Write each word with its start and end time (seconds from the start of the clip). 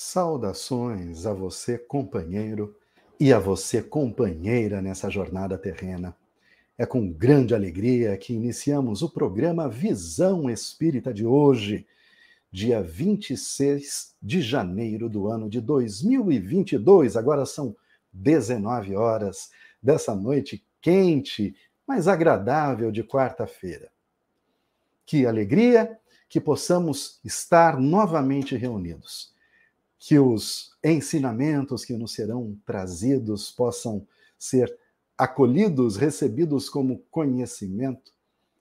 Saudações 0.00 1.26
a 1.26 1.34
você, 1.34 1.76
companheiro, 1.76 2.76
e 3.18 3.32
a 3.32 3.38
você, 3.40 3.82
companheira, 3.82 4.80
nessa 4.80 5.10
jornada 5.10 5.58
terrena. 5.58 6.16
É 6.78 6.86
com 6.86 7.10
grande 7.10 7.52
alegria 7.52 8.16
que 8.16 8.32
iniciamos 8.32 9.02
o 9.02 9.10
programa 9.10 9.68
Visão 9.68 10.48
Espírita 10.48 11.12
de 11.12 11.26
hoje, 11.26 11.84
dia 12.48 12.80
26 12.80 14.14
de 14.22 14.40
janeiro 14.40 15.08
do 15.08 15.26
ano 15.26 15.50
de 15.50 15.60
2022. 15.60 17.16
Agora 17.16 17.44
são 17.44 17.74
19 18.12 18.94
horas 18.94 19.50
dessa 19.82 20.14
noite 20.14 20.64
quente, 20.80 21.56
mas 21.84 22.06
agradável 22.06 22.92
de 22.92 23.02
quarta-feira. 23.02 23.90
Que 25.04 25.26
alegria 25.26 25.98
que 26.28 26.40
possamos 26.40 27.18
estar 27.24 27.80
novamente 27.80 28.56
reunidos 28.56 29.36
que 29.98 30.18
os 30.18 30.76
ensinamentos 30.82 31.84
que 31.84 31.94
nos 31.94 32.12
serão 32.12 32.56
trazidos 32.64 33.50
possam 33.50 34.06
ser 34.38 34.74
acolhidos, 35.16 35.96
recebidos 35.96 36.68
como 36.68 37.02
conhecimento 37.10 38.12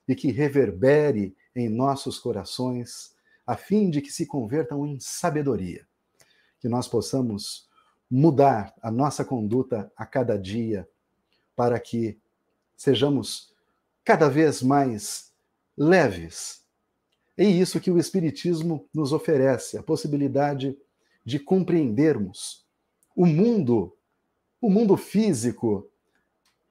e 0.07 0.15
que 0.15 0.31
reverbere 0.31 1.35
em 1.55 1.69
nossos 1.69 2.17
corações, 2.17 3.15
a 3.45 3.55
fim 3.55 3.89
de 3.89 4.01
que 4.01 4.11
se 4.11 4.25
convertam 4.25 4.85
em 4.85 4.99
sabedoria, 4.99 5.87
que 6.59 6.67
nós 6.67 6.87
possamos 6.87 7.67
mudar 8.09 8.73
a 8.81 8.89
nossa 8.89 9.23
conduta 9.23 9.91
a 9.95 10.05
cada 10.05 10.38
dia 10.38 10.88
para 11.55 11.79
que 11.79 12.17
sejamos 12.75 13.53
cada 14.03 14.29
vez 14.29 14.61
mais 14.61 15.31
leves. 15.77 16.63
É 17.35 17.43
isso 17.43 17.79
que 17.79 17.91
o 17.91 17.99
Espiritismo 17.99 18.88
nos 18.93 19.13
oferece, 19.13 19.77
a 19.77 19.83
possibilidade 19.83 20.77
de 21.27 21.38
compreendermos 21.38 22.66
o 23.14 23.25
mundo, 23.25 23.94
o 24.61 24.70
mundo 24.70 24.95
físico, 24.95 25.92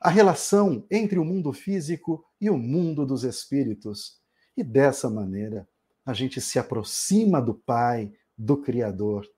a 0.00 0.08
relação 0.08 0.82
entre 0.90 1.18
o 1.18 1.24
mundo 1.26 1.52
físico 1.52 2.24
e 2.40 2.48
o 2.48 2.56
mundo 2.56 3.04
dos 3.04 3.22
espíritos. 3.22 4.18
E 4.56 4.64
dessa 4.64 5.10
maneira, 5.10 5.68
a 6.06 6.14
gente 6.14 6.40
se 6.40 6.58
aproxima 6.58 7.38
do 7.38 7.52
Pai, 7.52 8.10
do 8.34 8.56
Criador. 8.56 9.30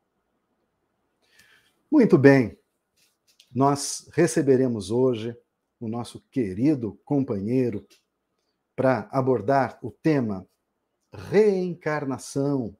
Muito 1.90 2.16
bem, 2.16 2.56
nós 3.52 4.08
receberemos 4.12 4.92
hoje 4.92 5.36
o 5.80 5.88
nosso 5.88 6.20
querido 6.30 6.96
companheiro 7.04 7.84
para 8.76 9.08
abordar 9.10 9.80
o 9.82 9.90
tema 9.90 10.46
reencarnação. 11.12 12.76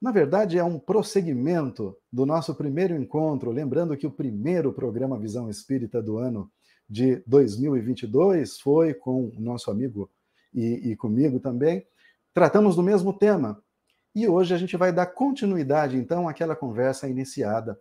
Na 0.00 0.12
verdade, 0.12 0.56
é 0.56 0.62
um 0.62 0.78
prosseguimento 0.78 1.96
do 2.12 2.24
nosso 2.24 2.54
primeiro 2.54 2.94
encontro, 2.94 3.50
lembrando 3.50 3.96
que 3.96 4.06
o 4.06 4.12
primeiro 4.12 4.72
programa 4.72 5.18
Visão 5.18 5.50
Espírita 5.50 6.00
do 6.00 6.18
ano 6.18 6.50
de 6.88 7.16
2022 7.26 8.60
foi 8.60 8.94
com 8.94 9.26
o 9.26 9.40
nosso 9.40 9.72
amigo 9.72 10.08
e, 10.54 10.92
e 10.92 10.96
comigo 10.96 11.40
também. 11.40 11.84
Tratamos 12.32 12.76
do 12.76 12.82
mesmo 12.82 13.12
tema. 13.12 13.60
E 14.14 14.28
hoje 14.28 14.54
a 14.54 14.56
gente 14.56 14.76
vai 14.76 14.92
dar 14.92 15.06
continuidade, 15.06 15.96
então, 15.96 16.28
àquela 16.28 16.54
conversa 16.54 17.08
iniciada 17.08 17.78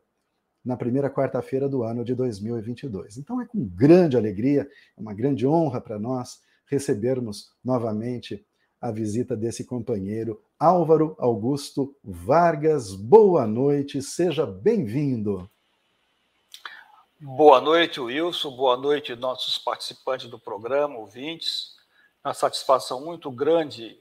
na 0.65 0.75
primeira 0.75 1.09
quarta-feira 1.09 1.69
do 1.69 1.83
ano 1.83 2.03
de 2.03 2.15
2022. 2.15 3.17
Então, 3.17 3.39
é 3.39 3.45
com 3.45 3.63
grande 3.63 4.17
alegria, 4.17 4.67
é 4.97 5.01
uma 5.01 5.13
grande 5.13 5.45
honra 5.45 5.79
para 5.79 5.99
nós 5.99 6.39
recebermos 6.65 7.51
novamente 7.63 8.43
a 8.81 8.91
visita 8.91 9.35
desse 9.35 9.65
companheiro, 9.65 10.41
Álvaro 10.59 11.15
Augusto 11.19 11.95
Vargas. 12.03 12.93
Boa 12.93 13.47
noite, 13.47 14.01
seja 14.01 14.45
bem-vindo. 14.45 15.49
Boa 17.19 17.59
noite, 17.59 17.99
Wilson. 17.99 18.55
Boa 18.55 18.77
noite, 18.77 19.15
nossos 19.15 19.57
participantes 19.57 20.29
do 20.29 20.37
programa, 20.37 20.97
ouvintes. 20.97 21.75
Uma 22.23 22.33
satisfação 22.33 23.03
muito 23.03 23.31
grande 23.31 23.99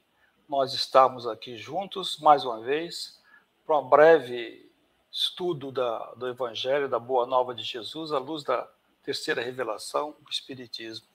nós 0.49 0.73
estamos 0.75 1.27
aqui 1.27 1.57
juntos, 1.57 2.19
mais 2.19 2.45
uma 2.45 2.61
vez, 2.61 3.19
para 3.67 3.79
um 3.79 3.89
breve 3.89 4.71
estudo 5.11 5.73
da, 5.73 5.99
do 6.15 6.29
Evangelho, 6.29 6.89
da 6.89 7.01
Boa 7.01 7.27
Nova 7.27 7.53
de 7.53 7.65
Jesus, 7.65 8.13
à 8.13 8.19
luz 8.19 8.45
da 8.45 8.69
terceira 9.03 9.43
revelação, 9.43 10.15
o 10.25 10.31
Espiritismo. 10.31 11.07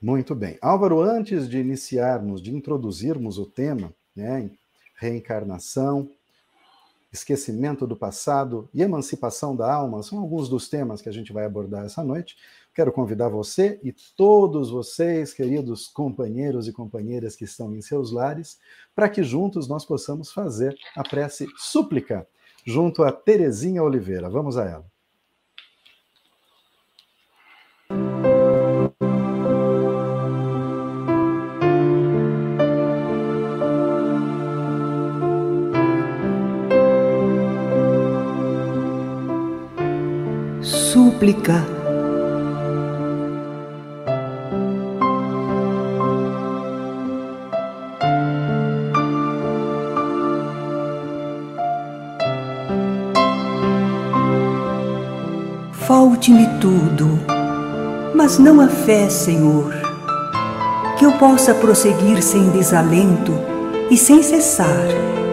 Muito 0.00 0.34
bem. 0.34 0.56
Álvaro, 0.62 1.02
antes 1.02 1.46
de 1.48 1.58
iniciarmos, 1.58 2.40
de 2.40 2.54
introduzirmos 2.54 3.38
o 3.38 3.44
tema, 3.44 3.92
né, 4.16 4.50
reencarnação, 4.96 6.08
esquecimento 7.12 7.86
do 7.86 7.94
passado 7.94 8.68
e 8.72 8.82
emancipação 8.82 9.54
da 9.54 9.70
alma, 9.70 10.02
são 10.02 10.18
alguns 10.18 10.48
dos 10.48 10.68
temas 10.68 11.02
que 11.02 11.08
a 11.08 11.12
gente 11.12 11.32
vai 11.32 11.44
abordar 11.44 11.84
essa 11.84 12.02
noite. 12.02 12.36
Quero 12.74 12.92
convidar 12.92 13.28
você 13.28 13.78
e 13.82 13.92
todos 14.16 14.70
vocês, 14.70 15.34
queridos 15.34 15.88
companheiros 15.88 16.66
e 16.66 16.72
companheiras 16.72 17.36
que 17.36 17.44
estão 17.44 17.74
em 17.74 17.82
seus 17.82 18.10
lares, 18.10 18.58
para 18.94 19.08
que 19.08 19.22
juntos 19.22 19.68
nós 19.68 19.84
possamos 19.84 20.32
fazer 20.32 20.78
a 20.96 21.02
prece 21.02 21.46
súplica 21.58 22.26
junto 22.64 23.02
a 23.02 23.12
Terezinha 23.12 23.82
Oliveira. 23.82 24.30
Vamos 24.30 24.56
a 24.56 24.64
ela. 24.64 24.99
Súplica. 41.20 41.66
Falte-me 55.72 56.46
tudo, 56.60 57.20
mas 58.14 58.38
não 58.38 58.60
a 58.60 58.68
fé, 58.68 59.08
Senhor, 59.10 59.74
que 60.98 61.04
eu 61.04 61.12
possa 61.12 61.52
prosseguir 61.54 62.22
sem 62.22 62.48
desalento 62.50 63.32
e 63.90 63.96
sem 63.96 64.22
cessar, 64.22 64.86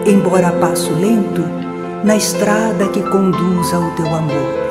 embora 0.06 0.48
a 0.48 0.52
passo 0.52 0.92
lento, 0.92 1.42
na 2.04 2.16
estrada 2.16 2.88
que 2.88 3.02
conduz 3.02 3.72
ao 3.72 3.90
teu 3.92 4.06
amor. 4.06 4.67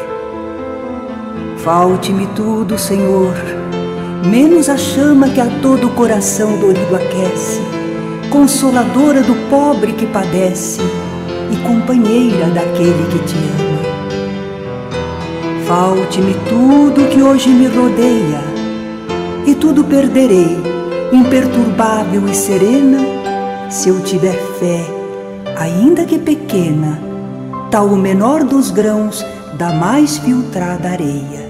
Falte-me 1.68 2.26
tudo, 2.28 2.80
Senhor, 2.80 3.34
menos 4.26 4.70
a 4.70 4.78
chama 4.78 5.28
que 5.28 5.42
a 5.42 5.48
todo 5.62 5.88
o 5.88 5.94
coração 5.96 6.58
dorido 6.58 6.96
aquece, 6.96 7.60
consoladora 8.30 9.22
do 9.22 9.36
pobre 9.50 9.92
que 9.92 10.06
padece 10.06 10.80
e 11.52 11.58
companheira 11.68 12.46
daquele 12.52 13.06
que 13.12 13.20
te 13.20 13.36
ama. 13.36 13.82
Falte-me 15.68 16.36
tudo 16.48 17.10
que 17.10 17.22
hoje 17.22 17.50
me 17.50 17.68
rodeia, 17.68 18.40
e 19.46 19.54
tudo 19.54 19.84
perderei, 19.84 20.58
imperturbável 21.12 22.30
e 22.30 22.34
serena, 22.34 23.00
se 23.70 23.90
eu 23.90 24.00
tiver 24.00 24.40
fé, 24.58 24.86
ainda 25.58 26.06
que 26.06 26.18
pequena, 26.18 26.98
tal 27.70 27.88
o 27.88 27.98
menor 27.98 28.46
dos 28.46 28.72
grãos 28.72 29.22
da 29.58 29.74
mais 29.74 30.18
filtrada 30.18 30.88
areia. 30.88 31.47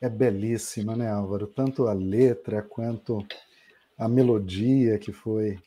É 0.00 0.08
belíssima, 0.08 0.96
né, 0.96 1.10
Álvaro? 1.10 1.46
Tanto 1.46 1.86
a 1.86 1.92
letra 1.92 2.62
quanto 2.62 3.26
a 3.98 4.08
melodia 4.08 4.98
que 4.98 5.12
foi 5.12 5.58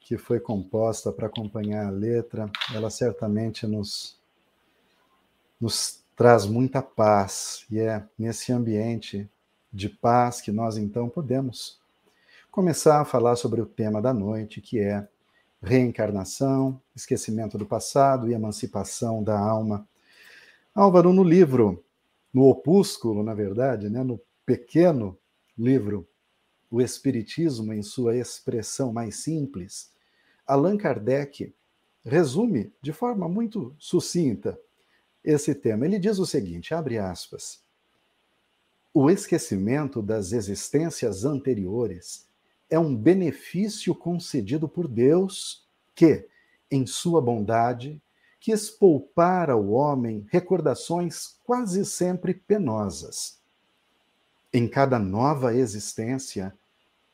que 0.00 0.16
foi 0.16 0.40
composta 0.40 1.12
para 1.12 1.26
acompanhar 1.26 1.86
a 1.86 1.90
letra, 1.90 2.50
ela 2.74 2.88
certamente 2.88 3.66
nos, 3.66 4.18
nos 5.60 6.02
traz 6.16 6.46
muita 6.46 6.80
paz, 6.80 7.66
e 7.70 7.78
é 7.78 8.02
nesse 8.18 8.50
ambiente 8.50 9.28
de 9.70 9.90
paz 9.90 10.40
que 10.40 10.50
nós 10.50 10.78
então 10.78 11.10
podemos 11.10 11.78
começar 12.50 13.02
a 13.02 13.04
falar 13.04 13.36
sobre 13.36 13.60
o 13.60 13.66
tema 13.66 14.00
da 14.00 14.14
noite, 14.14 14.62
que 14.62 14.80
é 14.80 15.06
reencarnação, 15.62 16.80
esquecimento 16.96 17.58
do 17.58 17.66
passado 17.66 18.30
e 18.30 18.32
emancipação 18.32 19.22
da 19.22 19.38
alma. 19.38 19.86
Álvaro, 20.74 21.12
no 21.12 21.22
livro, 21.22 21.84
no 22.32 22.44
opúsculo, 22.44 23.22
na 23.22 23.34
verdade, 23.34 23.88
né, 23.88 24.02
no 24.02 24.20
pequeno 24.44 25.18
livro 25.56 26.08
O 26.70 26.80
Espiritismo 26.80 27.72
em 27.72 27.82
sua 27.82 28.16
expressão 28.16 28.92
mais 28.92 29.16
simples, 29.16 29.92
Allan 30.46 30.76
Kardec 30.76 31.54
resume 32.04 32.72
de 32.80 32.92
forma 32.92 33.28
muito 33.28 33.74
sucinta 33.78 34.58
esse 35.22 35.54
tema. 35.54 35.84
Ele 35.84 35.98
diz 35.98 36.18
o 36.18 36.26
seguinte, 36.26 36.72
abre 36.72 36.98
aspas: 36.98 37.62
O 38.94 39.10
esquecimento 39.10 40.00
das 40.00 40.32
existências 40.32 41.24
anteriores 41.24 42.26
é 42.70 42.78
um 42.78 42.94
benefício 42.94 43.94
concedido 43.94 44.68
por 44.68 44.88
Deus 44.88 45.66
que, 45.94 46.26
em 46.70 46.86
sua 46.86 47.20
bondade, 47.20 48.00
quis 48.40 48.70
poupar 48.70 49.50
ao 49.50 49.70
homem 49.70 50.26
recordações 50.30 51.36
quase 51.44 51.84
sempre 51.84 52.34
penosas. 52.34 53.38
Em 54.52 54.66
cada 54.66 54.98
nova 54.98 55.54
existência, 55.54 56.56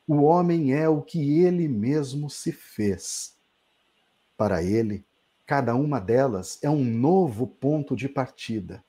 o 0.07 0.21
homem 0.21 0.73
é 0.73 0.87
o 0.87 1.01
que 1.01 1.43
ele 1.43 1.67
mesmo 1.67 2.29
se 2.29 2.51
fez. 2.51 3.33
Para 4.37 4.63
ele, 4.63 5.03
cada 5.45 5.75
uma 5.75 5.99
delas 5.99 6.59
é 6.61 6.69
um 6.69 6.83
novo 6.83 7.47
ponto 7.47 7.95
de 7.95 8.07
partida. 8.07 8.83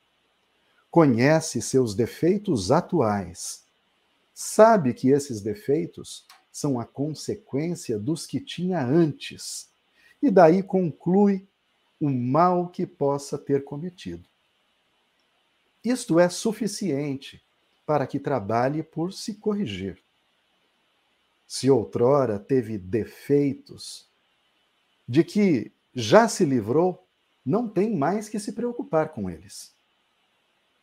Conhece 0.91 1.61
seus 1.61 1.95
defeitos 1.95 2.71
atuais. 2.71 3.65
Sabe 4.35 4.93
que 4.93 5.09
esses 5.09 5.41
defeitos 5.41 6.27
são 6.53 6.79
a 6.79 6.85
consequência 6.85 7.99
dos 7.99 8.27
que 8.27 8.41
tinha 8.41 8.85
antes, 8.85 9.69
e 10.23 10.31
daí 10.31 10.63
conclui 10.63 11.47
o 12.01 12.11
mal 12.11 12.69
que 12.69 12.87
possa 12.87 13.39
ter 13.39 13.65
cometido. 13.65 14.29
Isto 15.85 16.19
é 16.19 16.29
suficiente 16.29 17.43
para 17.87 18.07
que 18.07 18.19
trabalhe 18.19 18.83
por 18.83 19.13
se 19.13 19.35
corrigir. 19.35 20.03
Se 21.47 21.71
outrora 21.71 22.39
teve 22.39 22.77
defeitos 22.77 24.07
de 25.09 25.23
que 25.23 25.73
já 25.95 26.29
se 26.29 26.45
livrou, 26.45 27.07
não 27.45 27.69
tem 27.69 27.97
mais 27.97 28.29
que 28.29 28.41
se 28.41 28.53
preocupar 28.53 29.11
com 29.11 29.31
eles. 29.31 29.73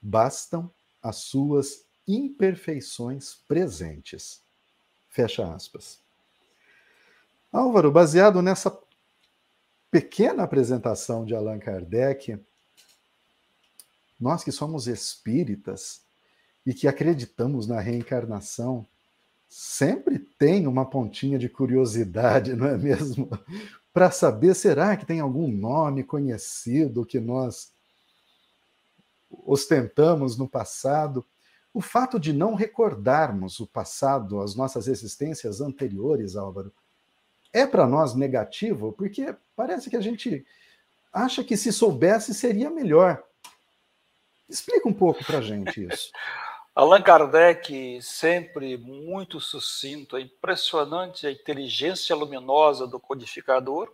Bastam 0.02 0.72
as 1.02 1.18
suas 1.18 1.84
imperfeições 2.08 3.36
presentes. 3.48 4.42
Fecha 5.10 5.54
aspas. 5.54 6.00
Álvaro, 7.52 7.92
baseado 7.92 8.42
nessa 8.42 8.72
pequena 9.94 10.42
apresentação 10.42 11.24
de 11.24 11.36
Allan 11.36 11.60
Kardec, 11.60 12.40
nós 14.20 14.44
que 14.44 14.52
somos 14.52 14.88
espíritas 14.88 16.02
e 16.66 16.74
que 16.74 16.88
acreditamos 16.88 17.68
na 17.68 17.80
reencarnação, 17.80 18.88
sempre 19.48 20.18
tem 20.18 20.66
uma 20.66 20.84
pontinha 20.84 21.38
de 21.38 21.48
curiosidade, 21.48 22.56
não 22.58 22.66
é 22.66 22.76
mesmo? 22.76 23.30
Para 23.94 24.10
saber, 24.10 24.56
será 24.56 24.98
que 24.98 25.06
tem 25.06 25.20
algum 25.20 25.48
nome 25.48 26.04
conhecido 26.04 27.06
que 27.06 27.20
nós 27.20 27.72
ostentamos 29.46 30.36
no 30.36 30.50
passado? 30.50 31.24
O 31.72 31.82
fato 31.82 32.20
de 32.20 32.34
não 32.34 32.56
recordarmos 32.56 33.60
o 33.60 33.68
passado, 33.68 34.42
as 34.42 34.56
nossas 34.56 34.88
existências 34.88 35.62
anteriores, 35.62 36.36
Álvaro, 36.36 36.74
é 37.54 37.68
para 37.68 37.86
nós 37.86 38.16
negativo, 38.16 38.92
porque 38.92 39.36
parece 39.56 39.90
que 39.90 39.96
a 39.96 40.02
gente 40.02 40.46
acha 41.12 41.44
que 41.44 41.56
se 41.56 41.72
soubesse 41.72 42.34
seria 42.34 42.70
melhor. 42.70 43.24
Explica 44.50 44.88
um 44.88 44.94
pouco 44.94 45.24
para 45.24 45.40
a 45.40 45.42
gente 45.42 45.86
isso. 45.86 46.12
Allan 46.76 47.04
Kardec, 47.04 48.02
sempre 48.02 48.78
muito 48.78 49.40
sucinto, 49.40 50.18
é 50.18 50.22
impressionante 50.22 51.28
a 51.28 51.32
inteligência 51.32 52.16
luminosa 52.16 52.88
do 52.88 53.00
codificador. 53.00 53.94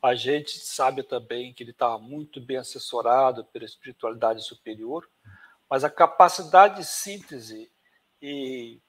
A 0.00 0.14
gente 0.14 0.56
sabe 0.60 1.02
também 1.02 1.52
que 1.52 1.64
ele 1.64 1.72
estava 1.72 1.98
muito 1.98 2.40
bem 2.40 2.58
assessorado 2.58 3.44
pela 3.46 3.64
espiritualidade 3.64 4.44
superior 4.44 5.04
mas 5.68 5.84
a 5.84 5.90
capacidade 5.90 6.76
de 6.76 6.84
síntese 6.84 7.70
e 8.22 8.80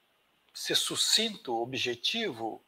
ser 0.54 0.76
sucinto, 0.76 1.60
objetivo 1.60 2.64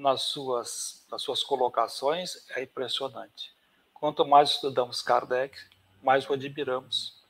nas 0.00 0.22
suas, 0.22 1.06
nas 1.10 1.22
suas 1.22 1.42
colocações 1.42 2.48
é 2.56 2.62
impressionante. 2.62 3.54
Quanto 3.92 4.24
mais 4.24 4.50
estudamos 4.50 5.02
Kardec, 5.02 5.56
mais 6.02 6.28
o 6.28 6.32
admiramos. 6.32 7.20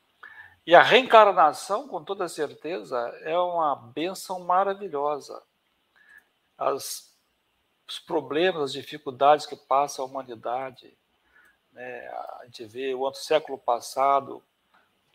E 0.65 0.75
a 0.75 0.83
reencarnação, 0.83 1.89
com 1.89 2.05
toda 2.05 2.29
certeza, 2.29 2.97
é 3.23 3.37
uma 3.37 3.75
benção 3.75 4.39
maravilhosa. 4.41 5.43
As, 6.57 7.13
os 7.89 7.99
problemas, 7.99 8.63
as 8.63 8.73
dificuldades 8.73 9.47
que 9.47 9.57
passa 9.57 10.01
a 10.01 10.05
humanidade, 10.05 10.97
né? 11.73 12.07
a 12.09 12.43
gente 12.45 12.65
vê 12.67 12.95
o 12.95 13.13
século 13.13 13.59
passado, 13.59 14.45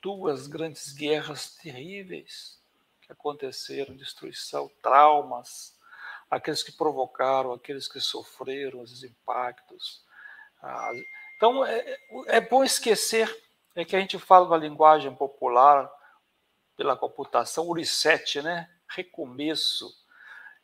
duas 0.02 0.48
grandes 0.48 0.92
guerras 0.92 1.56
terríveis 1.56 2.60
que 3.02 3.14
aconteceram, 3.14 3.96
destruição, 3.96 4.70
traumas, 4.82 5.75
aqueles 6.30 6.64
que 6.64 6.72
provocaram, 6.72 7.54
aqueles 7.54 7.88
que 7.88 8.00
sofreram 8.00 8.82
os 8.82 9.04
impactos. 9.04 10.04
Ah, 10.62 10.92
então, 11.38 11.66
é, 11.66 11.98
é 12.28 12.42
bom 12.42 12.64
esquecer 12.64 13.30
é 13.76 13.84
que 13.84 13.96
a 13.96 14.00
gente 14.00 14.18
fala 14.18 14.48
na 14.50 14.58
linguagem 14.58 15.14
popular, 15.14 15.92
pela 16.78 16.96
computação, 16.96 17.68
o 17.68 17.74
reset, 17.74 18.42
né? 18.42 18.70
recomeço. 18.90 19.94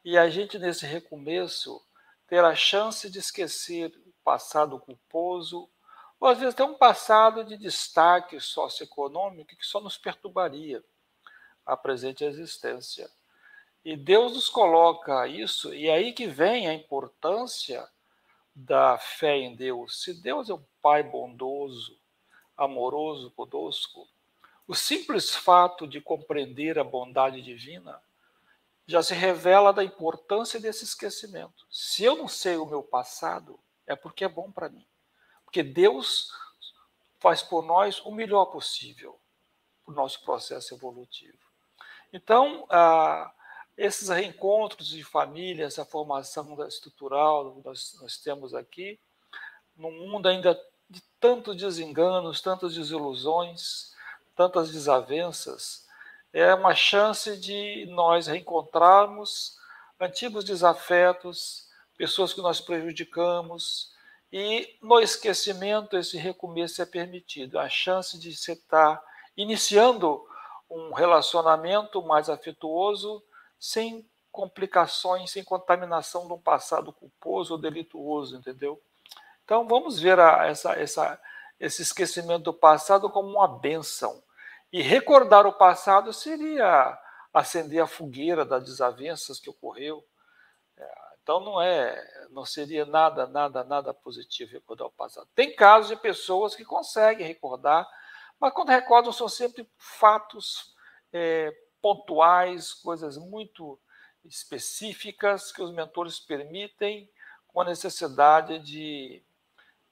E 0.04 0.18
a 0.18 0.30
gente, 0.30 0.58
nesse 0.58 0.86
recomeço, 0.86 1.82
ter 2.26 2.44
a 2.44 2.56
chance 2.56 3.10
de 3.10 3.20
esquecer 3.20 3.92
o 4.06 4.14
passado 4.24 4.80
culposo, 4.80 5.70
ou 6.20 6.28
às 6.28 6.40
vezes 6.40 6.56
tem 6.56 6.66
um 6.66 6.78
passado 6.78 7.44
de 7.44 7.58
destaque 7.58 8.40
socioeconômico 8.40 9.56
que 9.56 9.66
só 9.66 9.82
nos 9.82 9.98
perturbaria 9.98 10.84
a 11.66 11.76
presente 11.76 12.24
existência. 12.24 13.10
E 13.84 13.98
Deus 13.98 14.34
nos 14.34 14.50
coloca 14.50 15.28
isso, 15.28 15.74
e 15.74 15.88
é 15.88 15.94
aí 15.94 16.14
que 16.14 16.28
vem 16.28 16.68
a 16.68 16.74
importância 16.74 17.88
da 18.54 18.98
fé 18.98 19.38
em 19.38 19.56
Deus. 19.56 20.04
Se 20.04 20.14
Deus 20.22 20.50
é 20.50 20.54
um 20.54 20.64
Pai 20.82 21.04
bondoso, 21.04 22.00
amoroso 22.58 23.32
conosco, 23.32 24.08
o 24.68 24.76
simples 24.76 25.36
fato 25.36 25.88
de 25.88 26.00
compreender 26.00 26.80
a 26.80 26.84
bondade 26.84 27.42
divina 27.42 28.02
já 28.86 29.02
se 29.02 29.14
revela 29.14 29.72
da 29.72 29.84
importância 29.84 30.60
desse 30.60 30.84
esquecimento. 30.84 31.66
Se 31.70 32.04
eu 32.04 32.16
não 32.16 32.28
sei 32.28 32.58
o 32.58 32.66
meu 32.66 32.84
passado, 32.84 33.60
é 33.88 33.96
porque 33.96 34.24
é 34.24 34.30
bom 34.30 34.52
para 34.52 34.70
mim. 34.70 34.86
Porque 35.44 35.64
Deus 35.64 36.32
faz 37.20 37.44
por 37.44 37.64
nós 37.64 38.00
o 38.02 38.12
melhor 38.12 38.46
possível 38.46 39.20
para 39.86 39.94
o 39.94 39.96
nosso 39.96 40.24
processo 40.24 40.74
evolutivo. 40.74 41.38
Então, 42.12 42.66
ah, 42.70 43.32
esses 43.82 44.10
reencontros 44.10 44.90
de 44.90 45.04
família, 45.04 45.66
essa 45.66 45.84
formação 45.84 46.56
estrutural 46.68 47.56
que 47.56 47.66
nós, 47.66 47.98
nós 48.00 48.18
temos 48.18 48.54
aqui, 48.54 49.00
num 49.76 49.92
mundo 49.92 50.28
ainda 50.28 50.54
de 50.88 51.02
tantos 51.20 51.56
desenganos, 51.56 52.42
tantas 52.42 52.76
desilusões, 52.76 53.92
tantas 54.36 54.72
desavenças, 54.72 55.88
é 56.32 56.54
uma 56.54 56.76
chance 56.76 57.36
de 57.38 57.88
nós 57.88 58.28
reencontrarmos 58.28 59.58
antigos 60.00 60.44
desafetos, 60.44 61.68
pessoas 61.98 62.34
que 62.34 62.42
nós 62.42 62.62
prejudicamos, 62.62 63.92
e 64.32 64.78
no 64.80 65.00
esquecimento, 65.00 65.98
esse 65.98 66.18
recomeço 66.18 66.82
é 66.84 66.86
permitido. 66.86 67.58
A 67.58 67.68
chance 67.68 68.18
de 68.18 68.34
você 68.36 68.54
estar 68.54 69.04
iniciando 69.36 70.24
um 70.70 70.94
relacionamento 70.94 72.02
mais 72.04 72.30
afetuoso, 72.30 73.24
sem 73.62 74.10
complicações, 74.32 75.30
sem 75.30 75.44
contaminação 75.44 76.26
de 76.26 76.34
um 76.34 76.42
passado 76.42 76.92
culposo 76.92 77.54
ou 77.54 77.60
delituoso, 77.60 78.36
entendeu? 78.36 78.82
Então 79.46 79.68
vamos 79.68 80.00
ver 80.00 80.20
a, 80.20 80.48
essa, 80.48 80.74
essa, 80.74 81.22
esse 81.60 81.84
esquecimento 81.84 82.46
do 82.46 82.54
passado 82.54 83.08
como 83.08 83.30
uma 83.30 83.48
benção. 83.48 84.24
E 84.74 84.82
recordar 84.82 85.46
o 85.46 85.54
passado 85.54 86.12
seria 86.12 86.98
acender 87.32 87.84
a 87.84 87.88
fogueira 87.88 88.44
das 88.44 88.64
desavenças 88.64 89.40
que 89.40 89.50
ocorreu. 89.50 90.04
É, 90.76 90.92
Então 91.22 91.40
não 91.42 91.62
é, 91.62 92.28
não 92.32 92.46
seria 92.46 92.86
nada, 92.86 93.28
nada, 93.28 93.64
nada 93.64 93.94
positivo 93.94 94.54
recordar 94.54 94.88
o 94.88 94.92
passado. 94.92 95.28
Tem 95.36 95.56
casos 95.56 95.90
de 95.90 95.98
pessoas 95.98 96.56
que 96.56 96.66
conseguem 96.66 97.28
recordar, 97.28 97.88
mas 98.40 98.54
quando 98.54 98.70
recordam 98.70 99.12
são 99.12 99.30
sempre 99.30 99.70
fatos 99.78 100.74
é, 101.14 101.54
pontuais, 101.82 102.74
coisas 102.74 103.18
muito 103.18 103.80
específicas 104.24 105.52
que 105.52 105.62
os 105.62 105.74
mentores 105.74 106.20
permitem 106.20 107.10
com 107.48 107.62
a 107.62 107.66
necessidade 107.66 108.60
de, 108.60 109.22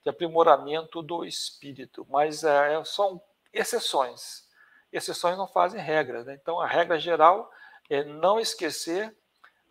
de 0.02 0.08
aprimoramento 0.08 1.02
do 1.02 1.24
espírito, 1.24 2.06
mas 2.08 2.44
é, 2.44 2.82
são 2.84 3.20
exceções. 3.52 4.48
Exceções 4.92 5.36
não 5.36 5.46
fazem 5.46 5.80
regras. 5.80 6.26
Né? 6.26 6.38
Então, 6.40 6.60
a 6.60 6.66
regra 6.66 6.98
geral 6.98 7.50
é 7.88 8.04
não 8.04 8.40
esquecer, 8.40 9.14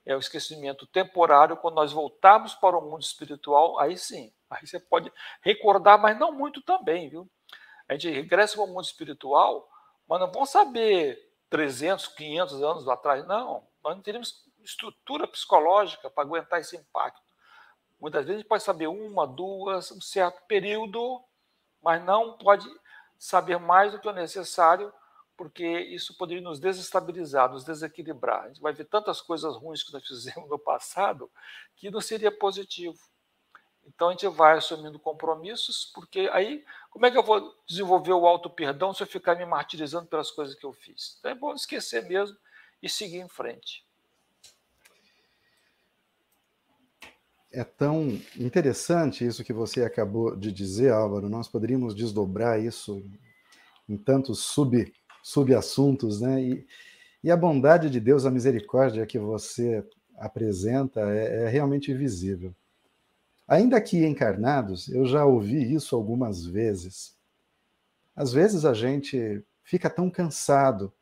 é 0.06 0.16
o 0.16 0.20
esquecimento 0.20 0.86
temporário. 0.88 1.58
Quando 1.58 1.76
nós 1.76 1.92
voltarmos 1.92 2.54
para 2.56 2.78
o 2.78 2.82
mundo 2.82 3.02
espiritual, 3.02 3.80
aí 3.80 3.98
sim, 3.98 4.34
aí 4.50 4.66
você 4.66 4.80
pode 4.80 5.12
recordar, 5.42 6.00
mas 6.00 6.18
não 6.18 6.32
muito 6.32 6.62
também, 6.62 7.10
viu? 7.10 7.30
A 7.88 7.94
gente 7.94 8.10
regressa 8.12 8.56
para 8.56 8.66
o 8.66 8.68
mundo 8.68 8.84
espiritual, 8.84 9.68
mas 10.08 10.20
não 10.20 10.32
vamos 10.32 10.50
saber 10.50 11.29
300, 11.50 12.08
500 12.08 12.62
anos 12.62 12.88
atrás, 12.88 13.26
não. 13.28 13.68
Nós 13.84 13.96
não 13.96 14.02
teríamos 14.02 14.46
estrutura 14.64 15.28
psicológica 15.28 16.10
para 16.10 16.24
aguentar 16.24 16.60
esse 16.60 16.76
impacto. 16.76 17.22
Muitas 18.00 18.26
vezes 18.26 18.36
a 18.36 18.40
gente 18.40 18.48
pode 18.48 18.64
saber 18.64 18.88
uma, 18.88 19.28
duas, 19.28 19.92
um 19.92 20.00
certo 20.00 20.42
período, 20.48 21.22
mas 21.82 22.04
não 22.04 22.38
pode 22.38 22.68
saber 23.18 23.58
mais 23.60 23.92
do 23.92 24.00
que 24.00 24.08
o 24.08 24.14
necessário, 24.14 24.94
porque 25.36 25.66
isso 25.66 26.18
poderia 26.18 26.44
nos 26.44 26.60
desestabilizar, 26.60 27.52
nos 27.52 27.64
desequilibrar. 27.64 28.44
A 28.44 28.48
gente 28.48 28.62
vai 28.62 28.74
ver 28.74 28.86
tantas 28.86 29.22
coisas 29.22 29.56
ruins 29.56 29.84
que 29.84 29.92
nós 29.92 30.06
fizemos 30.06 30.50
no 30.50 30.60
passado 30.60 31.30
que 31.76 31.90
não 31.90 32.02
seria 32.02 32.32
positivo. 32.32 33.00
Então 33.94 34.10
a 34.10 34.12
gente 34.12 34.28
vai 34.28 34.58
assumindo 34.58 35.00
compromissos, 35.00 35.92
porque 35.94 36.30
aí 36.32 36.64
como 36.92 37.06
é 37.06 37.12
que 37.12 37.18
eu 37.18 37.24
vou 37.24 37.56
desenvolver 37.68 38.14
o 38.14 38.26
auto 38.26 38.50
perdão 38.50 38.94
se 38.94 39.04
eu 39.04 39.08
ficar 39.08 39.36
me 39.36 39.46
martirizando 39.46 40.08
pelas 40.08 40.32
coisas 40.32 40.56
que 40.56 40.66
eu 40.66 40.74
fiz? 40.74 41.18
Então 41.20 41.32
é 41.32 41.36
bom 41.36 41.54
esquecer 41.54 42.08
mesmo 42.08 42.38
e 42.82 42.90
seguir 42.90 43.18
em 43.18 43.28
frente. 43.28 43.86
É 47.52 47.64
tão 47.64 48.20
interessante 48.38 49.26
isso 49.26 49.44
que 49.44 49.52
você 49.52 49.84
acabou 49.84 50.36
de 50.36 50.52
dizer, 50.52 50.92
Álvaro. 50.92 51.28
Nós 51.28 51.48
poderíamos 51.48 51.96
desdobrar 51.96 52.64
isso 52.64 53.04
em 53.88 53.98
tantos 53.98 54.40
sub, 54.40 54.94
subassuntos, 55.24 56.22
né? 56.22 56.44
E, 56.44 56.68
e 57.24 57.32
a 57.32 57.36
bondade 57.36 57.90
de 57.90 58.00
Deus, 58.00 58.26
a 58.26 58.32
misericórdia 58.32 59.06
que 59.06 59.18
você 59.18 59.84
apresenta 60.16 61.02
é, 61.10 61.46
é 61.46 61.48
realmente 61.48 61.92
visível. 61.92 62.54
Ainda 63.50 63.82
que 63.82 64.06
encarnados, 64.06 64.88
eu 64.90 65.08
já 65.08 65.26
ouvi 65.26 65.74
isso 65.74 65.96
algumas 65.96 66.46
vezes. 66.46 67.18
Às 68.16 68.32
vezes 68.32 68.64
a 68.64 68.76
gente 68.76 69.44
fica 69.64 69.90
tão 69.90 70.08
cansado 70.08 70.94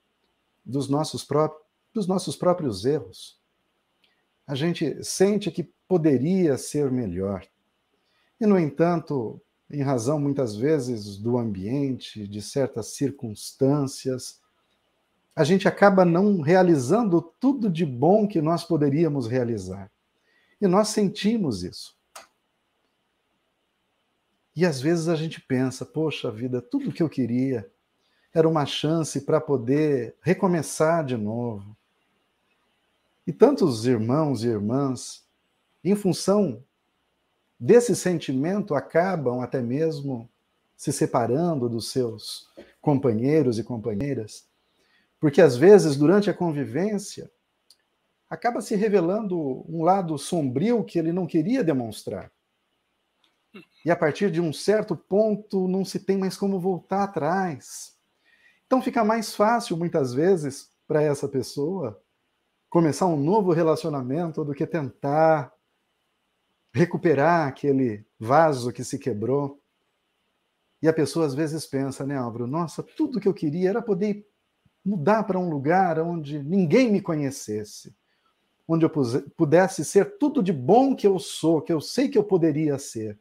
dos 0.63 0.87
nossos, 0.87 1.25
pró 1.25 1.53
dos 1.93 2.07
nossos 2.07 2.37
próprios 2.37 2.85
erros. 2.85 3.37
A 4.47 4.55
gente 4.55 5.03
sente 5.03 5.51
que 5.51 5.69
poderia 5.89 6.57
ser 6.57 6.89
melhor. 6.89 7.45
E, 8.39 8.45
no 8.45 8.57
entanto, 8.57 9.41
em 9.69 9.81
razão 9.81 10.17
muitas 10.17 10.55
vezes 10.55 11.17
do 11.17 11.37
ambiente, 11.37 12.25
de 12.25 12.41
certas 12.41 12.87
circunstâncias, 12.93 14.39
a 15.35 15.43
gente 15.43 15.67
acaba 15.67 16.05
não 16.05 16.39
realizando 16.39 17.21
tudo 17.41 17.69
de 17.69 17.85
bom 17.85 18.25
que 18.25 18.39
nós 18.39 18.63
poderíamos 18.63 19.27
realizar. 19.27 19.91
E 20.61 20.65
nós 20.65 20.87
sentimos 20.87 21.61
isso. 21.61 21.96
E 24.57 24.65
às 24.65 24.81
vezes 24.81 25.07
a 25.07 25.15
gente 25.15 25.39
pensa, 25.39 25.85
poxa 25.85 26.31
vida, 26.31 26.59
tudo 26.59 26.91
que 26.91 27.03
eu 27.03 27.07
queria 27.07 27.69
era 28.33 28.49
uma 28.49 28.65
chance 28.65 29.21
para 29.21 29.39
poder 29.39 30.15
recomeçar 30.19 31.05
de 31.05 31.15
novo. 31.15 31.77
E 33.27 33.31
tantos 33.31 33.85
irmãos 33.85 34.43
e 34.43 34.47
irmãs 34.47 35.23
em 35.83 35.95
função 35.95 36.63
desse 37.59 37.95
sentimento, 37.95 38.73
acabam 38.73 39.41
até 39.41 39.61
mesmo 39.61 40.27
se 40.75 40.91
separando 40.91 41.69
dos 41.69 41.91
seus 41.91 42.49
companheiros 42.81 43.59
e 43.59 43.63
companheiras, 43.63 44.47
porque 45.19 45.39
às 45.39 45.55
vezes, 45.55 45.95
durante 45.95 46.31
a 46.31 46.33
convivência, 46.33 47.29
acaba 48.27 48.59
se 48.61 48.75
revelando 48.75 49.63
um 49.69 49.83
lado 49.83 50.17
sombrio 50.17 50.83
que 50.83 50.97
ele 50.97 51.11
não 51.11 51.27
queria 51.27 51.63
demonstrar. 51.63 52.31
E 53.85 53.91
a 53.91 53.95
partir 53.95 54.31
de 54.31 54.41
um 54.41 54.51
certo 54.51 54.95
ponto, 54.95 55.67
não 55.67 55.85
se 55.85 55.99
tem 55.99 56.17
mais 56.17 56.35
como 56.35 56.59
voltar 56.59 57.03
atrás. 57.03 57.95
Então 58.65 58.81
fica 58.81 59.03
mais 59.03 59.33
fácil, 59.33 59.77
muitas 59.77 60.13
vezes, 60.13 60.69
para 60.87 61.01
essa 61.01 61.27
pessoa 61.27 62.01
começar 62.69 63.05
um 63.05 63.17
novo 63.17 63.53
relacionamento 63.53 64.43
do 64.43 64.53
que 64.53 64.67
tentar 64.67 65.53
recuperar 66.73 67.47
aquele 67.47 68.05
vaso 68.19 68.71
que 68.71 68.83
se 68.83 68.99
quebrou. 68.99 69.59
E 70.81 70.87
a 70.87 70.93
pessoa 70.93 71.25
às 71.25 71.33
vezes 71.33 71.65
pensa, 71.65 72.05
né, 72.05 72.17
Álvaro? 72.17 72.45
Nossa, 72.45 72.83
tudo 72.83 73.19
que 73.19 73.27
eu 73.27 73.33
queria 73.33 73.69
era 73.69 73.81
poder 73.81 74.27
mudar 74.85 75.23
para 75.23 75.39
um 75.39 75.49
lugar 75.49 75.99
onde 75.99 76.41
ninguém 76.43 76.91
me 76.91 77.01
conhecesse, 77.01 77.95
onde 78.67 78.85
eu 78.85 78.91
pudesse 79.35 79.83
ser 79.83 80.17
tudo 80.17 80.43
de 80.43 80.53
bom 80.53 80.95
que 80.95 81.07
eu 81.07 81.17
sou, 81.19 81.61
que 81.61 81.73
eu 81.73 81.81
sei 81.81 82.09
que 82.09 82.17
eu 82.17 82.23
poderia 82.23 82.77
ser. 82.77 83.19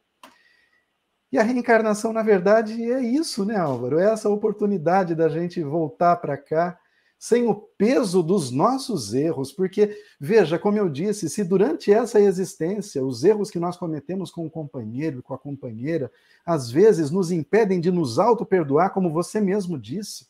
E 1.33 1.39
a 1.39 1.43
reencarnação, 1.43 2.13
na 2.13 2.23
verdade, 2.23 2.91
é 2.91 3.01
isso, 3.01 3.45
né, 3.45 3.57
Álvaro? 3.57 3.99
É 3.99 4.13
essa 4.13 4.29
oportunidade 4.29 5.15
da 5.15 5.29
gente 5.29 5.63
voltar 5.63 6.17
para 6.17 6.37
cá 6.37 6.79
sem 7.19 7.47
o 7.49 7.55
peso 7.55 8.23
dos 8.23 8.51
nossos 8.51 9.15
erros, 9.15 9.51
porque, 9.51 9.99
veja, 10.21 10.59
como 10.59 10.79
eu 10.79 10.89
disse, 10.89 11.31
se 11.31 11.43
durante 11.43 11.93
essa 11.93 12.21
existência 12.21 13.05
os 13.05 13.25
erros 13.25 13.51
que 13.51 13.59
nós 13.59 13.77
cometemos 13.77 14.31
com 14.31 14.47
o 14.47 14.51
companheiro 14.51 15.19
e 15.19 15.23
com 15.23 15.33
a 15.33 15.39
companheira, 15.39 16.13
às 16.45 16.71
vezes 16.71 17.11
nos 17.11 17.31
impedem 17.31 17.81
de 17.81 17.91
nos 17.91 18.19
auto-perdoar, 18.19 18.93
como 18.93 19.11
você 19.11 19.41
mesmo 19.41 19.79
disse, 19.79 20.29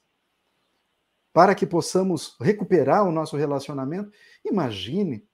para 1.33 1.55
que 1.55 1.67
possamos 1.67 2.37
recuperar 2.41 3.05
o 3.07 3.13
nosso 3.13 3.37
relacionamento, 3.37 4.11
imagine 4.45 5.27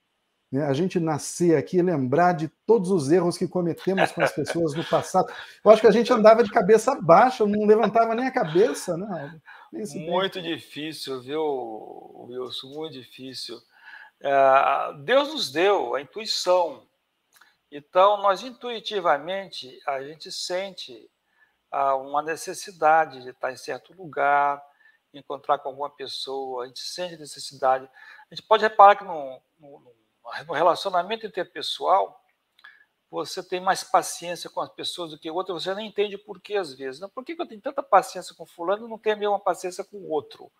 né, 0.53 0.67
a 0.67 0.75
gente 0.75 1.01
nascer 1.01 1.57
aqui 1.57 1.79
e 1.79 1.83
lembrar 1.83 2.35
de 2.35 2.47
todos 2.67 2.91
os 2.91 3.11
erros 3.11 3.39
que 3.39 3.49
cometemos 3.49 4.13
com 4.13 4.23
as 4.23 4.33
pessoas 4.33 4.75
no 4.75 4.85
passado. 4.85 5.33
Eu 5.65 5.71
acho 5.71 5.81
que 5.81 5.87
a 5.87 5.93
gente 5.93 6.13
andava 6.13 6.45
de 6.45 6.51
cabeça 6.51 6.95
baixa, 7.01 7.47
não 7.47 7.65
levantava 7.65 8.15
nem 8.15 8.27
a 8.27 8.33
cabeça, 8.33 8.95
né? 8.97 9.41
Muito 9.73 10.43
difícil, 10.43 11.23
viu, 11.23 12.27
Wilson? 12.29 12.69
Muito 12.69 12.93
difícil. 12.93 13.59
É, 14.21 14.95
Deus 14.99 15.33
nos 15.33 15.51
deu 15.51 15.95
a 15.95 16.03
intuição. 16.03 16.87
Então, 17.71 18.19
nós 18.19 18.43
intuitivamente, 18.43 19.81
a 19.87 20.03
gente 20.03 20.31
sente 20.31 21.11
ah, 21.71 21.97
uma 21.97 22.21
necessidade 22.21 23.23
de 23.23 23.31
estar 23.31 23.51
em 23.51 23.57
certo 23.57 23.95
lugar, 23.95 24.63
encontrar 25.15 25.59
com 25.59 25.71
alguma 25.71 25.89
pessoa, 25.89 26.65
a 26.65 26.67
gente 26.67 26.81
sente 26.81 27.17
necessidade. 27.17 27.89
A 28.31 28.35
gente 28.35 28.47
pode 28.47 28.63
reparar 28.63 28.97
que 28.97 29.05
no, 29.05 29.41
no, 29.59 29.83
no 30.47 30.55
relacionamento 30.55 31.27
interpessoal, 31.27 32.23
você 33.11 33.43
tem 33.43 33.61
mais 33.61 33.85
paciência 33.85 34.49
com 34.49 34.61
as 34.61 34.71
pessoas 34.71 35.11
do 35.11 35.19
que 35.19 35.31
outra, 35.31 35.53
você 35.53 35.75
nem 35.75 35.89
entende 35.89 36.17
por 36.17 36.41
que 36.41 36.57
às 36.57 36.73
vezes. 36.73 37.01
Não, 37.01 37.11
por 37.11 37.25
que 37.25 37.37
eu 37.39 37.47
tenho 37.47 37.61
tanta 37.61 37.83
paciência 37.83 38.35
com 38.35 38.47
fulano 38.47 38.87
e 38.87 38.91
não 38.91 38.99
tenho 38.99 39.17
a 39.17 39.19
mesma 39.19 39.39
paciência 39.39 39.85
com 39.85 39.99
o 39.99 40.11
outro? 40.11 40.51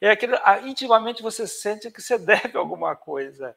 É 0.00 0.10
aquele, 0.10 0.36
intimamente 0.64 1.22
você 1.22 1.46
sente 1.46 1.90
que 1.90 2.02
você 2.02 2.18
deve 2.20 2.56
alguma 2.58 2.94
coisa. 2.94 3.56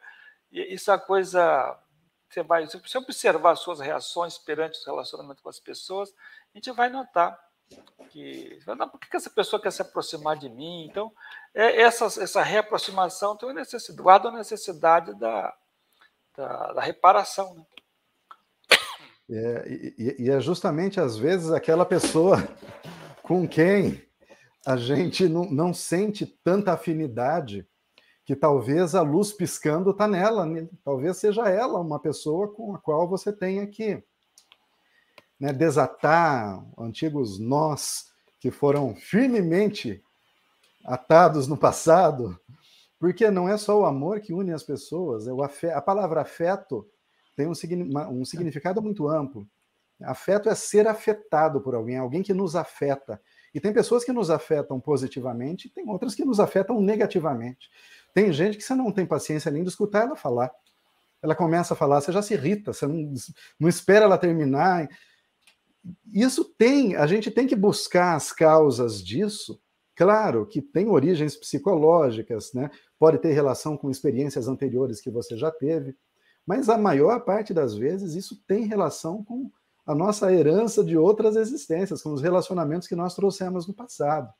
E 0.51 0.73
isso 0.73 0.89
é 0.89 0.93
a 0.93 0.97
coisa. 0.97 1.77
Você 2.29 2.43
vai, 2.43 2.65
se 2.67 2.77
você 2.79 2.97
observar 2.97 3.51
as 3.51 3.59
suas 3.59 3.79
reações 3.79 4.37
perante 4.37 4.79
o 4.79 4.85
relacionamento 4.85 5.41
com 5.41 5.49
as 5.49 5.59
pessoas, 5.59 6.09
a 6.53 6.57
gente 6.57 6.71
vai 6.71 6.87
notar 6.89 7.37
que 8.09 8.59
não, 8.67 8.89
por 8.89 8.99
que 8.99 9.15
essa 9.15 9.29
pessoa 9.29 9.61
quer 9.61 9.71
se 9.71 9.81
aproximar 9.81 10.37
de 10.37 10.49
mim? 10.49 10.85
Então, 10.85 11.11
é, 11.53 11.81
essa, 11.81 12.05
essa 12.05 12.41
reaproximação 12.41 13.37
tem 13.37 13.47
uma 13.47 13.55
necessidade, 13.55 14.01
guarda 14.01 14.29
a 14.29 14.33
necessidade 14.33 15.17
da, 15.19 15.53
da, 16.35 16.73
da 16.73 16.81
reparação. 16.81 17.53
Né? 17.55 17.65
É, 19.31 19.67
e, 19.67 20.15
e, 20.19 20.29
é 20.29 20.39
justamente 20.39 20.99
às 20.99 21.15
vezes 21.15 21.51
aquela 21.51 21.85
pessoa 21.85 22.37
com 23.21 23.47
quem 23.47 24.03
a 24.65 24.75
gente 24.75 25.27
não, 25.29 25.45
não 25.45 25.73
sente 25.73 26.25
tanta 26.25 26.73
afinidade 26.73 27.67
que 28.25 28.35
talvez 28.35 28.95
a 28.95 29.01
luz 29.01 29.31
piscando 29.31 29.91
está 29.91 30.07
nela, 30.07 30.45
né? 30.45 30.67
talvez 30.83 31.17
seja 31.17 31.47
ela 31.47 31.79
uma 31.79 31.99
pessoa 31.99 32.47
com 32.53 32.75
a 32.75 32.79
qual 32.79 33.07
você 33.07 33.31
tenha 33.31 33.65
que 33.67 34.03
né, 35.39 35.53
desatar 35.53 36.63
antigos 36.77 37.39
nós 37.39 38.11
que 38.39 38.51
foram 38.51 38.95
firmemente 38.95 40.03
atados 40.85 41.47
no 41.47 41.57
passado 41.57 42.39
Porque 42.99 43.31
não 43.31 43.47
é 43.47 43.57
só 43.57 43.79
o 43.79 43.85
amor 43.85 44.19
que 44.19 44.33
une 44.33 44.51
as 44.51 44.63
pessoas, 44.63 45.25
é 45.25 45.31
o 45.31 45.41
afeto, 45.41 45.77
a 45.77 45.81
palavra 45.81 46.21
afeto 46.21 46.85
tem 47.35 47.47
um, 47.47 47.53
um 48.11 48.25
significado 48.25 48.81
muito 48.81 49.07
amplo. 49.07 49.47
Afeto 50.03 50.49
é 50.49 50.55
ser 50.55 50.87
afetado 50.87 51.61
por 51.61 51.73
alguém, 51.73 51.97
alguém 51.97 52.21
que 52.21 52.33
nos 52.33 52.55
afeta. 52.55 53.21
E 53.53 53.59
tem 53.59 53.71
pessoas 53.71 54.03
que 54.03 54.11
nos 54.11 54.29
afetam 54.29 54.79
positivamente, 54.79 55.67
e 55.67 55.71
tem 55.71 55.89
outras 55.89 56.13
que 56.13 56.25
nos 56.25 56.39
afetam 56.39 56.81
negativamente. 56.81 57.69
Tem 58.13 58.31
gente 58.33 58.57
que 58.57 58.63
você 58.63 58.75
não 58.75 58.91
tem 58.91 59.05
paciência 59.05 59.49
nem 59.49 59.63
de 59.63 59.69
escutar 59.69 60.03
ela 60.05 60.15
falar. 60.15 60.51
Ela 61.21 61.35
começa 61.35 61.73
a 61.73 61.77
falar, 61.77 62.01
você 62.01 62.11
já 62.11 62.21
se 62.21 62.33
irrita, 62.33 62.73
você 62.73 62.85
não, 62.85 63.13
não 63.59 63.69
espera 63.69 64.05
ela 64.05 64.17
terminar. 64.17 64.89
Isso 66.13 66.43
tem, 66.43 66.95
a 66.95 67.05
gente 67.07 67.31
tem 67.31 67.47
que 67.47 67.55
buscar 67.55 68.15
as 68.15 68.31
causas 68.31 69.03
disso. 69.03 69.59
Claro 69.95 70.45
que 70.45 70.61
tem 70.61 70.87
origens 70.87 71.35
psicológicas, 71.35 72.51
né? 72.53 72.69
Pode 72.97 73.19
ter 73.19 73.33
relação 73.33 73.75
com 73.77 73.89
experiências 73.89 74.47
anteriores 74.47 75.01
que 75.01 75.09
você 75.09 75.37
já 75.37 75.51
teve, 75.51 75.95
mas 76.45 76.69
a 76.69 76.77
maior 76.77 77.19
parte 77.21 77.53
das 77.53 77.75
vezes 77.75 78.15
isso 78.15 78.41
tem 78.47 78.65
relação 78.65 79.23
com 79.23 79.51
a 79.85 79.95
nossa 79.95 80.31
herança 80.31 80.83
de 80.83 80.97
outras 80.97 81.35
existências, 81.35 82.01
com 82.01 82.13
os 82.13 82.21
relacionamentos 82.21 82.87
que 82.87 82.95
nós 82.95 83.15
trouxemos 83.15 83.67
no 83.67 83.73
passado. 83.73 84.31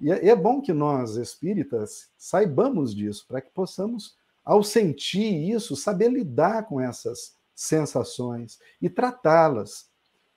E 0.00 0.12
é, 0.12 0.28
é 0.28 0.36
bom 0.36 0.60
que 0.60 0.72
nós, 0.72 1.16
espíritas, 1.16 2.10
saibamos 2.18 2.94
disso, 2.94 3.24
para 3.26 3.40
que 3.40 3.50
possamos, 3.50 4.14
ao 4.44 4.62
sentir 4.62 5.50
isso, 5.50 5.74
saber 5.74 6.10
lidar 6.10 6.66
com 6.66 6.80
essas 6.80 7.32
sensações 7.54 8.58
e 8.80 8.90
tratá-las. 8.90 9.86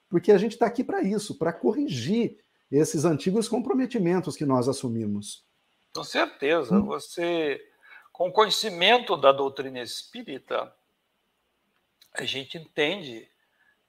Porque 0.09 0.31
a 0.31 0.37
gente 0.37 0.53
está 0.53 0.65
aqui 0.65 0.83
para 0.83 1.01
isso, 1.01 1.37
para 1.37 1.53
corrigir 1.53 2.39
esses 2.71 3.05
antigos 3.05 3.47
comprometimentos 3.47 4.35
que 4.35 4.45
nós 4.45 4.67
assumimos. 4.67 5.45
Com 5.93 6.03
certeza. 6.03 6.75
Hum. 6.75 6.85
Você, 6.85 7.61
com 8.11 8.31
conhecimento 8.31 9.17
da 9.17 9.31
doutrina 9.31 9.81
espírita, 9.81 10.73
a 12.13 12.23
gente 12.23 12.57
entende 12.57 13.29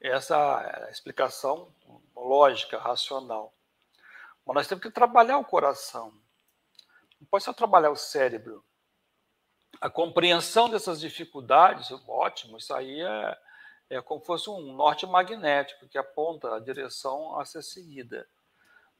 essa 0.00 0.88
explicação 0.90 1.72
lógica, 2.14 2.78
racional. 2.78 3.54
Mas 4.46 4.54
nós 4.54 4.68
temos 4.68 4.82
que 4.82 4.90
trabalhar 4.90 5.38
o 5.38 5.44
coração. 5.44 6.12
Não 7.20 7.26
pode 7.26 7.44
só 7.44 7.52
trabalhar 7.52 7.90
o 7.90 7.96
cérebro. 7.96 8.64
A 9.80 9.90
compreensão 9.90 10.68
dessas 10.68 11.00
dificuldades, 11.00 11.90
ótimo, 12.06 12.58
isso 12.58 12.74
aí 12.74 13.00
é, 13.00 13.38
é 13.90 14.00
como 14.00 14.20
se 14.20 14.26
fosse 14.26 14.50
um 14.50 14.72
norte 14.72 15.06
magnético 15.06 15.88
que 15.88 15.98
aponta 15.98 16.54
a 16.54 16.60
direção 16.60 17.38
a 17.38 17.44
ser 17.44 17.62
seguida. 17.62 18.28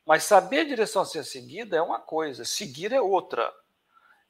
Mas 0.07 0.25
saber 0.25 0.61
a 0.61 0.64
direção 0.64 1.02
a 1.02 1.04
ser 1.04 1.25
seguida 1.25 1.76
é 1.76 1.83
uma 1.83 2.00
coisa, 2.00 2.45
seguir 2.45 2.92
é 2.92 3.00
outra. 3.00 3.52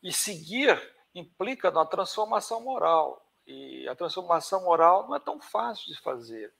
E 0.03 0.13
seguir 0.13 0.77
implica 1.15 1.71
na 1.71 1.85
transformação 1.85 2.61
moral. 2.61 3.25
E 3.47 3.89
a 3.89 3.95
transformação 3.95 4.65
moral 4.65 5.07
não 5.07 5.15
é 5.15 5.21
tão 5.21 5.41
fácil 5.41 5.87
de 5.87 6.01
fazer. 6.01 6.53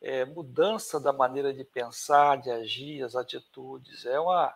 É 0.00 0.24
mudança 0.24 1.00
da 1.00 1.12
maneira 1.12 1.52
de 1.52 1.64
pensar, 1.64 2.40
de 2.40 2.50
agir, 2.50 3.02
as 3.02 3.14
atitudes. 3.14 4.04
É 4.06 4.18
uma 4.18 4.54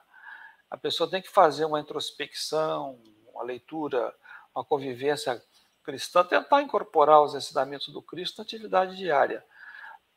a 0.68 0.76
pessoa 0.76 1.08
tem 1.08 1.22
que 1.22 1.30
fazer 1.30 1.64
uma 1.64 1.80
introspecção, 1.80 3.00
uma 3.32 3.44
leitura, 3.44 4.12
uma 4.54 4.64
convivência 4.64 5.40
cristã, 5.86 6.24
tentar 6.24 6.60
incorporar 6.62 7.22
os 7.22 7.36
ensinamentos 7.36 7.88
do 7.88 8.02
Cristo 8.02 8.38
na 8.38 8.42
atividade 8.42 8.96
diária. 8.96 9.44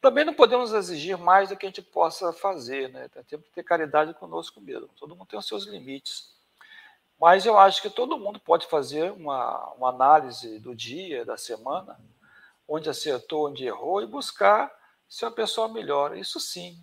Também 0.01 0.25
não 0.25 0.33
podemos 0.33 0.73
exigir 0.73 1.15
mais 1.15 1.49
do 1.49 1.55
que 1.55 1.67
a 1.67 1.69
gente 1.69 1.83
possa 1.83 2.33
fazer, 2.33 2.89
né? 2.89 3.07
Temos 3.27 3.45
que 3.45 3.53
ter 3.53 3.63
caridade 3.63 4.13
conosco 4.15 4.59
mesmo. 4.59 4.89
Todo 4.99 5.15
mundo 5.15 5.27
tem 5.27 5.37
os 5.37 5.45
seus 5.45 5.65
limites. 5.65 6.33
Mas 7.19 7.45
eu 7.45 7.57
acho 7.57 7.81
que 7.81 7.89
todo 7.89 8.17
mundo 8.17 8.39
pode 8.39 8.65
fazer 8.65 9.11
uma, 9.11 9.73
uma 9.73 9.89
análise 9.89 10.57
do 10.59 10.73
dia, 10.73 11.23
da 11.23 11.37
semana, 11.37 11.99
onde 12.67 12.89
acertou, 12.89 13.47
onde 13.47 13.67
errou, 13.67 14.01
e 14.01 14.07
buscar 14.07 14.73
ser 15.07 15.25
uma 15.25 15.31
pessoa 15.31 15.67
melhor. 15.67 16.17
Isso 16.17 16.39
sim. 16.39 16.81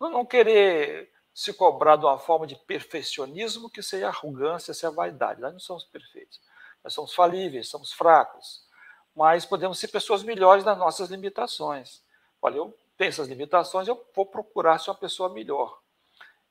Não, 0.00 0.10
não 0.10 0.26
querer 0.26 1.12
se 1.32 1.52
cobrar 1.52 1.96
de 1.96 2.04
uma 2.04 2.18
forma 2.18 2.46
de 2.46 2.56
perfeccionismo 2.56 3.70
que 3.70 3.82
seja 3.82 4.08
arrogância, 4.08 4.72
seja 4.72 4.90
vaidade. 4.90 5.40
Nós 5.40 5.52
não 5.52 5.60
somos 5.60 5.84
perfeitos. 5.84 6.40
Nós 6.84 6.92
somos 6.92 7.14
falíveis, 7.14 7.68
somos 7.68 7.92
fracos. 7.92 8.62
Mas 9.16 9.46
podemos 9.46 9.78
ser 9.78 9.88
pessoas 9.88 10.22
melhores 10.22 10.64
nas 10.64 10.76
nossas 10.76 11.08
limitações. 11.08 12.04
Olha, 12.42 12.58
eu 12.58 12.76
tenho 12.96 13.08
essas 13.08 13.26
limitações, 13.26 13.88
eu 13.88 14.06
vou 14.14 14.26
procurar 14.26 14.78
ser 14.78 14.90
uma 14.90 14.96
pessoa 14.96 15.30
melhor. 15.30 15.80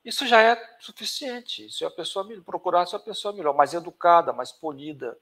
Isso 0.04 0.26
já 0.26 0.42
é 0.42 0.76
suficiente. 0.80 1.70
Se 1.70 1.84
a 1.84 1.90
pessoa 1.90 2.26
procurar 2.42 2.84
ser 2.86 2.96
uma 2.96 3.02
pessoa 3.02 3.32
melhor, 3.32 3.54
mais 3.54 3.72
educada, 3.72 4.32
mais 4.32 4.50
polida, 4.50 5.16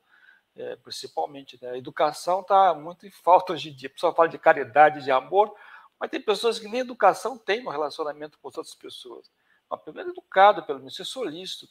é, 0.56 0.76
principalmente. 0.76 1.58
Né? 1.62 1.70
A 1.70 1.78
educação 1.78 2.40
está 2.40 2.74
muito 2.74 3.06
em 3.06 3.10
falta 3.10 3.52
hoje 3.52 3.70
em 3.70 3.74
dia. 3.74 3.88
A 3.88 3.92
pessoa 3.92 4.14
fala 4.14 4.28
de 4.28 4.38
caridade, 4.38 5.04
de 5.04 5.10
amor, 5.10 5.54
mas 6.00 6.10
tem 6.10 6.20
pessoas 6.20 6.58
que 6.58 6.66
nem 6.66 6.80
educação 6.80 7.38
têm 7.38 7.62
no 7.62 7.70
relacionamento 7.70 8.38
com 8.38 8.48
outras 8.48 8.74
pessoas. 8.74 9.30
Mas 9.70 9.80
primeiro 9.82 10.10
educado, 10.10 10.62
pelo 10.64 10.78
menos, 10.78 10.96
ser 10.96 11.04
solícito, 11.04 11.68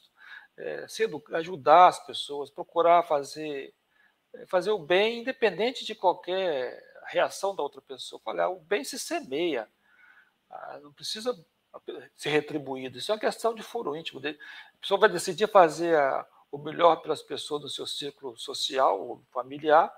é, 0.62 0.88
ser 0.88 1.10
ajudar 1.34 1.88
as 1.88 2.06
pessoas, 2.06 2.50
procurar 2.50 3.04
fazer, 3.04 3.74
é, 4.34 4.46
fazer 4.46 4.72
o 4.72 4.80
bem, 4.80 5.20
independente 5.20 5.84
de 5.84 5.96
qualquer 5.96 6.80
reação 7.08 7.56
da 7.56 7.64
outra 7.64 7.82
pessoa. 7.82 8.22
Olha, 8.26 8.48
o 8.48 8.60
bem 8.60 8.84
se 8.84 9.00
semeia, 9.00 9.68
ah, 10.50 10.80
não 10.82 10.94
precisa 10.94 11.34
ser 12.16 12.30
retribuído. 12.30 12.98
Isso 12.98 13.12
é 13.12 13.16
uma 13.16 13.22
questão 13.22 13.56
de 13.56 13.64
foro 13.64 13.96
íntimo. 13.96 14.20
A 14.20 14.78
pessoa 14.80 15.00
vai 15.00 15.10
decidir 15.10 15.48
fazer 15.50 15.98
o 16.52 16.58
melhor 16.58 16.98
pelas 16.98 17.22
pessoas 17.22 17.62
do 17.62 17.70
seu 17.70 17.88
círculo 17.88 18.38
social 18.38 19.02
ou 19.02 19.24
familiar, 19.32 19.92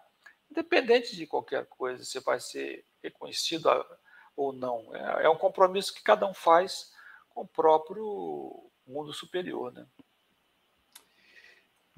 independente 0.49 1.15
de 1.15 1.25
qualquer 1.25 1.65
coisa, 1.65 2.05
se 2.05 2.19
vai 2.19 2.39
ser 2.39 2.85
reconhecido 3.01 3.69
ou 4.35 4.53
não. 4.53 4.95
É, 4.95 5.25
é 5.25 5.29
um 5.29 5.37
compromisso 5.37 5.93
que 5.93 6.03
cada 6.03 6.27
um 6.27 6.33
faz 6.33 6.93
com 7.29 7.41
o 7.41 7.47
próprio 7.47 8.69
mundo 8.85 9.11
superior. 9.11 9.73
Né? 9.73 9.85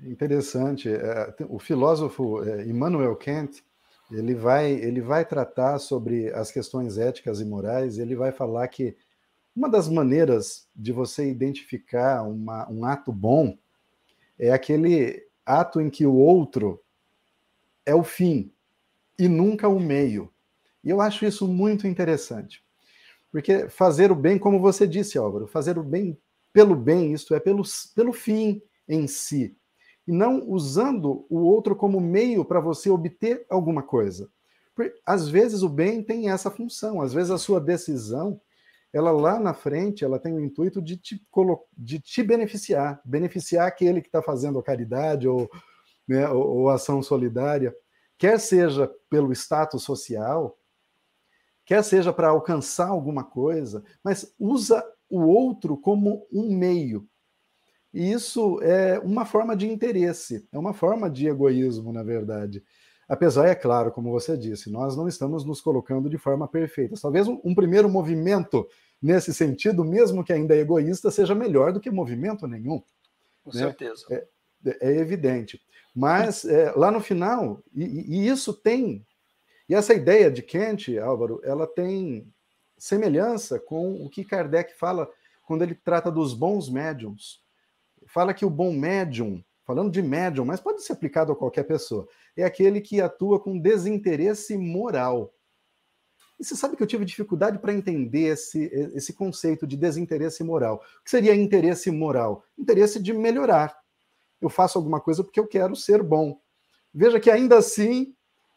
Interessante. 0.03 0.89
É, 0.89 1.33
o 1.47 1.59
filósofo 1.59 2.43
é, 2.43 2.65
Immanuel 2.65 3.15
Kant 3.15 3.63
ele 4.11 4.35
vai, 4.35 4.71
ele 4.71 5.01
vai 5.01 5.25
tratar 5.25 5.79
sobre 5.79 6.31
as 6.33 6.51
questões 6.51 6.97
éticas 6.97 7.39
e 7.41 7.45
morais, 7.45 7.97
ele 7.97 8.15
vai 8.15 8.31
falar 8.31 8.67
que 8.67 8.95
uma 9.55 9.69
das 9.69 9.89
maneiras 9.89 10.67
de 10.75 10.91
você 10.91 11.29
identificar 11.29 12.23
uma, 12.23 12.69
um 12.69 12.85
ato 12.85 13.11
bom 13.11 13.57
é 14.37 14.51
aquele 14.51 15.25
ato 15.45 15.79
em 15.79 15.89
que 15.89 16.05
o 16.05 16.13
outro 16.13 16.83
é 17.85 17.95
o 17.95 18.03
fim 18.03 18.51
e 19.17 19.27
nunca 19.27 19.67
o 19.67 19.79
meio. 19.79 20.31
E 20.83 20.89
eu 20.89 21.01
acho 21.01 21.25
isso 21.25 21.47
muito 21.47 21.87
interessante. 21.87 22.63
Porque 23.31 23.69
fazer 23.69 24.11
o 24.11 24.15
bem, 24.15 24.37
como 24.37 24.59
você 24.59 24.85
disse, 24.85 25.17
Álvaro, 25.17 25.47
fazer 25.47 25.77
o 25.77 25.83
bem 25.83 26.17
pelo 26.53 26.75
bem, 26.75 27.11
isto 27.11 27.33
é, 27.33 27.39
pelo, 27.39 27.63
pelo 27.95 28.13
fim 28.13 28.61
em 28.87 29.07
si, 29.07 29.57
e 30.07 30.11
não 30.11 30.47
usando 30.47 31.25
o 31.29 31.39
outro 31.39 31.75
como 31.75 31.99
meio 31.99 32.45
para 32.45 32.59
você 32.59 32.89
obter 32.89 33.45
alguma 33.49 33.81
coisa. 33.81 34.29
Às 35.05 35.27
vezes 35.27 35.63
o 35.63 35.69
bem 35.69 36.03
tem 36.03 36.29
essa 36.29 36.51
função, 36.51 37.01
às 37.01 37.13
vezes 37.13 37.31
a 37.31 37.37
sua 37.37 37.59
decisão, 37.59 38.39
ela 38.91 39.11
lá 39.11 39.39
na 39.39 39.53
frente, 39.53 40.05
ela 40.05 40.19
tem 40.19 40.33
o 40.33 40.39
intuito 40.39 40.81
de 40.81 40.97
te, 40.97 41.21
de 41.77 41.99
te 41.99 42.23
beneficiar, 42.23 43.01
beneficiar 43.03 43.67
aquele 43.67 44.01
que 44.01 44.07
está 44.07 44.21
fazendo 44.21 44.59
a 44.59 44.63
caridade 44.63 45.27
ou, 45.27 45.49
né, 46.07 46.29
ou, 46.29 46.59
ou 46.59 46.69
ação 46.69 47.01
solidária, 47.01 47.75
quer 48.17 48.39
seja 48.39 48.89
pelo 49.09 49.33
status 49.33 49.83
social, 49.83 50.57
quer 51.65 51.83
seja 51.83 52.13
para 52.13 52.29
alcançar 52.29 52.87
alguma 52.87 53.23
coisa, 53.23 53.83
mas 54.03 54.33
usa 54.39 54.83
o 55.09 55.21
outro 55.21 55.75
como 55.77 56.25
um 56.31 56.55
meio. 56.55 57.07
E 57.95 58.11
isso 58.11 58.61
é 58.61 58.99
uma 58.99 59.23
forma 59.23 59.55
de 59.55 59.71
interesse, 59.71 60.45
é 60.51 60.59
uma 60.59 60.73
forma 60.73 61.09
de 61.09 61.29
egoísmo, 61.29 61.93
na 61.93 62.03
verdade. 62.03 62.61
Apesar, 63.07 63.47
é 63.47 63.55
claro, 63.55 63.89
como 63.89 64.11
você 64.11 64.35
disse, 64.35 64.69
nós 64.69 64.97
não 64.97 65.07
estamos 65.07 65.45
nos 65.45 65.61
colocando 65.61 66.09
de 66.09 66.17
forma 66.17 66.45
perfeita. 66.45 66.95
Talvez 67.01 67.25
um, 67.25 67.39
um 67.41 67.55
primeiro 67.55 67.87
movimento 67.87 68.67
nesse 69.01 69.33
sentido, 69.33 69.85
mesmo 69.85 70.25
que 70.25 70.33
ainda 70.33 70.53
é 70.53 70.59
egoísta, 70.59 71.09
seja 71.09 71.33
melhor 71.33 71.71
do 71.71 71.79
que 71.79 71.89
movimento 71.89 72.45
nenhum. 72.47 72.83
Com 73.45 73.51
né? 73.53 73.61
certeza. 73.61 74.05
É, 74.11 74.27
é, 74.81 74.97
evidente. 74.97 75.61
Mas 75.95 76.43
é, 76.43 76.73
lá 76.75 76.91
no 76.91 76.99
final, 76.99 77.63
e, 77.73 77.85
e, 77.85 78.27
isso 78.27 78.53
tem. 78.53 79.07
E 79.69 79.73
essa 79.73 79.93
ideia 79.93 80.29
de 80.29 80.41
Kant, 80.41 80.99
Álvaro, 80.99 81.39
ela 81.45 81.65
tem 81.65 82.27
semelhança 82.77 83.57
com 83.57 84.03
o 84.03 84.09
que 84.09 84.25
Kardec 84.25 84.77
fala 84.77 85.09
quando 85.47 85.61
ele 85.61 85.75
trata 85.75 86.11
dos 86.11 86.33
bons 86.33 86.69
médiums 86.69 87.44
fala 88.05 88.33
que 88.33 88.45
o 88.45 88.49
bom 88.49 88.71
médium, 88.73 89.43
falando 89.65 89.91
de 89.91 90.01
médium, 90.01 90.45
mas 90.45 90.59
pode 90.59 90.83
ser 90.83 90.93
aplicado 90.93 91.31
a 91.31 91.35
qualquer 91.35 91.63
pessoa, 91.63 92.07
é 92.35 92.43
aquele 92.43 92.81
que 92.81 93.01
atua 93.01 93.39
com 93.39 93.57
desinteresse 93.57 94.57
moral. 94.57 95.33
E 96.39 96.43
você 96.43 96.55
sabe 96.55 96.75
que 96.75 96.83
eu 96.83 96.87
tive 96.87 97.05
dificuldade 97.05 97.59
para 97.59 97.73
entender 97.73 98.27
esse, 98.33 98.65
esse 98.93 99.13
conceito 99.13 99.65
de 99.65 99.77
desinteresse 99.77 100.43
moral. 100.43 100.83
O 100.99 101.03
que 101.03 101.09
seria 101.09 101.33
interesse 101.33 101.89
moral? 101.89 102.43
Interesse 102.57 103.01
de 103.01 103.13
melhorar. 103.13 103.77
eu 104.41 104.49
faço 104.49 104.77
alguma 104.77 104.99
coisa 104.99 105.23
porque 105.23 105.39
eu 105.39 105.47
quero 105.47 105.75
ser 105.75 106.03
bom. 106.03 106.37
Veja 106.93 107.19
que 107.19 107.31
ainda 107.31 107.57
assim 107.57 108.13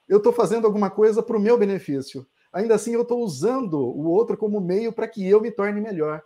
eu 0.09 0.19
estou 0.19 0.33
fazendo 0.33 0.67
alguma 0.67 0.91
coisa 0.91 1.23
para 1.23 1.37
o 1.37 1.41
meu 1.41 1.57
benefício. 1.57 2.27
Ainda 2.53 2.75
assim 2.75 2.95
eu 2.95 3.03
estou 3.03 3.23
usando 3.23 3.79
o 3.79 4.09
outro 4.09 4.37
como 4.37 4.61
meio 4.61 4.93
para 4.93 5.07
que 5.07 5.27
eu 5.27 5.41
me 5.41 5.51
torne 5.51 5.81
melhor. 5.81 6.23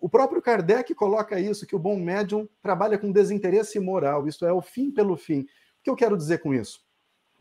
O 0.00 0.08
próprio 0.08 0.40
Kardec 0.40 0.94
coloca 0.94 1.38
isso, 1.38 1.66
que 1.66 1.76
o 1.76 1.78
bom 1.78 1.98
médium 1.98 2.48
trabalha 2.62 2.98
com 2.98 3.12
desinteresse 3.12 3.78
moral, 3.78 4.26
isto 4.26 4.46
é, 4.46 4.52
o 4.52 4.62
fim 4.62 4.90
pelo 4.90 5.16
fim. 5.16 5.40
O 5.40 5.46
que 5.82 5.90
eu 5.90 5.96
quero 5.96 6.16
dizer 6.16 6.38
com 6.38 6.54
isso? 6.54 6.80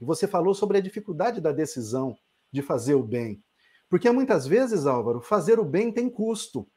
Você 0.02 0.28
falou 0.28 0.54
sobre 0.54 0.78
a 0.78 0.82
dificuldade 0.82 1.42
da 1.42 1.52
decisão 1.52 2.18
de 2.52 2.62
fazer 2.62 2.96
o 2.96 3.04
bem. 3.04 3.44
Porque 3.90 4.10
muitas 4.12 4.46
vezes, 4.46 4.86
Álvaro, 4.86 5.22
fazer 5.22 5.60
o 5.60 5.66
bem 5.66 5.92
tem 5.92 6.10
custo, 6.10 6.68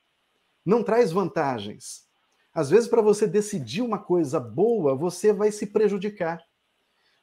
não 0.65 0.83
traz 0.83 1.13
vantagens. 1.13 2.07
Às 2.55 2.71
vezes, 2.71 2.89
para 2.89 3.03
você 3.03 3.27
decidir 3.27 3.83
uma 3.83 3.99
coisa 3.99 4.41
boa, 4.41 4.95
você 4.95 5.33
vai 5.33 5.51
se 5.53 5.67
prejudicar. 5.67 6.43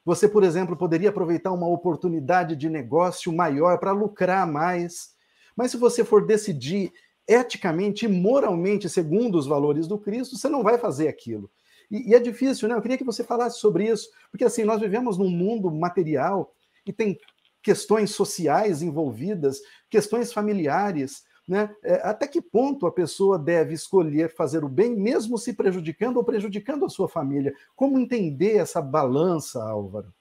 Você, 0.04 0.28
por 0.28 0.42
exemplo, 0.42 0.76
poderia 0.76 1.10
aproveitar 1.10 1.52
uma 1.52 1.68
oportunidade 1.68 2.56
de 2.56 2.68
negócio 2.68 3.32
maior 3.32 3.78
para 3.78 3.92
lucrar 3.92 4.46
mais. 4.46 5.14
Mas 5.54 5.70
se 5.70 5.76
você 5.76 6.04
for 6.04 6.26
decidir 6.26 6.92
eticamente 7.32 8.04
e 8.04 8.08
moralmente 8.08 8.88
segundo 8.88 9.38
os 9.38 9.46
valores 9.46 9.86
do 9.86 9.98
Cristo, 9.98 10.36
você 10.36 10.48
não 10.48 10.62
vai 10.62 10.78
fazer 10.78 11.08
aquilo. 11.08 11.50
E, 11.90 12.10
e, 12.10 12.14
é 12.14 12.18
difícil, 12.18 12.68
né? 12.68 12.74
Eu 12.74 12.82
queria 12.82 12.98
que 12.98 13.04
você 13.04 13.22
falasse 13.22 13.58
sobre 13.58 13.88
isso, 13.88 14.08
porque 14.30 14.44
assim, 14.44 14.64
nós 14.64 14.80
vivemos 14.80 15.16
num 15.16 15.30
mundo 15.30 15.70
material 15.70 16.52
e 16.86 16.92
tem 16.92 17.18
questões 17.62 18.10
sociais 18.12 18.82
envolvidas, 18.82 19.60
questões 19.88 20.32
familiares, 20.32 21.24
né? 21.46 21.74
É, 21.82 21.94
até 22.08 22.26
que 22.26 22.40
ponto 22.40 22.86
a 22.86 22.92
pessoa 22.92 23.38
deve 23.38 23.74
escolher 23.74 24.32
fazer 24.34 24.64
o 24.64 24.68
bem, 24.68 24.96
mesmo 24.96 25.36
se 25.36 25.52
prejudicando 25.52 26.16
ou 26.16 26.24
prejudicando 26.24 26.84
a 26.84 26.88
sua 26.88 27.08
família? 27.08 27.54
Como 27.74 27.98
entender 27.98 28.56
essa 28.56 28.80
balança, 28.80 29.62
Álvaro? 29.62 30.12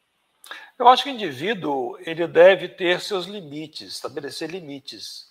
Eu 0.77 0.87
acho 0.87 1.03
que 1.03 1.09
o 1.09 1.13
indivíduo 1.13 1.97
ele 1.99 2.27
deve 2.27 2.69
ter 2.69 2.99
seus 3.01 3.25
limites, 3.25 3.93
estabelecer 3.93 4.49
limites. 4.49 5.28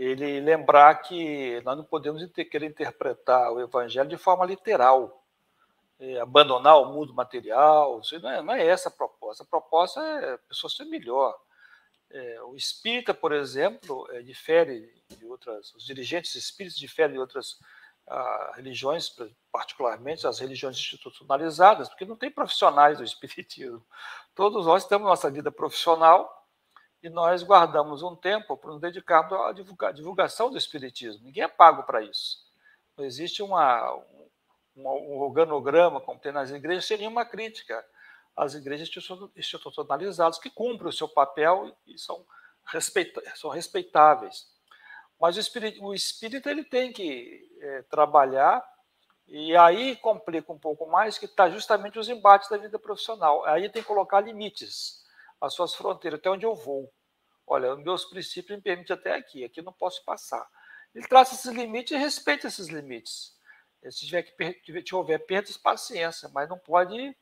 Ele 0.00 0.40
lembrar 0.40 0.94
que 1.02 1.60
nós 1.60 1.76
não 1.76 1.84
podemos 1.84 2.24
querer 2.32 2.66
interpretar 2.66 3.52
o 3.52 3.60
evangelho 3.60 4.08
de 4.08 4.16
forma 4.16 4.46
literal 4.46 5.22
é, 6.00 6.18
abandonar 6.18 6.80
o 6.80 6.86
mundo 6.86 7.12
material. 7.12 8.00
Não 8.22 8.30
é, 8.30 8.42
não 8.42 8.54
é, 8.54 8.66
essa 8.66 8.88
a 8.88 8.92
proposta. 8.92 9.42
A 9.42 9.46
proposta 9.46 10.00
é 10.00 10.34
a 10.34 10.38
pessoa 10.38 10.70
ser 10.70 10.86
melhor. 10.86 11.38
É, 12.10 12.42
o 12.44 12.56
espírita, 12.56 13.12
por 13.12 13.32
exemplo, 13.32 14.08
é, 14.10 14.22
difere 14.22 14.90
de 15.10 15.26
outras. 15.26 15.74
Os 15.74 15.84
dirigentes 15.84 16.34
espíritas 16.34 16.78
diferem 16.78 17.12
de 17.12 17.20
outras 17.20 17.58
ah, 18.06 18.52
religiões, 18.56 19.14
particularmente 19.52 20.26
as 20.26 20.40
religiões 20.40 20.76
institucionalizadas, 20.76 21.88
porque 21.88 22.04
não 22.04 22.16
tem 22.16 22.30
profissionais 22.30 22.98
do 22.98 23.04
espiritismo. 23.04 23.84
Todos 24.34 24.64
nós 24.64 24.86
temos 24.86 25.06
nossa 25.06 25.30
vida 25.30 25.52
profissional 25.52 26.39
e 27.02 27.08
nós 27.08 27.42
guardamos 27.42 28.02
um 28.02 28.14
tempo 28.14 28.56
para 28.56 28.70
nos 28.70 28.80
dedicarmos 28.80 29.32
à 29.32 29.92
divulgação 29.92 30.50
do 30.50 30.58
espiritismo. 30.58 31.24
Ninguém 31.24 31.44
é 31.44 31.48
pago 31.48 31.82
para 31.84 32.02
isso. 32.02 32.38
Não 32.96 33.04
existe 33.04 33.42
uma, 33.42 33.94
um 34.76 35.18
organograma, 35.18 36.00
como 36.00 36.20
tem 36.20 36.32
nas 36.32 36.50
igrejas, 36.50 36.84
seria 36.84 37.08
uma 37.08 37.24
crítica 37.24 37.82
às 38.36 38.54
igrejas 38.54 38.90
institucionalizadas 39.36 40.38
que 40.38 40.50
cumprem 40.50 40.88
o 40.88 40.92
seu 40.92 41.08
papel 41.08 41.74
e 41.86 41.98
são, 41.98 42.24
respeita 42.66 43.22
são 43.36 43.50
respeitáveis. 43.50 44.46
Mas 45.18 45.36
o 45.36 45.40
espírito, 45.40 45.84
o 45.84 45.94
espírito 45.94 46.48
ele 46.48 46.64
tem 46.64 46.92
que 46.92 47.50
é, 47.60 47.82
trabalhar 47.82 48.62
e 49.26 49.56
aí 49.56 49.96
complica 49.96 50.52
um 50.52 50.58
pouco 50.58 50.86
mais 50.86 51.16
que 51.16 51.26
está 51.26 51.48
justamente 51.48 51.98
os 51.98 52.08
embates 52.08 52.48
da 52.48 52.56
vida 52.56 52.78
profissional. 52.78 53.44
Aí 53.46 53.68
tem 53.68 53.82
que 53.82 53.88
colocar 53.88 54.20
limites 54.20 55.00
às 55.40 55.54
suas 55.54 55.74
fronteiras, 55.74 56.18
até 56.18 56.30
onde 56.30 56.44
eu 56.44 56.54
vou. 56.54 56.92
Olha, 57.46 57.74
meus 57.76 58.04
princípios 58.04 58.56
me 58.56 58.62
permitem 58.62 58.94
até 58.94 59.14
aqui, 59.14 59.44
aqui 59.44 59.62
não 59.62 59.72
posso 59.72 60.04
passar. 60.04 60.46
Ele 60.94 61.06
traça 61.06 61.34
esses 61.34 61.50
limites 61.52 61.92
e 61.92 61.96
respeita 61.96 62.46
esses 62.46 62.68
limites. 62.68 63.36
Se 63.90 64.06
tiver 64.06 64.22
que 64.22 64.82
se 64.86 64.94
houver 64.94 65.24
perdas, 65.24 65.56
paciência, 65.56 66.28
mas 66.34 66.48
não 66.48 66.58
pode 66.58 67.16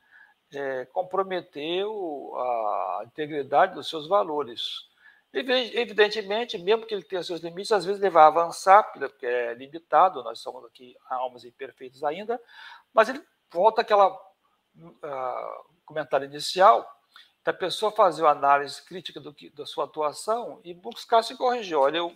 é, 0.52 0.84
comprometer 0.86 1.84
o, 1.86 2.34
a 2.36 3.02
integridade 3.06 3.74
dos 3.74 3.88
seus 3.88 4.08
valores. 4.08 4.88
Evidentemente, 5.32 6.56
mesmo 6.56 6.86
que 6.86 6.94
ele 6.94 7.04
tenha 7.04 7.22
seus 7.22 7.40
limites, 7.40 7.70
às 7.70 7.84
vezes 7.84 8.00
ele 8.00 8.10
vai 8.10 8.24
avançar, 8.24 8.82
porque 8.82 9.26
é 9.26 9.54
limitado, 9.54 10.24
nós 10.24 10.40
somos 10.40 10.64
aqui 10.64 10.96
almas 11.08 11.44
imperfeitas 11.44 12.02
ainda, 12.02 12.40
mas 12.94 13.10
ele 13.10 13.22
volta 13.50 13.82
àquela 13.82 14.08
uh, 14.10 15.64
comentário 15.84 16.26
inicial, 16.26 16.86
da 17.48 17.52
pessoa 17.54 17.90
fazer 17.90 18.20
uma 18.20 18.32
análise 18.32 18.84
crítica 18.84 19.18
do 19.18 19.32
que, 19.32 19.48
da 19.48 19.64
sua 19.64 19.84
atuação 19.84 20.60
e 20.62 20.74
buscar 20.74 21.22
se 21.22 21.34
corrigir. 21.34 21.78
Olha, 21.78 21.96
eu, 21.96 22.14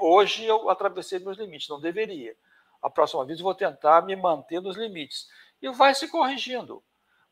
hoje 0.00 0.44
eu 0.44 0.68
atravessei 0.68 1.20
meus 1.20 1.38
limites, 1.38 1.68
não 1.68 1.80
deveria 1.80 2.36
a 2.82 2.90
próxima 2.90 3.24
vez 3.24 3.38
eu 3.38 3.44
vou 3.44 3.54
tentar 3.54 4.04
me 4.04 4.16
manter 4.16 4.60
nos 4.60 4.76
limites. 4.76 5.28
E 5.62 5.70
vai 5.70 5.94
se 5.94 6.08
corrigindo, 6.08 6.82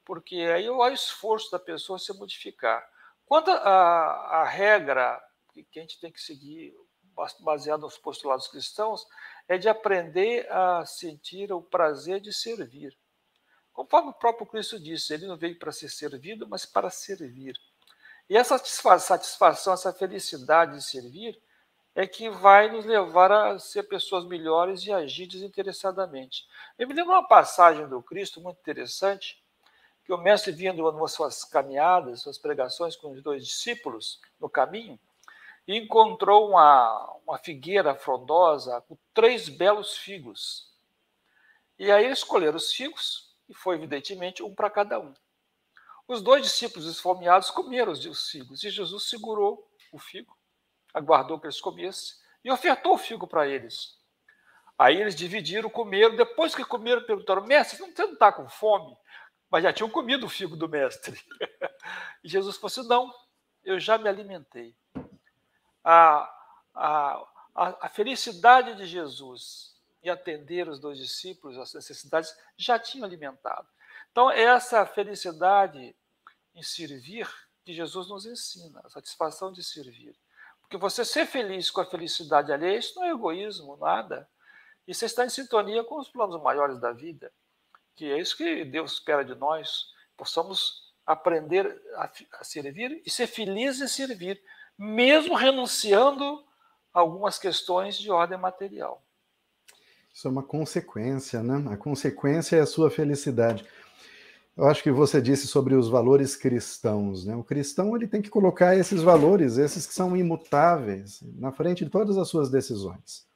porque 0.04 0.36
aí 0.36 0.64
é 0.64 0.70
o 0.70 0.86
esforço 0.90 1.50
da 1.50 1.58
pessoa 1.58 1.98
se 1.98 2.16
modificar. 2.16 2.88
Quanto 3.26 3.50
à 3.50 4.44
regra 4.44 5.20
que 5.52 5.66
a 5.76 5.82
gente 5.82 5.98
tem 5.98 6.12
que 6.12 6.20
seguir, 6.20 6.72
baseado 7.40 7.80
nos 7.80 7.98
postulados 7.98 8.46
cristãos, 8.46 9.04
é 9.48 9.58
de 9.58 9.68
aprender 9.68 10.48
a 10.52 10.86
sentir 10.86 11.52
o 11.52 11.60
prazer 11.60 12.20
de 12.20 12.32
servir. 12.32 12.96
Conforme 13.80 14.10
o 14.10 14.12
próprio 14.12 14.46
Cristo 14.46 14.78
disse, 14.78 15.14
ele 15.14 15.26
não 15.26 15.38
veio 15.38 15.58
para 15.58 15.72
ser 15.72 15.88
servido, 15.88 16.46
mas 16.46 16.66
para 16.66 16.90
servir. 16.90 17.58
E 18.28 18.36
essa 18.36 18.58
satisfação, 18.58 19.72
essa 19.72 19.90
felicidade 19.90 20.74
de 20.76 20.84
servir, 20.84 21.40
é 21.94 22.06
que 22.06 22.28
vai 22.28 22.70
nos 22.70 22.84
levar 22.84 23.32
a 23.32 23.58
ser 23.58 23.84
pessoas 23.84 24.26
melhores 24.26 24.84
e 24.84 24.92
agir 24.92 25.26
desinteressadamente. 25.26 26.46
Eu 26.78 26.86
me 26.86 26.92
lembro 26.92 27.14
uma 27.14 27.26
passagem 27.26 27.88
do 27.88 28.02
Cristo 28.02 28.38
muito 28.38 28.58
interessante, 28.60 29.42
que 30.04 30.12
o 30.12 30.18
mestre 30.18 30.52
vindo 30.52 30.92
nas 30.92 31.12
suas 31.12 31.42
caminhadas, 31.42 32.20
suas 32.20 32.36
pregações 32.36 32.94
com 32.94 33.12
os 33.12 33.22
dois 33.22 33.46
discípulos 33.46 34.20
no 34.38 34.50
caminho, 34.50 35.00
e 35.66 35.78
encontrou 35.78 36.50
uma, 36.50 37.16
uma 37.26 37.38
figueira 37.38 37.94
frondosa 37.94 38.82
com 38.82 38.98
três 39.14 39.48
belos 39.48 39.96
figos. 39.96 40.70
E 41.78 41.90
aí 41.90 42.10
escolheram 42.10 42.58
os 42.58 42.70
figos, 42.70 43.29
e 43.50 43.54
foi 43.54 43.74
evidentemente 43.76 44.42
um 44.42 44.54
para 44.54 44.70
cada 44.70 44.98
um. 44.98 45.12
Os 46.08 46.22
dois 46.22 46.42
discípulos 46.42 46.86
esfomeados 46.86 47.50
comeram 47.50 47.92
os 47.92 48.30
figos, 48.30 48.64
e 48.64 48.70
Jesus 48.70 49.04
segurou 49.04 49.68
o 49.92 49.98
figo 49.98 50.40
aguardou 50.92 51.38
que 51.38 51.46
eles 51.46 51.60
comessem 51.60 52.16
e 52.44 52.50
ofertou 52.50 52.94
o 52.94 52.98
figo 52.98 53.26
para 53.26 53.46
eles. 53.46 53.98
Aí 54.78 55.00
eles 55.00 55.14
dividiram, 55.14 55.68
comeram. 55.68 56.16
Depois 56.16 56.54
que 56.54 56.64
comeram, 56.64 57.02
perguntaram: 57.02 57.44
Mestre, 57.44 57.78
você 57.78 58.02
não 58.02 58.12
está 58.14 58.32
com 58.32 58.48
fome? 58.48 58.96
Mas 59.50 59.62
já 59.62 59.72
tinham 59.72 59.90
comido 59.90 60.26
o 60.26 60.28
figo 60.28 60.56
do 60.56 60.68
mestre. 60.68 61.20
e 62.24 62.28
Jesus 62.28 62.56
falou 62.56 62.68
assim: 62.68 62.88
Não, 62.88 63.12
eu 63.62 63.78
já 63.78 63.98
me 63.98 64.08
alimentei. 64.08 64.74
A, 65.84 66.30
a, 66.74 67.24
a, 67.54 67.88
felicidade 67.88 68.74
de 68.74 68.86
Jesus 68.86 69.74
em 70.02 70.08
atender 70.08 70.68
os 70.68 70.78
dois 70.78 70.98
discípulos, 70.98 71.58
as 71.58 71.74
necessidades, 71.74 72.34
já 72.56 72.78
tinha 72.78 73.04
alimentado. 73.04 73.68
Então, 74.10 74.30
essa 74.30 74.84
felicidade 74.86 75.94
em 76.54 76.62
servir 76.62 77.28
que 77.64 77.72
Jesus 77.72 78.08
nos 78.08 78.26
ensina, 78.26 78.80
a 78.84 78.88
satisfação 78.88 79.52
de 79.52 79.62
servir. 79.62 80.16
Porque 80.62 80.76
você 80.76 81.04
ser 81.04 81.26
feliz 81.26 81.70
com 81.70 81.80
a 81.80 81.86
felicidade 81.86 82.52
alheia, 82.52 82.78
isso 82.78 82.94
não 82.96 83.04
é 83.04 83.10
egoísmo, 83.10 83.76
nada. 83.76 84.28
Você 84.86 85.06
está 85.06 85.24
em 85.24 85.28
sintonia 85.28 85.84
com 85.84 85.98
os 85.98 86.08
planos 86.08 86.40
maiores 86.42 86.80
da 86.80 86.92
vida, 86.92 87.32
que 87.94 88.10
é 88.10 88.18
isso 88.18 88.36
que 88.36 88.64
Deus 88.64 88.94
espera 88.94 89.24
de 89.24 89.34
nós, 89.34 89.92
possamos 90.16 90.92
aprender 91.06 91.80
a, 91.94 92.10
a 92.40 92.44
servir 92.44 93.02
e 93.04 93.10
ser 93.10 93.26
feliz 93.26 93.80
em 93.80 93.88
servir, 93.88 94.42
mesmo 94.76 95.34
renunciando 95.34 96.44
a 96.92 97.00
algumas 97.00 97.38
questões 97.38 97.98
de 97.98 98.10
ordem 98.10 98.38
material. 98.38 99.04
Isso 100.12 100.28
é 100.28 100.30
uma 100.30 100.42
consequência, 100.42 101.42
né? 101.42 101.72
A 101.72 101.76
consequência 101.76 102.56
é 102.56 102.60
a 102.60 102.66
sua 102.66 102.90
felicidade. 102.90 103.64
Eu 104.56 104.66
acho 104.66 104.82
que 104.82 104.90
você 104.90 105.22
disse 105.22 105.46
sobre 105.46 105.74
os 105.74 105.88
valores 105.88 106.36
cristãos, 106.36 107.24
né? 107.24 107.34
O 107.34 107.44
cristão 107.44 107.96
ele 107.96 108.06
tem 108.06 108.20
que 108.20 108.28
colocar 108.28 108.76
esses 108.76 109.02
valores, 109.02 109.56
esses 109.56 109.86
que 109.86 109.94
são 109.94 110.16
imutáveis, 110.16 111.22
na 111.36 111.52
frente 111.52 111.84
de 111.84 111.90
todas 111.90 112.18
as 112.18 112.28
suas 112.28 112.50
decisões. 112.50 113.26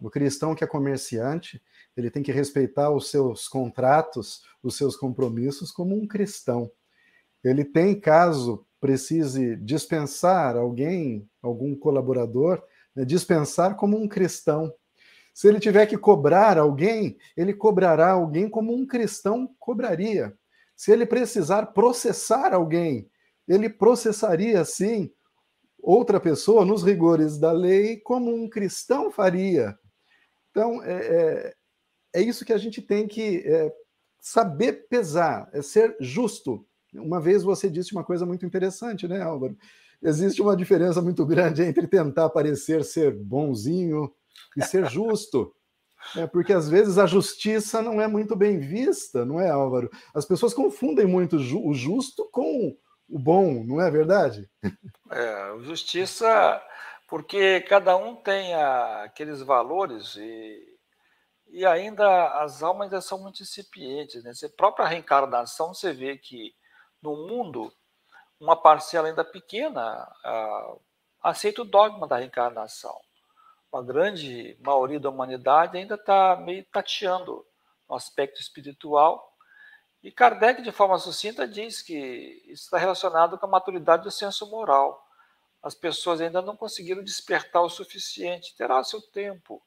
O 0.00 0.10
cristão 0.10 0.54
que 0.54 0.62
é 0.62 0.66
comerciante, 0.66 1.62
ele 1.96 2.10
tem 2.10 2.22
que 2.22 2.30
respeitar 2.30 2.90
os 2.90 3.10
seus 3.10 3.48
contratos, 3.48 4.42
os 4.62 4.76
seus 4.76 4.96
compromissos 4.96 5.72
como 5.72 5.96
um 5.96 6.06
cristão. 6.06 6.70
Ele 7.42 7.64
tem, 7.64 7.98
caso 7.98 8.66
precise 8.80 9.56
dispensar 9.56 10.56
alguém, 10.56 11.26
algum 11.40 11.74
colaborador, 11.74 12.62
né, 12.94 13.02
dispensar 13.02 13.76
como 13.76 13.96
um 13.96 14.06
cristão. 14.06 14.74
Se 15.34 15.48
ele 15.48 15.58
tiver 15.58 15.84
que 15.86 15.98
cobrar 15.98 16.56
alguém, 16.56 17.18
ele 17.36 17.52
cobrará 17.52 18.12
alguém 18.12 18.48
como 18.48 18.72
um 18.72 18.86
cristão 18.86 19.52
cobraria. 19.58 20.32
Se 20.76 20.92
ele 20.92 21.04
precisar 21.04 21.66
processar 21.66 22.54
alguém, 22.54 23.10
ele 23.46 23.68
processaria 23.68 24.64
sim 24.64 25.10
outra 25.82 26.20
pessoa 26.20 26.64
nos 26.64 26.84
rigores 26.84 27.36
da 27.36 27.50
lei 27.50 27.96
como 27.96 28.32
um 28.32 28.48
cristão 28.48 29.10
faria. 29.10 29.76
Então, 30.50 30.82
é, 30.84 30.92
é, 30.92 31.54
é 32.14 32.22
isso 32.22 32.44
que 32.44 32.52
a 32.52 32.58
gente 32.58 32.80
tem 32.80 33.08
que 33.08 33.38
é, 33.44 33.72
saber 34.20 34.86
pesar, 34.88 35.50
é 35.52 35.60
ser 35.62 35.96
justo. 35.98 36.64
Uma 36.94 37.20
vez 37.20 37.42
você 37.42 37.68
disse 37.68 37.92
uma 37.92 38.04
coisa 38.04 38.24
muito 38.24 38.46
interessante, 38.46 39.08
né, 39.08 39.20
Álvaro? 39.20 39.58
Existe 40.00 40.40
uma 40.40 40.56
diferença 40.56 41.02
muito 41.02 41.26
grande 41.26 41.62
entre 41.62 41.88
tentar 41.88 42.30
parecer 42.30 42.84
ser 42.84 43.12
bonzinho 43.12 44.12
e 44.56 44.62
ser 44.62 44.86
justo. 44.86 45.54
É, 46.16 46.26
porque 46.26 46.52
às 46.52 46.68
vezes 46.68 46.98
a 46.98 47.06
justiça 47.06 47.80
não 47.80 48.00
é 48.00 48.06
muito 48.06 48.36
bem 48.36 48.58
vista, 48.58 49.24
não 49.24 49.40
é, 49.40 49.50
Álvaro? 49.50 49.90
As 50.14 50.24
pessoas 50.24 50.52
confundem 50.52 51.06
muito 51.06 51.36
o 51.36 51.74
justo 51.74 52.28
com 52.30 52.76
o 53.08 53.18
bom, 53.18 53.64
não 53.64 53.80
é 53.80 53.90
verdade? 53.90 54.48
É, 55.10 55.58
justiça, 55.60 56.62
porque 57.08 57.62
cada 57.62 57.96
um 57.96 58.16
tem 58.16 58.54
a, 58.54 59.04
aqueles 59.04 59.40
valores 59.40 60.14
e, 60.16 60.78
e 61.48 61.64
ainda 61.64 62.42
as 62.42 62.62
almas 62.62 62.86
ainda 62.86 63.00
são 63.00 63.18
muito 63.18 63.42
incipientes. 63.42 64.22
Né? 64.22 64.30
A 64.44 64.56
própria 64.56 64.86
reencarnação, 64.86 65.72
você 65.72 65.92
vê 65.92 66.16
que 66.18 66.52
no 67.02 67.28
mundo, 67.28 67.72
uma 68.38 68.60
parcela 68.60 69.08
ainda 69.08 69.24
pequena 69.24 70.06
uh, 70.24 70.80
aceita 71.22 71.62
o 71.62 71.66
dogma 71.66 72.06
da 72.06 72.18
reencarnação 72.18 72.94
uma 73.74 73.82
grande 73.82 74.56
maioria 74.60 75.00
da 75.00 75.10
humanidade 75.10 75.76
ainda 75.76 75.96
está 75.96 76.36
meio 76.36 76.64
tateando 76.66 77.44
no 77.88 77.96
aspecto 77.96 78.40
espiritual. 78.40 79.36
E 80.00 80.12
Kardec, 80.12 80.62
de 80.62 80.70
forma 80.70 80.96
sucinta, 80.96 81.48
diz 81.48 81.82
que 81.82 82.40
isso 82.46 82.64
está 82.64 82.78
relacionado 82.78 83.36
com 83.36 83.46
a 83.46 83.48
maturidade 83.48 84.04
do 84.04 84.12
senso 84.12 84.48
moral. 84.48 85.04
As 85.60 85.74
pessoas 85.74 86.20
ainda 86.20 86.40
não 86.40 86.56
conseguiram 86.56 87.02
despertar 87.02 87.62
o 87.62 87.68
suficiente, 87.68 88.54
terá 88.56 88.84
seu 88.84 89.02
tempo. 89.02 89.60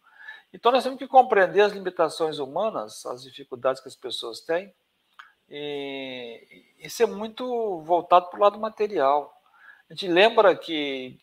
Então, 0.53 0.71
nós 0.71 0.83
temos 0.83 0.97
que 0.97 1.07
compreender 1.07 1.61
as 1.61 1.73
limitações 1.73 2.39
humanas, 2.39 3.05
as 3.05 3.21
dificuldades 3.23 3.81
que 3.81 3.89
as 3.89 3.95
pessoas 3.95 4.39
têm, 4.39 4.73
e, 5.49 6.65
e 6.79 6.89
ser 6.89 7.07
muito 7.07 7.81
voltado 7.81 8.29
para 8.29 8.39
o 8.39 8.41
lado 8.41 8.57
material. 8.57 9.35
A 9.89 9.93
gente 9.93 10.07
lembra 10.07 10.55
que 10.55 11.19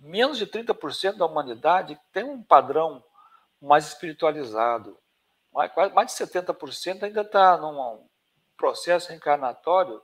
menos 0.00 0.38
de 0.38 0.46
30% 0.46 1.16
da 1.16 1.26
humanidade 1.26 2.00
tem 2.12 2.24
um 2.24 2.42
padrão 2.42 3.04
mais 3.60 3.88
espiritualizado. 3.88 4.98
Mais, 5.52 5.70
de 5.70 6.24
70% 6.26 7.02
ainda 7.02 7.20
está 7.20 7.56
num 7.58 8.06
processo 8.56 9.10
reencarnatório 9.10 10.00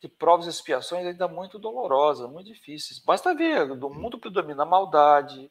de 0.00 0.08
provas 0.08 0.46
e 0.46 0.50
expiações 0.50 1.06
ainda 1.06 1.28
muito 1.28 1.58
dolorosas, 1.58 2.28
muito 2.28 2.48
difíceis. 2.52 2.98
Basta 2.98 3.34
ver, 3.34 3.76
do 3.76 3.88
mundo 3.88 4.18
predomina 4.18 4.64
a 4.64 4.66
maldade, 4.66 5.50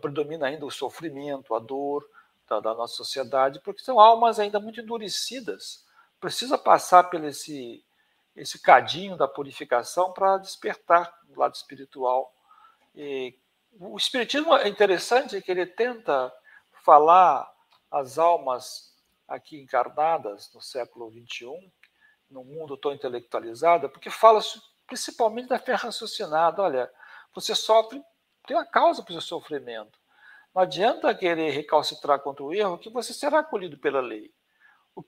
predomina 0.00 0.46
ainda 0.46 0.64
o 0.64 0.70
sofrimento, 0.70 1.54
a 1.54 1.58
dor 1.58 2.02
da, 2.48 2.60
da 2.60 2.74
nossa 2.74 2.94
sociedade, 2.94 3.60
porque 3.60 3.82
são 3.82 4.00
almas 4.00 4.38
ainda 4.40 4.58
muito 4.58 4.80
endurecidas. 4.80 5.84
Precisa 6.18 6.56
passar 6.56 7.04
por 7.04 7.22
esse, 7.24 7.84
esse 8.34 8.60
cadinho 8.60 9.16
da 9.16 9.28
purificação 9.28 10.12
para 10.12 10.38
despertar 10.38 11.12
o 11.28 11.38
lado 11.38 11.54
espiritual 11.54 12.32
e 12.94 13.38
o 13.78 13.96
Espiritismo 13.96 14.54
é 14.56 14.68
interessante 14.68 15.40
que 15.40 15.50
ele 15.50 15.66
tenta 15.66 16.32
falar 16.84 17.50
as 17.90 18.18
almas 18.18 18.94
aqui 19.26 19.60
encarnadas 19.60 20.52
no 20.54 20.60
século 20.60 21.10
XXI, 21.10 21.72
num 22.30 22.44
mundo 22.44 22.76
tão 22.76 22.92
intelectualizado, 22.92 23.88
porque 23.88 24.10
fala 24.10 24.40
principalmente 24.86 25.48
da 25.48 25.58
fé 25.58 25.74
raciocinada. 25.74 26.62
Olha, 26.62 26.90
você 27.34 27.54
sofre, 27.54 28.02
tem 28.46 28.56
uma 28.56 28.66
causa 28.66 29.02
para 29.02 29.10
o 29.10 29.14
seu 29.14 29.22
sofrimento. 29.22 29.98
Não 30.54 30.62
adianta 30.62 31.14
querer 31.14 31.50
recalcitrar 31.50 32.20
contra 32.20 32.44
o 32.44 32.52
erro, 32.52 32.78
que 32.78 32.90
você 32.90 33.14
será 33.14 33.38
acolhido 33.38 33.78
pela 33.78 34.00
lei. 34.00 34.32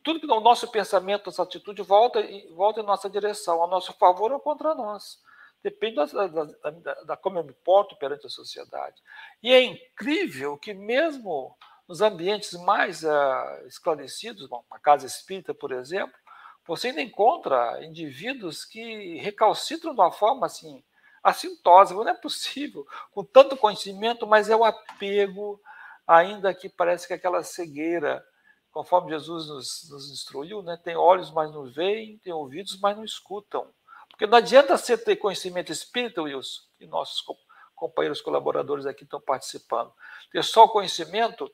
Tudo 0.03 0.19
que 0.19 0.27
o 0.27 0.41
nosso 0.41 0.71
pensamento, 0.71 1.27
nossa 1.27 1.43
atitude 1.43 1.83
volta, 1.83 2.21
volta 2.55 2.81
em 2.81 2.85
nossa 2.85 3.11
direção, 3.11 3.63
a 3.63 3.67
nosso 3.67 3.93
favor 3.95 4.33
ou 4.33 4.41
contra 4.41 4.75
nós. 4.75 5.23
Depende 5.65 5.97
da, 5.97 6.05
da, 6.05 6.45
da, 6.45 6.95
da, 7.05 7.17
como 7.17 7.39
eu 7.39 7.45
me 7.45 7.55
porto 7.55 7.97
perante 7.97 8.27
a 8.27 8.31
sociedade. 8.31 9.03
E 9.43 9.51
é 9.51 9.63
incrível 9.63 10.59
que, 10.59 10.75
mesmo 10.75 11.57
nos 11.89 12.03
ambientes 12.03 12.53
mais 12.53 13.03
uh, 13.03 13.67
esclarecidos, 13.67 14.47
uma 14.47 14.79
casa 14.79 15.07
espírita, 15.07 15.55
por 15.55 15.73
exemplo, 15.73 16.15
você 16.67 16.89
ainda 16.89 17.01
encontra 17.01 17.83
indivíduos 17.83 18.67
que 18.67 19.17
recalcitram 19.17 19.95
de 19.95 20.01
uma 20.01 20.13
forma 20.13 20.45
assim, 20.45 20.85
assintosa. 21.23 21.95
Não 21.95 22.07
é 22.07 22.15
possível, 22.15 22.87
com 23.11 23.25
tanto 23.25 23.57
conhecimento, 23.57 24.27
mas 24.27 24.51
é 24.51 24.57
o 24.57 24.65
apego, 24.65 25.59
ainda 26.07 26.53
que 26.53 26.69
parece 26.69 27.07
que 27.07 27.15
aquela 27.15 27.43
cegueira, 27.43 28.23
conforme 28.71 29.13
Jesus 29.13 29.49
nos, 29.49 29.89
nos 29.91 30.11
instruiu, 30.11 30.63
né? 30.63 30.79
tem 30.85 30.95
olhos, 30.95 31.31
mas 31.31 31.51
não 31.51 31.65
veem, 31.65 32.19
tem 32.19 32.35
ouvidos, 32.35 32.79
mas 32.81 32.95
não 32.95 33.05
escutam. 33.05 33.73
Porque 34.15 34.29
não 34.29 34.39
adianta 34.39 34.77
você 34.77 34.97
ter 34.97 35.17
conhecimento 35.17 35.73
espírita, 35.73 36.23
Wilson, 36.23 36.63
e 36.79 36.87
nossos 36.87 37.21
companheiros 37.75 38.21
colaboradores 38.21 38.87
aqui 38.87 39.03
estão 39.03 39.21
participando. 39.21 39.93
Ter 40.31 40.45
só 40.45 40.65
o 40.65 40.69
conhecimento, 40.69 41.51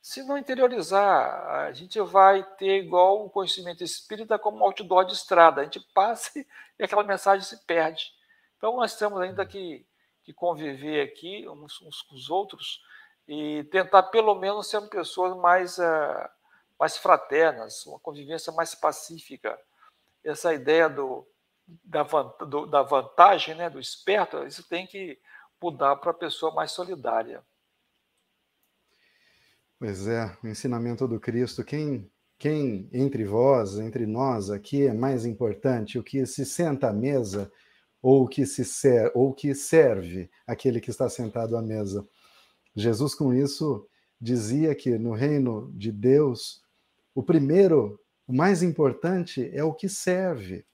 se 0.00 0.22
não 0.22 0.38
interiorizar, 0.38 1.66
a 1.66 1.72
gente 1.72 2.00
vai 2.00 2.42
ter 2.56 2.82
igual 2.82 3.26
o 3.26 3.30
conhecimento 3.30 3.84
espírita 3.84 4.38
como 4.38 4.64
outdoor 4.64 5.04
de 5.04 5.12
estrada. 5.12 5.60
A 5.60 5.64
gente 5.64 5.80
passa 5.92 6.38
e 6.38 6.46
aquela 6.82 7.04
mensagem 7.04 7.44
se 7.44 7.62
perde. 7.66 8.10
Então, 8.56 8.74
nós 8.76 8.96
temos 8.96 9.20
ainda 9.20 9.44
que, 9.44 9.86
que 10.24 10.32
conviver 10.32 11.02
aqui 11.02 11.46
uns, 11.46 11.82
uns, 11.82 12.00
com 12.00 12.14
os 12.14 12.30
outros 12.30 12.82
e 13.28 13.64
tentar, 13.64 14.04
pelo 14.04 14.34
menos, 14.34 14.70
ser 14.70 14.80
pessoas 14.88 15.36
mais, 15.36 15.76
uh, 15.76 16.28
mais 16.80 16.96
fraternas, 16.96 17.84
uma 17.84 18.00
convivência 18.00 18.50
mais 18.50 18.74
pacífica. 18.74 19.60
Essa 20.24 20.54
ideia 20.54 20.88
do 20.88 21.28
da, 21.84 22.02
do, 22.02 22.66
da 22.66 22.82
vantagem, 22.82 23.54
né, 23.54 23.68
do 23.68 23.78
esperto, 23.78 24.44
isso 24.44 24.66
tem 24.68 24.86
que 24.86 25.18
mudar 25.60 25.96
para 25.96 26.12
a 26.12 26.14
pessoa 26.14 26.54
mais 26.54 26.70
solidária. 26.72 27.42
Pois 29.78 30.06
é, 30.08 30.36
o 30.42 30.48
ensinamento 30.48 31.06
do 31.06 31.20
Cristo, 31.20 31.62
quem, 31.62 32.10
quem 32.38 32.88
entre 32.92 33.24
vós, 33.24 33.78
entre 33.78 34.06
nós 34.06 34.50
aqui 34.50 34.86
é 34.86 34.92
mais 34.92 35.24
importante, 35.24 35.98
o 35.98 36.02
que 36.02 36.24
se 36.26 36.44
senta 36.44 36.88
à 36.88 36.92
mesa 36.92 37.52
ou 38.00 38.24
o 38.24 38.28
que 38.28 38.46
se 38.46 38.64
ser, 38.64 39.10
ou 39.14 39.32
que 39.34 39.54
serve 39.54 40.30
aquele 40.46 40.80
que 40.80 40.90
está 40.90 41.08
sentado 41.08 41.56
à 41.56 41.62
mesa. 41.62 42.08
Jesus 42.74 43.14
com 43.14 43.34
isso 43.34 43.86
dizia 44.20 44.74
que 44.74 44.98
no 44.98 45.12
reino 45.12 45.72
de 45.74 45.92
Deus, 45.92 46.62
o 47.14 47.22
primeiro, 47.22 48.00
o 48.26 48.32
mais 48.32 48.62
importante 48.62 49.50
é 49.52 49.62
o 49.62 49.74
que 49.74 49.88
serve 49.88 50.64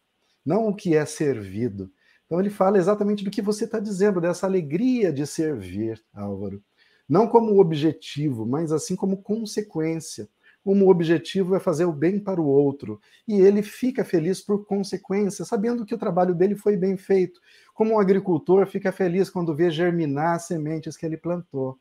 não 0.44 0.68
o 0.68 0.74
que 0.74 0.94
é 0.94 1.04
servido. 1.04 1.90
Então 2.26 2.40
ele 2.40 2.50
fala 2.50 2.78
exatamente 2.78 3.24
do 3.24 3.30
que 3.30 3.42
você 3.42 3.64
está 3.64 3.78
dizendo, 3.78 4.20
dessa 4.20 4.46
alegria 4.46 5.12
de 5.12 5.26
servir, 5.26 6.02
Álvaro. 6.12 6.62
Não 7.08 7.28
como 7.28 7.60
objetivo, 7.60 8.46
mas 8.46 8.72
assim 8.72 8.96
como 8.96 9.22
consequência. 9.22 10.28
Como 10.62 10.86
o 10.86 10.88
objetivo 10.88 11.54
é 11.54 11.60
fazer 11.60 11.84
o 11.84 11.92
bem 11.92 12.18
para 12.18 12.40
o 12.40 12.46
outro. 12.46 12.98
E 13.28 13.34
ele 13.34 13.62
fica 13.62 14.02
feliz 14.02 14.40
por 14.40 14.64
consequência, 14.64 15.44
sabendo 15.44 15.84
que 15.84 15.94
o 15.94 15.98
trabalho 15.98 16.34
dele 16.34 16.56
foi 16.56 16.74
bem 16.74 16.96
feito. 16.96 17.38
Como 17.74 17.94
um 17.94 17.98
agricultor 17.98 18.66
fica 18.66 18.90
feliz 18.90 19.28
quando 19.28 19.54
vê 19.54 19.70
germinar 19.70 20.36
as 20.36 20.46
sementes 20.46 20.96
que 20.96 21.04
ele 21.04 21.18
plantou 21.18 21.78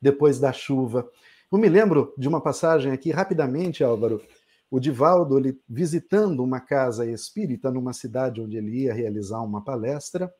depois 0.00 0.40
da 0.40 0.52
chuva. 0.52 1.08
Eu 1.52 1.58
me 1.58 1.68
lembro 1.68 2.14
de 2.16 2.26
uma 2.26 2.40
passagem 2.40 2.90
aqui, 2.92 3.10
rapidamente, 3.10 3.84
Álvaro, 3.84 4.22
o 4.74 4.80
Divaldo, 4.80 5.38
ele, 5.38 5.56
visitando 5.68 6.42
uma 6.42 6.58
casa 6.58 7.06
espírita 7.06 7.70
numa 7.70 7.92
cidade 7.92 8.40
onde 8.40 8.56
ele 8.56 8.82
ia 8.82 8.92
realizar 8.92 9.40
uma 9.40 9.62
palestra, 9.62 10.34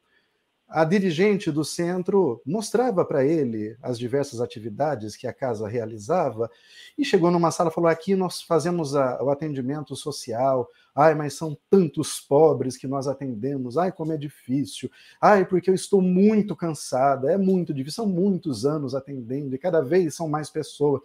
a 0.69 0.85
dirigente 0.85 1.53
do 1.53 1.65
centro 1.65 2.43
mostrava 2.45 3.05
para 3.05 3.25
ele 3.25 3.77
as 3.81 3.97
diversas 3.97 4.41
atividades 4.41 5.15
que 5.15 5.29
a 5.29 5.33
casa 5.33 5.69
realizava 5.69 6.51
e 6.99 7.05
chegou 7.05 7.31
numa 7.31 7.53
sala 7.53 7.71
e 7.71 7.73
falou: 7.73 7.89
Aqui 7.89 8.17
nós 8.17 8.43
fazemos 8.43 8.97
a, 8.97 9.23
o 9.23 9.31
atendimento 9.31 9.95
social. 9.95 10.69
Ai, 10.93 11.15
mas 11.15 11.35
são 11.35 11.57
tantos 11.71 12.19
pobres 12.19 12.77
que 12.77 12.89
nós 12.89 13.07
atendemos. 13.07 13.79
Ai, 13.79 13.93
como 13.93 14.13
é 14.13 14.17
difícil. 14.17 14.91
Ai, 15.21 15.47
porque 15.47 15.71
eu 15.71 15.75
estou 15.75 16.03
muito 16.03 16.57
cansada. 16.57 17.31
É 17.31 17.39
muito 17.39 17.73
difícil. 17.73 18.03
São 18.03 18.13
muitos 18.13 18.67
anos 18.67 18.97
atendendo 18.97 19.55
e 19.55 19.59
cada 19.59 19.81
vez 19.81 20.17
são 20.17 20.29
mais 20.29 20.51
pessoas. 20.51 21.03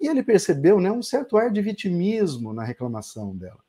E 0.00 0.06
ele 0.06 0.22
percebeu 0.22 0.80
né, 0.80 0.90
um 0.90 1.02
certo 1.02 1.36
ar 1.36 1.50
de 1.50 1.60
vitimismo 1.60 2.52
na 2.52 2.64
reclamação 2.64 3.36
dela. 3.36 3.62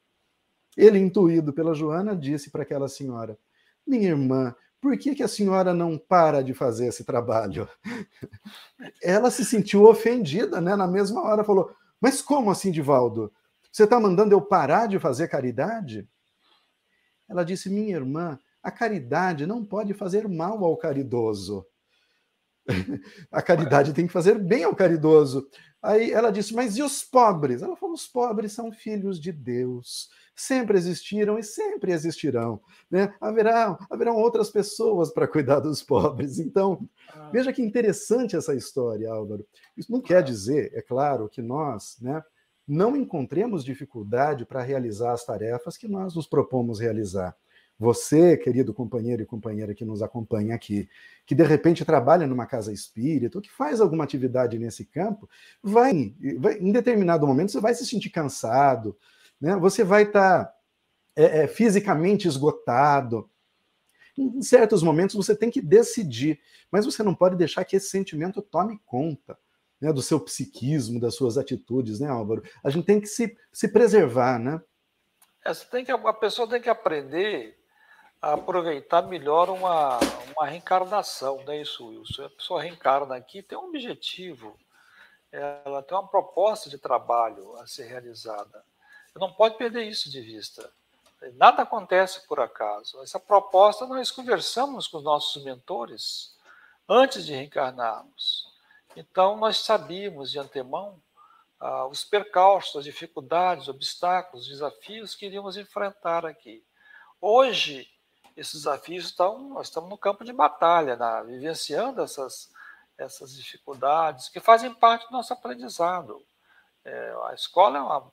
Ele, 0.78 1.00
intuído 1.00 1.52
pela 1.52 1.74
Joana, 1.74 2.16
disse 2.16 2.50
para 2.52 2.64
aquela 2.64 2.88
senhora: 2.88 3.38
Minha 3.86 4.10
irmã, 4.10 4.56
por 4.80 4.98
que, 4.98 5.16
que 5.16 5.24
a 5.24 5.28
senhora 5.28 5.74
não 5.74 5.98
para 5.98 6.42
de 6.42 6.54
fazer 6.54 6.88
esse 6.88 7.04
trabalho? 7.04 7.68
Ela 9.04 9.30
se 9.30 9.44
sentiu 9.44 9.86
ofendida, 9.86 10.62
né? 10.62 10.76
Na 10.76 10.88
mesma 10.88 11.22
hora 11.22 11.44
falou: 11.44 11.76
Mas 12.00 12.22
como 12.22 12.50
assim, 12.50 12.72
Divaldo? 12.72 13.34
Você 13.72 13.84
está 13.84 14.00
mandando 14.00 14.34
eu 14.34 14.42
parar 14.42 14.88
de 14.88 15.00
fazer 15.00 15.28
caridade? 15.28 16.08
Ela 17.28 17.44
disse: 17.44 17.70
Minha 17.70 17.96
irmã, 17.96 18.40
a 18.64 18.72
caridade 18.72 19.46
não 19.46 19.66
pode 19.66 19.94
fazer 19.94 20.28
mal 20.28 20.64
ao 20.64 20.78
caridoso. 20.78 21.66
a 23.32 23.42
caridade 23.42 23.94
tem 23.94 24.08
que 24.08 24.14
fazer 24.14 24.38
bem 24.38 24.64
ao 24.64 24.76
caridoso. 24.76 25.48
Aí 25.82 26.12
ela 26.12 26.32
disse: 26.32 26.54
Mas 26.54 26.78
e 26.78 26.84
os 26.84 27.04
pobres? 27.04 27.62
Ela 27.62 27.76
falou: 27.76 27.96
Os 27.96 28.08
pobres 28.08 28.54
são 28.54 28.72
filhos 28.72 29.20
de 29.20 29.32
Deus 29.32 30.10
sempre 30.40 30.78
existiram 30.78 31.38
e 31.38 31.44
sempre 31.44 31.92
existirão. 31.92 32.62
Né? 32.90 33.14
Haverá, 33.20 33.78
haverão 33.90 34.16
outras 34.16 34.50
pessoas 34.50 35.12
para 35.12 35.28
cuidar 35.28 35.60
dos 35.60 35.84
pobres. 35.84 36.40
Então, 36.40 36.88
ah. 37.14 37.30
veja 37.32 37.52
que 37.52 37.62
interessante 37.62 38.38
essa 38.38 38.56
história, 38.56 39.12
Álvaro. 39.12 39.46
Isso 39.76 39.92
não 39.92 40.02
quer 40.02 40.24
dizer, 40.24 40.72
é 40.74 40.82
claro, 40.82 41.28
que 41.28 41.42
nós 41.42 41.98
né, 42.02 42.24
não 42.66 42.96
encontremos 42.96 43.66
dificuldade 43.66 44.46
para 44.46 44.64
realizar 44.64 45.12
as 45.12 45.26
tarefas 45.26 45.78
que 45.78 45.88
nós 45.88 46.16
nos 46.16 46.28
propomos 46.28 46.80
realizar. 46.80 47.36
Você, 47.80 48.36
querido 48.36 48.74
companheiro 48.74 49.22
e 49.22 49.26
companheira 49.26 49.74
que 49.74 49.86
nos 49.86 50.02
acompanha 50.02 50.54
aqui, 50.54 50.90
que 51.26 51.34
de 51.34 51.44
repente 51.44 51.86
trabalha 51.86 52.28
numa 52.28 52.46
casa 52.46 52.74
espírita, 52.74 53.38
ou 53.38 53.42
que 53.42 53.50
faz 53.50 53.80
alguma 53.80 54.04
atividade 54.04 54.60
nesse 54.60 54.84
campo, 54.84 55.30
vai, 55.64 56.14
vai 56.38 56.58
em 56.58 56.74
determinado 56.74 57.26
momento 57.26 57.54
você 57.54 57.62
vai 57.62 57.74
se 57.74 57.86
sentir 57.86 58.10
cansado, 58.10 58.98
né? 59.40 59.56
Você 59.56 59.86
vai 59.86 60.04
estar 60.04 60.44
tá, 60.44 60.56
é, 61.16 61.44
é, 61.44 61.48
fisicamente 61.48 62.28
esgotado. 62.28 63.30
Em 64.18 64.42
certos 64.42 64.84
momentos 64.84 65.16
você 65.16 65.34
tem 65.34 65.50
que 65.50 65.62
decidir, 65.62 66.42
mas 66.70 66.86
você 66.86 67.02
não 67.02 67.16
pode 67.16 67.38
deixar 67.38 67.64
que 67.64 67.78
esse 67.78 67.88
sentimento 67.88 68.42
tome 68.42 68.78
conta 68.86 69.40
né, 69.80 69.94
do 69.94 70.02
seu 70.02 70.20
psiquismo, 70.20 71.00
das 71.00 71.16
suas 71.16 71.38
atitudes, 71.38 72.02
né, 72.02 72.10
Álvaro? 72.10 72.44
A 72.62 72.70
gente 72.70 72.86
tem 72.86 73.00
que 73.00 73.08
se, 73.08 73.38
se 73.54 73.70
preservar, 73.70 74.38
né? 74.38 74.62
É, 75.46 75.54
tem 75.54 75.86
que, 75.86 75.92
a 75.94 76.14
pessoa 76.14 76.50
tem 76.50 76.62
que 76.62 76.70
aprender 76.70 77.59
aproveitar 78.22 79.04
melhor 79.04 79.50
uma, 79.50 79.98
uma 80.36 80.46
reencarnação, 80.46 81.44
não 81.44 81.54
é 81.54 81.62
isso, 81.62 81.88
Wilson? 81.88 82.26
A 82.26 82.30
pessoa 82.30 82.62
reencarna 82.62 83.16
aqui, 83.16 83.42
tem 83.42 83.58
um 83.58 83.70
objetivo, 83.70 84.58
ela 85.32 85.82
tem 85.82 85.98
uma 85.98 86.08
proposta 86.08 86.70
de 86.70 86.78
trabalho 86.78 87.56
a 87.58 87.68
ser 87.68 87.86
realizada. 87.86 88.64
Não 89.16 89.32
pode 89.32 89.58
perder 89.58 89.84
isso 89.84 90.10
de 90.10 90.22
vista. 90.22 90.72
Nada 91.34 91.64
acontece 91.64 92.26
por 92.28 92.40
acaso. 92.40 93.02
Essa 93.02 93.20
proposta 93.20 93.86
nós 93.86 94.12
conversamos 94.12 94.88
com 94.88 94.98
os 94.98 95.04
nossos 95.04 95.44
mentores 95.44 96.38
antes 96.88 97.26
de 97.26 97.34
reencarnarmos. 97.34 98.48
Então 98.96 99.36
nós 99.38 99.58
sabíamos 99.60 100.32
de 100.32 100.40
antemão 100.40 101.02
ah, 101.60 101.86
os 101.86 102.06
percalços, 102.06 102.78
as 102.78 102.84
dificuldades, 102.86 103.68
obstáculos, 103.68 104.48
desafios 104.48 105.14
que 105.16 105.26
iríamos 105.26 105.58
enfrentar 105.58 106.26
aqui. 106.26 106.64
Hoje, 107.20 107.88
esses 108.40 108.54
desafios 108.54 109.06
estão, 109.06 109.50
nós 109.50 109.68
estamos 109.68 109.90
no 109.90 109.98
campo 109.98 110.24
de 110.24 110.32
batalha, 110.32 110.96
na, 110.96 111.22
vivenciando 111.22 112.02
essas, 112.02 112.50
essas 112.98 113.36
dificuldades 113.36 114.30
que 114.30 114.40
fazem 114.40 114.74
parte 114.74 115.08
do 115.08 115.12
nosso 115.12 115.34
aprendizado. 115.34 116.26
É, 116.86 117.16
a 117.28 117.34
escola 117.34 117.78
é 117.78 117.82
uma 117.82 118.12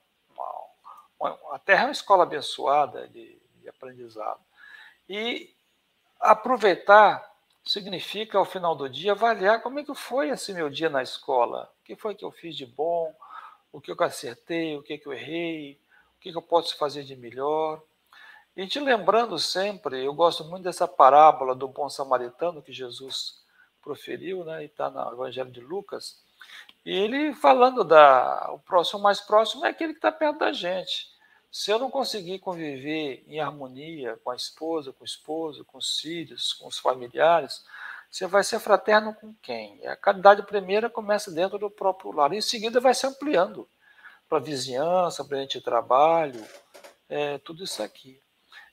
a 1.51 1.59
Terra 1.59 1.83
é 1.83 1.85
uma 1.85 1.91
escola 1.91 2.23
abençoada 2.23 3.07
de, 3.07 3.41
de 3.55 3.69
aprendizado. 3.69 4.39
E 5.09 5.51
aproveitar 6.19 7.27
significa, 7.65 8.37
ao 8.37 8.45
final 8.45 8.75
do 8.75 8.87
dia, 8.87 9.11
avaliar 9.13 9.61
como 9.61 9.79
é 9.79 9.83
que 9.83 9.93
foi 9.95 10.29
esse 10.29 10.53
meu 10.53 10.69
dia 10.69 10.89
na 10.89 11.01
escola. 11.01 11.71
O 11.81 11.83
que 11.83 11.95
foi 11.95 12.15
que 12.15 12.23
eu 12.23 12.31
fiz 12.31 12.55
de 12.55 12.65
bom, 12.65 13.13
o 13.71 13.81
que 13.81 13.91
eu 13.91 13.97
acertei, 13.99 14.77
o 14.77 14.83
que, 14.83 14.97
que 14.97 15.07
eu 15.07 15.13
errei, 15.13 15.79
o 16.15 16.19
que, 16.19 16.31
que 16.31 16.37
eu 16.37 16.41
posso 16.41 16.77
fazer 16.77 17.03
de 17.03 17.15
melhor. 17.15 17.81
E 18.57 18.65
te 18.65 18.79
lembrando 18.79 19.37
sempre, 19.37 20.03
eu 20.03 20.15
gosto 20.15 20.43
muito 20.43 20.63
dessa 20.63 20.87
parábola 20.87 21.53
do 21.53 21.67
bom 21.67 21.87
samaritano 21.87 22.59
que 22.59 22.73
Jesus 22.73 23.45
proferiu, 23.83 24.43
né, 24.43 24.63
e 24.63 24.65
está 24.65 24.89
no 24.89 25.13
Evangelho 25.13 25.51
de 25.51 25.61
Lucas, 25.61 26.23
e 26.83 26.91
ele 26.91 27.35
falando 27.35 27.83
da. 27.83 28.49
O 28.51 28.57
próximo 28.57 28.99
mais 28.99 29.21
próximo 29.21 29.63
é 29.63 29.69
aquele 29.69 29.93
que 29.93 29.99
está 29.99 30.11
perto 30.11 30.39
da 30.39 30.51
gente. 30.51 31.07
Se 31.51 31.69
eu 31.69 31.77
não 31.77 31.91
conseguir 31.91 32.39
conviver 32.39 33.23
em 33.27 33.39
harmonia 33.39 34.19
com 34.23 34.31
a 34.31 34.35
esposa, 34.35 34.91
com 34.91 35.03
o 35.03 35.05
esposo, 35.05 35.63
com 35.63 35.77
os 35.77 35.99
filhos, 35.99 36.53
com 36.53 36.67
os 36.67 36.79
familiares, 36.79 37.63
você 38.09 38.25
vai 38.25 38.43
ser 38.43 38.59
fraterno 38.59 39.13
com 39.13 39.35
quem? 39.35 39.85
A 39.85 39.95
caridade 39.95 40.41
primeira 40.41 40.89
começa 40.89 41.29
dentro 41.29 41.59
do 41.59 41.69
próprio 41.69 42.11
lar. 42.11 42.33
Em 42.33 42.41
seguida 42.41 42.79
vai 42.79 42.95
se 42.95 43.05
ampliando 43.05 43.69
para 44.27 44.39
a 44.39 44.41
vizinhança, 44.41 45.23
para 45.23 45.37
ambiente 45.37 45.59
de 45.59 45.63
trabalho, 45.63 46.43
é, 47.07 47.37
tudo 47.37 47.63
isso 47.63 47.83
aqui. 47.83 48.19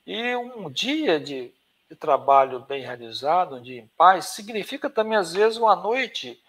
E 0.06 0.36
um 0.36 0.70
dia 0.70 1.18
de, 1.18 1.52
de 1.88 1.96
trabalho 1.96 2.60
bem 2.60 2.82
realizado, 2.82 3.56
um 3.56 3.62
dia 3.62 3.80
em 3.80 3.86
paz, 3.96 4.26
significa 4.26 4.90
também, 4.90 5.16
às 5.16 5.32
vezes, 5.32 5.58
uma 5.58 5.74
noite 5.74 6.42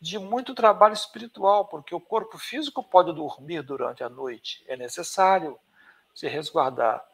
de 0.00 0.18
muito 0.18 0.54
trabalho 0.54 0.94
espiritual, 0.94 1.66
porque 1.66 1.94
o 1.94 2.00
corpo 2.00 2.36
físico 2.38 2.82
pode 2.82 3.12
dormir 3.12 3.62
durante 3.62 4.04
a 4.04 4.08
noite, 4.08 4.64
é 4.68 4.76
necessário 4.76 5.58
se 6.14 6.28
resguardar. 6.28 7.04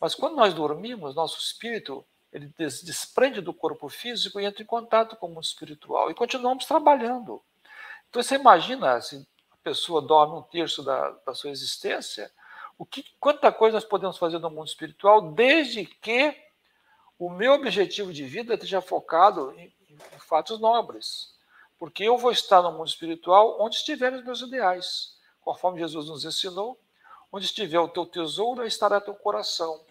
Mas 0.00 0.14
quando 0.14 0.36
nós 0.36 0.54
dormimos, 0.54 1.14
nosso 1.14 1.38
espírito 1.38 2.04
ele 2.32 2.52
desprende 2.58 3.40
do 3.40 3.54
corpo 3.54 3.88
físico 3.88 4.38
e 4.38 4.44
entra 4.44 4.62
em 4.62 4.66
contato 4.66 5.16
com 5.16 5.26
o 5.26 5.30
mundo 5.30 5.44
espiritual 5.44 6.10
e 6.10 6.14
continuamos 6.14 6.66
trabalhando. 6.66 7.42
Então 8.08 8.22
você 8.22 8.34
imagina 8.34 9.00
se 9.00 9.26
a 9.50 9.56
pessoa 9.62 10.02
dorme 10.02 10.36
um 10.36 10.42
terço 10.42 10.82
da, 10.82 11.10
da 11.26 11.34
sua 11.34 11.50
existência, 11.50 12.30
o 12.78 12.86
que, 12.86 13.04
quanta 13.18 13.50
coisa 13.50 13.74
nós 13.74 13.84
podemos 13.84 14.16
fazer 14.16 14.38
no 14.38 14.48
mundo 14.48 14.68
espiritual, 14.68 15.32
desde 15.32 15.84
que 15.84 16.34
o 17.18 17.28
meu 17.28 17.54
objetivo 17.54 18.12
de 18.12 18.24
vida 18.24 18.54
esteja 18.54 18.80
focado 18.80 19.52
em, 19.58 19.74
em 19.90 20.18
fatos 20.20 20.60
nobres. 20.60 21.34
Porque 21.76 22.04
eu 22.04 22.16
vou 22.16 22.30
estar 22.30 22.62
no 22.62 22.70
mundo 22.70 22.86
espiritual 22.86 23.60
onde 23.60 23.76
estiverem 23.76 24.20
os 24.20 24.24
meus 24.24 24.40
ideais, 24.42 25.16
conforme 25.40 25.80
Jesus 25.80 26.08
nos 26.08 26.24
ensinou. 26.24 26.78
Onde 27.30 27.44
estiver 27.44 27.80
o 27.80 27.88
teu 27.88 28.06
tesouro, 28.06 28.64
estará 28.64 29.00
teu 29.00 29.14
coração. 29.14 29.84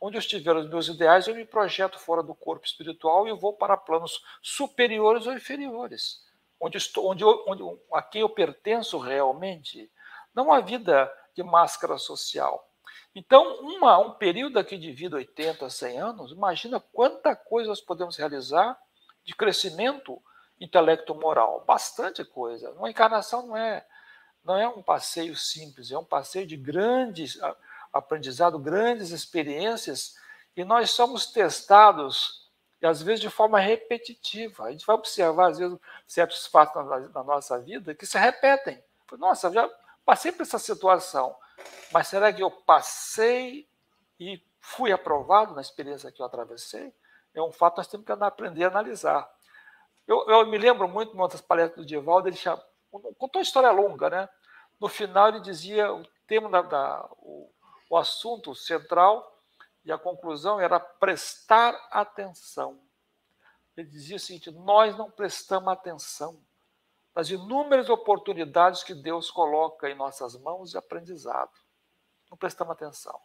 Onde 0.00 0.18
estiver 0.18 0.54
os 0.54 0.68
meus 0.68 0.86
ideais, 0.86 1.26
eu 1.26 1.34
me 1.34 1.44
projeto 1.44 1.98
fora 1.98 2.22
do 2.22 2.34
corpo 2.34 2.66
espiritual 2.66 3.26
e 3.26 3.32
vou 3.32 3.54
para 3.54 3.76
planos 3.76 4.22
superiores 4.42 5.26
ou 5.26 5.32
inferiores. 5.32 6.22
Onde 6.60 6.76
estou, 6.76 7.10
onde, 7.10 7.24
onde 7.24 7.80
a 7.92 8.02
quem 8.02 8.20
eu 8.20 8.28
pertenço 8.28 8.98
realmente. 8.98 9.90
Não 10.34 10.52
a 10.52 10.60
vida 10.60 11.10
de 11.34 11.42
máscara 11.42 11.98
social. 11.98 12.68
Então, 13.14 13.60
uma, 13.60 13.98
um 13.98 14.12
período 14.12 14.58
aqui 14.58 14.76
de 14.76 14.90
vida, 14.92 15.16
80, 15.16 15.70
100 15.70 16.00
anos, 16.00 16.32
imagina 16.32 16.80
quanta 16.80 17.36
coisa 17.36 17.68
nós 17.68 17.80
podemos 17.80 18.16
realizar 18.16 18.76
de 19.24 19.34
crescimento 19.34 20.20
intelecto-moral. 20.60 21.64
Bastante 21.66 22.24
coisa. 22.24 22.70
Uma 22.72 22.90
encarnação 22.90 23.46
não 23.46 23.56
é, 23.56 23.86
não 24.44 24.56
é 24.56 24.68
um 24.68 24.82
passeio 24.82 25.36
simples, 25.36 25.90
é 25.92 25.98
um 25.98 26.04
passeio 26.04 26.46
de 26.46 26.56
grandes 26.56 27.38
aprendizado, 27.92 28.58
grandes 28.58 29.10
experiências, 29.10 30.16
e 30.56 30.64
nós 30.64 30.90
somos 30.90 31.26
testados, 31.26 32.50
e 32.82 32.86
às 32.86 33.00
vezes 33.00 33.20
de 33.20 33.30
forma 33.30 33.60
repetitiva. 33.60 34.64
A 34.64 34.72
gente 34.72 34.84
vai 34.84 34.96
observar, 34.96 35.50
às 35.50 35.58
vezes, 35.58 35.78
certos 36.06 36.46
fatos 36.46 36.84
na, 36.86 37.00
na 37.00 37.22
nossa 37.22 37.60
vida 37.60 37.94
que 37.94 38.04
se 38.04 38.18
repetem. 38.18 38.82
Nossa, 39.12 39.50
já 39.52 39.70
passei 40.04 40.32
por 40.32 40.42
essa 40.42 40.58
situação, 40.58 41.36
mas 41.92 42.08
será 42.08 42.32
que 42.32 42.42
eu 42.42 42.50
passei 42.50 43.68
e 44.18 44.42
fui 44.60 44.92
aprovado 44.92 45.54
na 45.54 45.60
experiência 45.60 46.10
que 46.10 46.20
eu 46.20 46.26
atravessei? 46.26 46.94
É 47.34 47.42
um 47.42 47.52
fato 47.52 47.74
que 47.74 47.78
nós 47.80 47.88
temos 47.88 48.06
que 48.06 48.12
aprender 48.12 48.64
a 48.64 48.68
analisar. 48.68 49.28
Eu, 50.06 50.28
eu 50.28 50.46
me 50.46 50.58
lembro 50.58 50.86
muito, 50.88 51.14
numa 51.14 51.28
das 51.28 51.40
palestras 51.40 51.84
do 51.84 51.88
Divaldo, 51.88 52.28
ele 52.28 52.36
já, 52.36 52.56
contou 52.90 53.40
uma 53.40 53.42
história 53.42 53.70
longa, 53.70 54.10
né? 54.10 54.28
No 54.80 54.88
final 54.88 55.28
ele 55.28 55.40
dizia, 55.40 55.92
o 55.92 56.04
tema 56.26 56.48
da, 56.50 56.62
da 56.62 57.08
o, 57.18 57.50
o 57.88 57.96
assunto 57.96 58.54
central 58.54 59.34
e 59.84 59.92
a 59.92 59.98
conclusão 59.98 60.60
era 60.60 60.78
prestar 60.78 61.74
atenção. 61.90 62.80
Ele 63.76 63.88
dizia 63.88 64.16
o 64.16 64.20
seguinte: 64.20 64.50
nós 64.50 64.96
não 64.96 65.10
prestamos 65.10 65.72
atenção 65.72 66.40
nas 67.14 67.30
inúmeras 67.30 67.88
oportunidades 67.88 68.82
que 68.82 68.94
Deus 68.94 69.30
coloca 69.30 69.88
em 69.88 69.94
nossas 69.94 70.36
mãos 70.36 70.70
de 70.70 70.78
aprendizado. 70.78 71.52
Não 72.30 72.36
prestamos 72.36 72.72
atenção. 72.72 73.18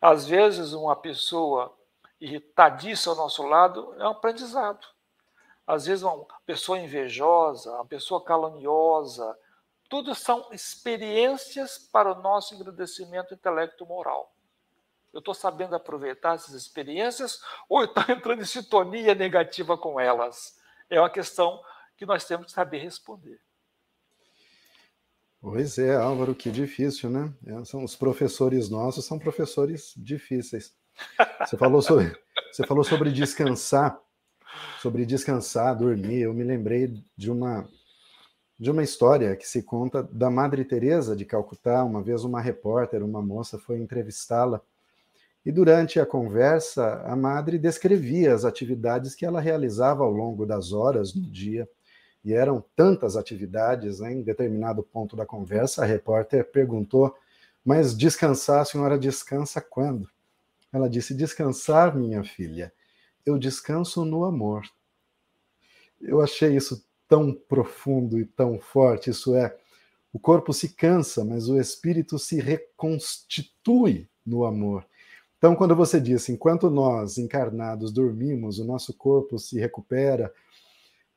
Às 0.00 0.26
vezes, 0.26 0.72
uma 0.72 0.94
pessoa 0.94 1.76
irritadiça 2.20 3.10
ao 3.10 3.16
nosso 3.16 3.42
lado 3.42 3.94
é 3.98 4.04
um 4.04 4.12
aprendizado 4.12 4.86
às 5.68 5.84
vezes 5.84 6.02
uma 6.02 6.24
pessoa 6.46 6.78
invejosa, 6.78 7.70
uma 7.72 7.84
pessoa 7.84 8.24
caluniosa, 8.24 9.38
tudo 9.86 10.14
são 10.14 10.48
experiências 10.50 11.76
para 11.76 12.10
o 12.10 12.22
nosso 12.22 12.54
engrandecimento 12.54 13.34
intelecto 13.34 13.84
moral. 13.84 14.34
Eu 15.12 15.18
estou 15.18 15.34
sabendo 15.34 15.76
aproveitar 15.76 16.36
essas 16.36 16.54
experiências 16.54 17.42
ou 17.68 17.84
estou 17.84 18.02
entrando 18.08 18.40
em 18.40 18.46
sintonia 18.46 19.14
negativa 19.14 19.76
com 19.76 20.00
elas? 20.00 20.58
É 20.88 20.98
uma 20.98 21.10
questão 21.10 21.62
que 21.98 22.06
nós 22.06 22.24
temos 22.24 22.46
que 22.46 22.52
saber 22.52 22.78
responder. 22.78 23.40
Pois 25.40 25.78
é, 25.78 25.96
Álvaro, 25.96 26.34
que 26.34 26.50
difícil, 26.50 27.10
né? 27.10 27.32
É, 27.44 27.64
são 27.64 27.84
os 27.84 27.94
professores 27.94 28.68
nossos 28.68 29.04
são 29.04 29.18
professores 29.18 29.92
difíceis. 29.96 30.74
Você 31.40 31.56
falou 31.56 31.82
sobre, 31.82 32.16
você 32.50 32.66
falou 32.66 32.84
sobre 32.84 33.12
descansar, 33.12 34.00
sobre 34.80 35.04
descansar, 35.04 35.76
dormir. 35.76 36.22
Eu 36.22 36.32
me 36.32 36.44
lembrei 36.44 36.94
de 37.16 37.30
uma 37.30 37.68
de 38.60 38.72
uma 38.72 38.82
história 38.82 39.36
que 39.36 39.46
se 39.46 39.62
conta 39.62 40.02
da 40.02 40.28
Madre 40.28 40.64
Teresa 40.64 41.14
de 41.14 41.24
Calcutá. 41.24 41.84
Uma 41.84 42.02
vez 42.02 42.24
uma 42.24 42.40
repórter, 42.40 43.04
uma 43.04 43.22
moça, 43.22 43.56
foi 43.56 43.78
entrevistá-la 43.78 44.60
e 45.48 45.52
durante 45.52 45.98
a 45.98 46.04
conversa 46.04 47.00
a 47.06 47.16
Madre 47.16 47.58
descrevia 47.58 48.34
as 48.34 48.44
atividades 48.44 49.14
que 49.14 49.24
ela 49.24 49.40
realizava 49.40 50.04
ao 50.04 50.10
longo 50.10 50.44
das 50.44 50.72
horas 50.72 51.14
no 51.14 51.22
dia. 51.22 51.68
E 52.28 52.34
eram 52.34 52.62
tantas 52.76 53.16
atividades, 53.16 54.00
né? 54.00 54.12
em 54.12 54.20
determinado 54.20 54.82
ponto 54.82 55.16
da 55.16 55.24
conversa, 55.24 55.82
a 55.82 55.86
repórter 55.86 56.44
perguntou: 56.44 57.16
Mas 57.64 57.96
descansar, 57.96 58.60
a 58.60 58.64
senhora 58.66 58.98
descansa 58.98 59.62
quando? 59.62 60.06
Ela 60.70 60.90
disse: 60.90 61.14
Descansar, 61.14 61.96
minha 61.96 62.22
filha, 62.22 62.70
eu 63.24 63.38
descanso 63.38 64.04
no 64.04 64.26
amor. 64.26 64.68
Eu 65.98 66.20
achei 66.20 66.54
isso 66.54 66.84
tão 67.08 67.32
profundo 67.32 68.18
e 68.18 68.26
tão 68.26 68.58
forte, 68.60 69.08
isso 69.08 69.34
é, 69.34 69.56
o 70.12 70.18
corpo 70.18 70.52
se 70.52 70.68
cansa, 70.74 71.24
mas 71.24 71.48
o 71.48 71.58
espírito 71.58 72.18
se 72.18 72.38
reconstitui 72.42 74.06
no 74.26 74.44
amor. 74.44 74.84
Então, 75.38 75.56
quando 75.56 75.74
você 75.74 75.98
diz, 75.98 76.28
enquanto 76.28 76.68
nós 76.68 77.16
encarnados 77.16 77.90
dormimos, 77.90 78.58
o 78.58 78.66
nosso 78.66 78.92
corpo 78.92 79.38
se 79.38 79.58
recupera, 79.58 80.30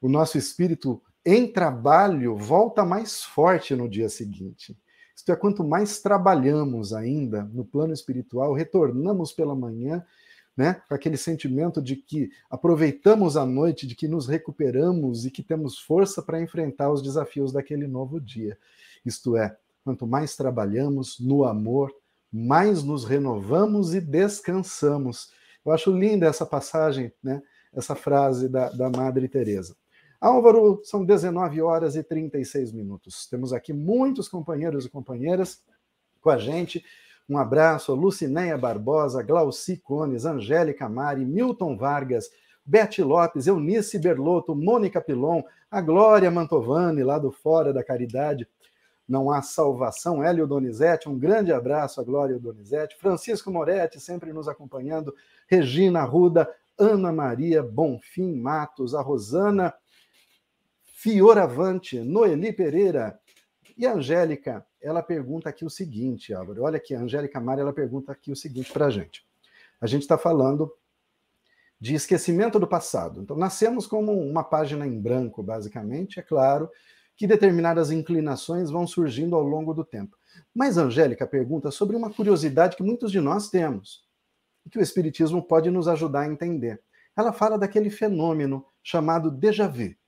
o 0.01 0.09
nosso 0.09 0.37
espírito 0.37 1.01
em 1.23 1.51
trabalho 1.51 2.35
volta 2.35 2.83
mais 2.83 3.23
forte 3.23 3.75
no 3.75 3.87
dia 3.87 4.09
seguinte. 4.09 4.75
Isto 5.15 5.31
é, 5.31 5.35
quanto 5.35 5.63
mais 5.63 6.01
trabalhamos 6.01 6.93
ainda 6.93 7.43
no 7.53 7.63
plano 7.63 7.93
espiritual, 7.93 8.53
retornamos 8.53 9.31
pela 9.31 9.55
manhã, 9.55 10.03
né, 10.57 10.81
com 10.87 10.95
aquele 10.95 11.15
sentimento 11.15 11.81
de 11.81 11.95
que 11.95 12.31
aproveitamos 12.49 13.37
a 13.37 13.45
noite, 13.45 13.85
de 13.85 13.95
que 13.95 14.07
nos 14.07 14.27
recuperamos 14.27 15.25
e 15.25 15.31
que 15.31 15.43
temos 15.43 15.77
força 15.77 16.21
para 16.21 16.41
enfrentar 16.41 16.91
os 16.91 17.03
desafios 17.03 17.51
daquele 17.51 17.87
novo 17.87 18.19
dia. 18.19 18.57
Isto 19.05 19.37
é, 19.37 19.55
quanto 19.83 20.07
mais 20.07 20.35
trabalhamos 20.35 21.19
no 21.19 21.45
amor, 21.45 21.93
mais 22.31 22.83
nos 22.83 23.05
renovamos 23.05 23.93
e 23.93 24.01
descansamos. 24.01 25.31
Eu 25.63 25.71
acho 25.71 25.95
linda 25.95 26.25
essa 26.25 26.45
passagem, 26.45 27.13
né, 27.23 27.41
essa 27.71 27.95
frase 27.95 28.49
da, 28.49 28.69
da 28.69 28.89
Madre 28.89 29.27
Teresa. 29.27 29.75
Álvaro, 30.21 30.79
são 30.83 31.03
19 31.03 31.63
horas 31.63 31.95
e 31.95 32.03
36 32.03 32.71
minutos. 32.71 33.25
Temos 33.25 33.51
aqui 33.51 33.73
muitos 33.73 34.29
companheiros 34.29 34.85
e 34.85 34.89
companheiras 34.89 35.63
com 36.21 36.29
a 36.29 36.37
gente. 36.37 36.85
Um 37.27 37.39
abraço 37.39 37.91
a 37.91 37.95
Lucinéia 37.95 38.55
Barbosa, 38.55 39.23
Glauci 39.23 39.77
Cones, 39.77 40.23
Angélica 40.23 40.87
Mari, 40.87 41.25
Milton 41.25 41.75
Vargas, 41.75 42.29
Beth 42.63 42.99
Lopes, 42.99 43.47
Eunice 43.47 43.97
Berlotto, 43.97 44.53
Mônica 44.53 45.01
Pilon, 45.01 45.41
a 45.71 45.81
Glória 45.81 46.29
Mantovani, 46.29 47.01
lá 47.01 47.17
do 47.17 47.31
Fora 47.31 47.73
da 47.73 47.83
Caridade. 47.83 48.47
Não 49.09 49.31
há 49.31 49.41
salvação. 49.41 50.23
Hélio 50.23 50.45
Donizete, 50.45 51.09
um 51.09 51.17
grande 51.17 51.51
abraço 51.51 51.99
a 51.99 52.03
Glória 52.03 52.37
Donizete. 52.37 52.95
Francisco 52.95 53.49
Moretti, 53.49 53.99
sempre 53.99 54.31
nos 54.31 54.47
acompanhando. 54.47 55.15
Regina 55.47 56.03
Ruda, 56.03 56.47
Ana 56.77 57.11
Maria 57.11 57.63
Bonfim 57.63 58.39
Matos, 58.39 58.93
a 58.93 59.01
Rosana 59.01 59.73
Fioravante, 61.01 61.99
Noeli 61.99 62.53
Pereira, 62.53 63.19
e 63.75 63.87
a 63.87 63.93
Angélica, 63.95 64.63
ela 64.79 65.01
pergunta 65.01 65.49
aqui 65.49 65.65
o 65.65 65.69
seguinte, 65.69 66.31
Álvaro. 66.31 66.61
Olha 66.61 66.77
aqui, 66.77 66.93
a 66.93 66.99
Angélica 66.99 67.39
Mari, 67.39 67.61
ela 67.61 67.73
pergunta 67.73 68.11
aqui 68.11 68.31
o 68.31 68.35
seguinte 68.35 68.71
para 68.71 68.85
a 68.85 68.89
gente. 68.91 69.25
A 69.81 69.87
gente 69.87 70.03
está 70.03 70.15
falando 70.15 70.71
de 71.79 71.95
esquecimento 71.95 72.59
do 72.59 72.67
passado. 72.67 73.19
Então, 73.19 73.35
nascemos 73.35 73.87
como 73.87 74.11
uma 74.11 74.43
página 74.43 74.85
em 74.85 75.01
branco, 75.01 75.41
basicamente. 75.41 76.19
É 76.19 76.21
claro 76.21 76.69
que 77.17 77.25
determinadas 77.25 77.89
inclinações 77.89 78.69
vão 78.69 78.85
surgindo 78.85 79.35
ao 79.35 79.41
longo 79.41 79.73
do 79.73 79.83
tempo. 79.83 80.15
Mas 80.53 80.77
a 80.77 80.83
Angélica 80.83 81.25
pergunta 81.25 81.71
sobre 81.71 81.95
uma 81.95 82.13
curiosidade 82.13 82.77
que 82.77 82.83
muitos 82.83 83.11
de 83.11 83.19
nós 83.19 83.49
temos 83.49 84.05
e 84.63 84.69
que 84.69 84.77
o 84.77 84.83
Espiritismo 84.83 85.41
pode 85.41 85.71
nos 85.71 85.87
ajudar 85.87 86.19
a 86.19 86.27
entender. 86.27 86.79
Ela 87.17 87.33
fala 87.33 87.57
daquele 87.57 87.89
fenômeno 87.89 88.63
chamado 88.83 89.31
déjà 89.31 89.67
vu 89.67 89.99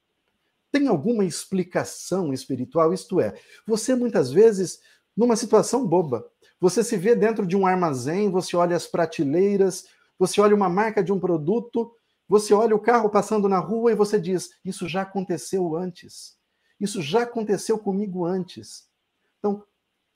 tem 0.74 0.88
alguma 0.88 1.24
explicação 1.24 2.34
espiritual? 2.34 2.92
Isto 2.92 3.22
é, 3.22 3.40
você 3.66 3.94
muitas 3.94 4.32
vezes, 4.32 4.82
numa 5.16 5.36
situação 5.36 5.86
boba, 5.86 6.28
você 6.60 6.84
se 6.84 6.98
vê 6.98 7.16
dentro 7.16 7.46
de 7.46 7.56
um 7.56 7.68
armazém, 7.68 8.32
você 8.32 8.56
olha 8.56 8.76
as 8.76 8.88
prateleiras, 8.88 9.86
você 10.18 10.42
olha 10.42 10.56
uma 10.56 10.68
marca 10.68 11.04
de 11.04 11.14
um 11.14 11.20
produto, 11.20 11.96
você 12.28 12.56
olha 12.56 12.76
o 12.76 12.80
carro 12.80 13.08
passando 13.08 13.48
na 13.48 13.60
rua 13.60 13.92
e 13.92 13.96
você 13.96 14.20
diz: 14.20 14.50
Isso 14.66 14.88
já 14.88 15.04
aconteceu 15.04 15.76
antes. 15.76 16.40
Isso 16.80 17.04
já 17.04 17.22
aconteceu 17.22 17.78
comigo 17.78 18.26
antes. 18.26 18.90
Então, 19.38 19.64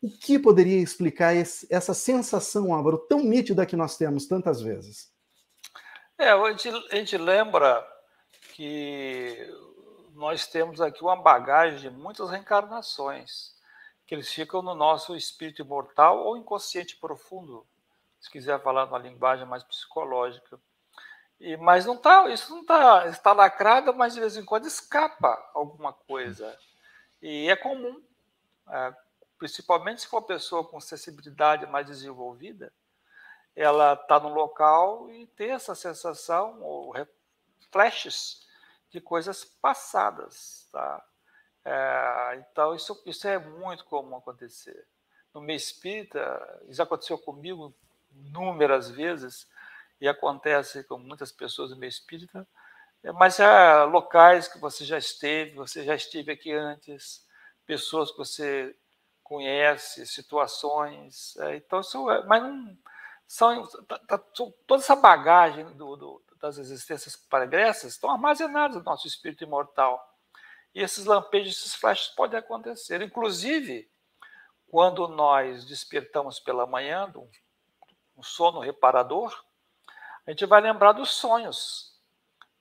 o 0.02 0.10
que 0.10 0.40
poderia 0.40 0.82
explicar 0.82 1.36
esse, 1.36 1.68
essa 1.70 1.94
sensação, 1.94 2.74
Álvaro, 2.74 2.98
tão 2.98 3.24
nítida 3.24 3.66
que 3.66 3.76
nós 3.76 3.96
temos 3.96 4.26
tantas 4.26 4.60
vezes? 4.60 5.12
É, 6.18 6.32
a 6.32 6.52
gente, 6.52 6.70
a 6.70 6.96
gente 6.96 7.18
lembra 7.18 7.86
que 8.56 9.38
nós 10.18 10.48
temos 10.48 10.82
aqui 10.82 11.04
uma 11.04 11.16
bagagem 11.16 11.80
de 11.80 11.90
muitas 11.92 12.32
reencarnações, 12.32 13.56
que 14.08 14.16
eles 14.16 14.34
ficam 14.34 14.64
no 14.64 14.74
nosso 14.74 15.16
espírito 15.16 15.62
imortal 15.62 16.26
ou 16.26 16.36
inconsciente 16.36 16.98
profundo, 16.98 17.68
se 18.20 18.28
quiser 18.32 18.60
falar 18.64 18.88
numa 18.88 18.98
linguagem 18.98 19.46
mais 19.46 19.64
psicológica. 19.64 20.60
E, 21.40 21.56
mas 21.58 21.86
não 21.86 21.96
tá, 21.96 22.28
isso 22.30 22.52
não 22.52 22.62
está 22.62 23.08
está 23.08 23.32
lacrado, 23.32 23.94
mas 23.94 24.16
de 24.16 24.20
vez 24.20 24.36
em 24.36 24.44
quando 24.44 24.66
escapa 24.66 25.38
alguma 25.54 25.94
coisa. 25.94 26.58
E 27.22 27.48
é 27.48 27.56
comum, 27.56 28.04
é, 28.70 28.96
principalmente 29.38 30.02
se 30.02 30.08
for 30.08 30.18
uma 30.18 30.26
pessoa 30.26 30.68
com 30.68 30.82
sensibilidade 30.82 31.68
mais 31.68 31.86
desenvolvida, 31.86 32.74
ela 33.56 33.94
está 33.94 34.20
no 34.20 34.30
local 34.30 35.12
e 35.12 35.28
tem 35.28 35.52
essa 35.52 35.76
sensação, 35.76 36.60
ou 36.64 36.92
flashes 37.72 38.47
de 38.90 39.02
coisas 39.02 39.44
passadas, 39.44 40.68
tá? 40.72 41.04
É, 41.66 42.46
então, 42.50 42.74
isso, 42.74 43.02
isso 43.06 43.28
é 43.28 43.38
muito 43.38 43.84
comum 43.86 44.16
acontecer. 44.16 44.88
No 45.34 45.42
meio 45.42 45.58
espírita, 45.58 46.62
isso 46.68 46.82
aconteceu 46.82 47.18
comigo 47.18 47.74
inúmeras 48.12 48.90
vezes, 48.90 49.48
e 50.00 50.08
acontece 50.08 50.84
com 50.84 50.98
muitas 50.98 51.32
pessoas 51.32 51.72
no 51.72 51.78
meio 51.78 51.90
espírita, 51.90 52.48
é, 53.04 53.12
mas 53.12 53.40
é 53.40 53.84
locais 53.84 54.48
que 54.48 54.60
você 54.60 54.86
já 54.86 54.98
esteve, 54.98 55.56
você 55.56 55.84
já 55.84 55.96
esteve 55.96 56.32
aqui 56.32 56.52
antes, 56.54 57.26
pessoas 57.66 58.12
que 58.12 58.18
você 58.18 58.76
conhece, 59.24 60.06
situações. 60.06 61.36
É, 61.38 61.58
então, 61.58 61.82
isso 61.82 62.10
é, 62.10 62.24
mas 62.26 62.42
não 62.44 62.78
são 63.28 63.68
tá, 63.88 64.00
tá, 64.00 64.18
toda 64.18 64.82
essa 64.82 64.96
bagagem 64.96 65.66
do, 65.76 65.96
do, 65.96 66.22
das 66.40 66.58
existências 66.58 67.16
pregressas 67.16 67.94
estão 67.94 68.12
armazenadas 68.12 68.78
no 68.78 68.84
nosso 68.84 69.08
espírito 69.08 69.44
imortal. 69.44 70.02
E 70.74 70.82
esses 70.82 71.06
lampejos, 71.06 71.58
esses 71.58 71.76
flashes 71.76 72.10
podem 72.10 72.40
acontecer. 72.40 73.02
Inclusive, 73.02 73.90
quando 74.68 75.08
nós 75.08 75.66
despertamos 75.66 76.40
pela 76.40 76.66
manhã, 76.66 77.12
um, 77.16 78.24
sono 78.24 78.60
reparador, 78.60 79.34
a 80.26 80.32
gente 80.32 80.46
vai 80.46 80.62
lembrar 80.62 80.92
dos 80.92 81.12
sonhos. 81.12 81.96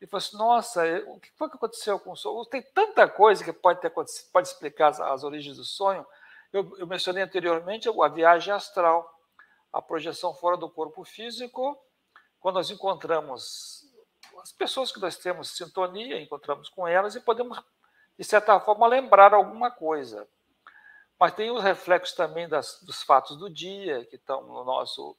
E 0.01 0.07
fala 0.07 0.19
assim, 0.19 0.37
nossa, 0.37 0.85
o 1.09 1.19
que 1.19 1.31
foi 1.33 1.49
que 1.49 1.57
aconteceu 1.57 1.99
com 1.99 2.13
o 2.13 2.17
sonho? 2.17 2.45
Tem 2.47 2.63
tanta 2.63 3.09
coisa 3.09 3.43
que 3.43 3.53
pode, 3.53 3.81
ter, 3.81 3.91
pode 3.91 4.49
explicar 4.49 4.89
as, 4.89 5.01
as 5.01 5.25
origens 5.25 5.57
do 5.57 5.65
sonho. 5.65 6.07
Eu, 6.53 6.77
eu 6.79 6.87
mencionei 6.87 7.23
anteriormente 7.23 7.89
a 7.89 8.09
viagem 8.09 8.53
astral, 8.53 9.11
a 9.73 9.83
projeção 9.83 10.33
fora 10.35 10.57
do 10.57 10.71
corpo 10.71 11.05
físico 11.05 11.79
quando 12.47 12.59
nós 12.59 12.71
encontramos 12.71 13.93
as 14.41 14.53
pessoas 14.53 14.93
que 14.93 15.01
nós 15.01 15.17
temos 15.17 15.57
sintonia, 15.57 16.21
encontramos 16.21 16.69
com 16.69 16.87
elas 16.87 17.17
e 17.17 17.21
podemos, 17.21 17.61
de 18.17 18.23
certa 18.23 18.61
forma, 18.61 18.87
lembrar 18.87 19.35
alguma 19.35 19.69
coisa. 19.69 20.29
Mas 21.19 21.35
tem 21.35 21.51
os 21.51 21.61
reflexos 21.61 22.15
também 22.15 22.49
das, 22.49 22.81
dos 22.85 23.03
fatos 23.03 23.37
do 23.37 23.51
dia, 23.51 24.05
que 24.05 24.15
estão 24.15 24.47
no 24.47 24.63
nosso, 24.63 25.17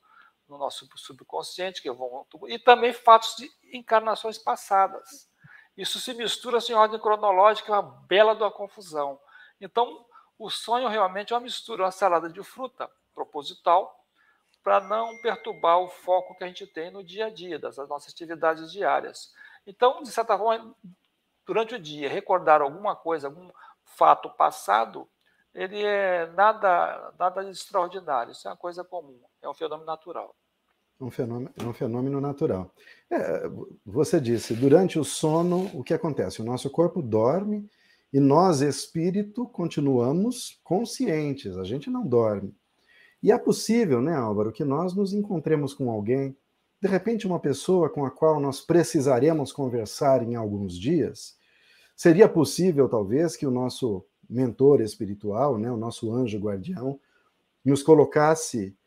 no 0.48 0.58
nosso 0.58 0.88
subconsciente, 0.96 1.82
que 1.82 1.92
vão, 1.92 2.26
e 2.48 2.58
também 2.58 2.94
fatos 2.94 3.36
de 3.36 3.52
encarnações 3.74 4.38
passadas. 4.38 5.30
Isso 5.76 6.00
se 6.00 6.14
mistura 6.14 6.60
assim, 6.60 6.72
em 6.72 6.76
ordem 6.78 6.98
cronológica, 6.98 7.74
é 7.74 7.76
uma 7.78 8.06
bela 8.08 8.36
uma 8.36 8.50
confusão. 8.50 9.20
Então, 9.60 10.06
o 10.40 10.50
sonho 10.50 10.88
realmente 10.88 11.34
é 11.34 11.36
uma 11.36 11.44
mistura, 11.44 11.84
uma 11.84 11.92
salada 11.92 12.30
de 12.30 12.42
fruta 12.42 12.90
proposital, 13.14 13.97
para 14.68 14.82
não 14.82 15.18
perturbar 15.20 15.80
o 15.80 15.88
foco 15.88 16.36
que 16.36 16.44
a 16.44 16.48
gente 16.48 16.68
tem 16.68 16.92
no 16.92 17.02
dia 17.02 17.28
a 17.28 17.30
dia, 17.30 17.58
das 17.58 17.78
nossas 17.78 18.12
atividades 18.12 18.70
diárias. 18.70 19.32
Então, 19.66 20.04
de 20.04 20.12
certa 20.12 20.38
forma, 20.38 20.76
durante 21.46 21.76
o 21.76 21.80
dia, 21.80 22.10
recordar 22.10 22.62
alguma 22.62 22.94
coisa, 22.94 23.28
algum 23.28 23.50
fato 23.86 24.30
passado, 24.32 25.08
ele 25.56 25.82
é 25.82 26.30
nada, 26.34 27.14
nada 27.18 27.50
extraordinário, 27.50 28.34
isso 28.34 28.46
é 28.46 28.52
uma 28.52 28.58
coisa 28.58 28.84
comum, 28.84 29.18
é 29.42 29.48
um 29.48 29.54
fenômeno 29.54 29.86
natural. 29.86 30.36
Um 31.00 31.10
fenômeno, 31.10 31.54
é 31.58 31.64
um 31.64 31.74
fenômeno 31.74 32.20
natural. 32.20 32.70
É, 33.10 33.44
você 33.86 34.20
disse, 34.20 34.54
durante 34.54 35.00
o 35.00 35.06
sono, 35.06 35.72
o 35.74 35.82
que 35.82 35.94
acontece? 35.94 36.42
O 36.42 36.46
nosso 36.46 36.70
corpo 36.70 37.02
dorme 37.02 37.70
e 38.12 38.20
nós, 38.20 38.60
espírito, 38.60 39.48
continuamos 39.48 40.60
conscientes, 40.62 41.58
a 41.58 41.64
gente 41.64 41.90
não 41.90 42.06
dorme. 42.06 42.54
E 43.22 43.32
é 43.32 43.38
possível, 43.38 44.02
né, 44.02 44.16
Álvaro, 44.16 44.52
que 44.52 44.64
nós 44.64 44.94
nos 44.94 45.14
encontremos 45.14 45.74
com 45.74 45.90
alguém, 45.90 46.36
de 46.82 46.88
repente 46.88 47.26
uma 47.26 47.40
pessoa 47.40 47.90
com 47.90 48.06
a 48.06 48.12
qual 48.12 48.40
nós 48.40 48.62
precisaremos 48.62 49.52
conversar 49.52 50.22
em 50.22 50.36
alguns 50.36 50.78
dias. 50.78 51.36
Seria 51.96 52.30
possível, 52.30 52.88
talvez, 52.88 53.36
que 53.36 53.48
o 53.48 53.52
nosso 53.52 54.06
mentor 54.30 54.82
espiritual, 54.82 55.58
né, 55.58 55.72
o 55.72 55.78
nosso 55.78 56.14
anjo 56.14 56.38
guardião, 56.38 57.00
nos 57.66 57.82
colocasse 57.82 58.78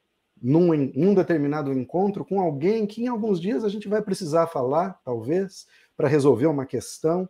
num, 0.40 0.68
num 0.94 1.12
determinado 1.12 1.72
encontro 1.72 2.24
com 2.24 2.40
alguém 2.40 2.86
que 2.86 3.02
em 3.02 3.08
alguns 3.08 3.40
dias 3.40 3.64
a 3.64 3.68
gente 3.68 3.88
vai 3.88 4.00
precisar 4.00 4.46
falar, 4.46 5.00
talvez, 5.04 5.66
para 5.96 6.08
resolver 6.08 6.46
uma 6.46 6.64
questão, 6.64 7.28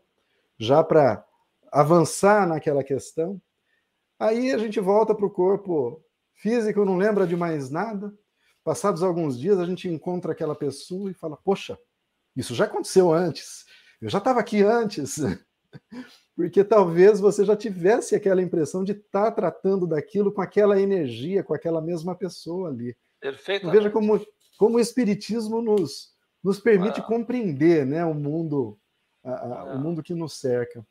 já 0.59 0.84
para 0.84 1.24
avançar 1.72 2.46
naquela 2.46 2.84
questão. 2.84 3.40
Aí 4.18 4.53
a 4.53 4.59
gente 4.59 4.78
volta 4.78 5.14
para 5.14 5.26
o 5.26 5.30
corpo 5.30 6.01
físico, 6.41 6.84
não 6.84 6.97
lembra 6.97 7.26
de 7.26 7.36
mais 7.36 7.70
nada. 7.70 8.12
Passados 8.64 9.03
alguns 9.03 9.38
dias, 9.38 9.59
a 9.59 9.64
gente 9.64 9.88
encontra 9.88 10.32
aquela 10.32 10.55
pessoa 10.55 11.11
e 11.11 11.14
fala: 11.14 11.36
Poxa, 11.36 11.78
isso 12.36 12.55
já 12.55 12.64
aconteceu 12.64 13.12
antes, 13.12 13.64
eu 14.01 14.09
já 14.09 14.18
estava 14.18 14.41
aqui 14.41 14.62
antes. 14.62 15.16
Porque 16.34 16.64
talvez 16.64 17.20
você 17.20 17.45
já 17.45 17.55
tivesse 17.55 18.14
aquela 18.14 18.43
impressão 18.43 18.82
de 18.82 18.93
estar 18.93 19.26
tá 19.26 19.32
tratando 19.32 19.86
daquilo 19.86 20.32
com 20.32 20.41
aquela 20.41 20.80
energia, 20.80 21.45
com 21.45 21.53
aquela 21.53 21.80
mesma 21.80 22.14
pessoa 22.14 22.70
ali. 22.70 22.97
Perfeito. 23.20 23.70
Veja 23.70 23.91
como, 23.91 24.18
como 24.59 24.76
o 24.76 24.80
Espiritismo 24.80 25.61
nos, 25.61 26.14
nos 26.43 26.59
permite 26.59 27.01
ah. 27.01 27.03
compreender 27.03 27.84
né, 27.84 28.05
o 28.05 28.14
mundo, 28.14 28.78
a, 29.22 29.30
a, 29.30 29.61
ah. 29.61 29.74
o 29.74 29.78
mundo 29.78 30.03
que 30.03 30.14
nos 30.14 30.38
cerca. 30.38 30.84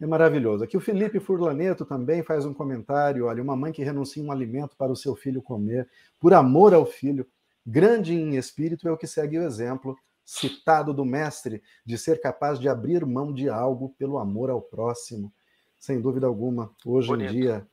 É 0.00 0.06
maravilhoso. 0.06 0.64
Aqui 0.64 0.76
o 0.76 0.80
Felipe 0.80 1.20
Furlaneto 1.20 1.84
também 1.84 2.22
faz 2.22 2.46
um 2.46 2.54
comentário. 2.54 3.26
Olha, 3.26 3.42
uma 3.42 3.54
mãe 3.54 3.70
que 3.70 3.84
renuncia 3.84 4.22
um 4.22 4.32
alimento 4.32 4.74
para 4.76 4.90
o 4.90 4.96
seu 4.96 5.14
filho 5.14 5.42
comer, 5.42 5.88
por 6.18 6.32
amor 6.32 6.72
ao 6.72 6.86
filho, 6.86 7.26
grande 7.66 8.14
em 8.14 8.36
espírito, 8.36 8.88
é 8.88 8.90
o 8.90 8.96
que 8.96 9.06
segue 9.06 9.38
o 9.38 9.42
exemplo 9.42 9.96
citado 10.24 10.94
do 10.94 11.04
mestre 11.04 11.62
de 11.84 11.98
ser 11.98 12.20
capaz 12.20 12.58
de 12.58 12.68
abrir 12.68 13.04
mão 13.04 13.32
de 13.32 13.48
algo 13.48 13.94
pelo 13.98 14.18
amor 14.18 14.48
ao 14.48 14.62
próximo. 14.62 15.32
Sem 15.78 16.00
dúvida 16.00 16.26
alguma, 16.26 16.70
hoje 16.84 17.08
Bonito. 17.08 17.32
em 17.32 17.40
dia, 17.40 17.66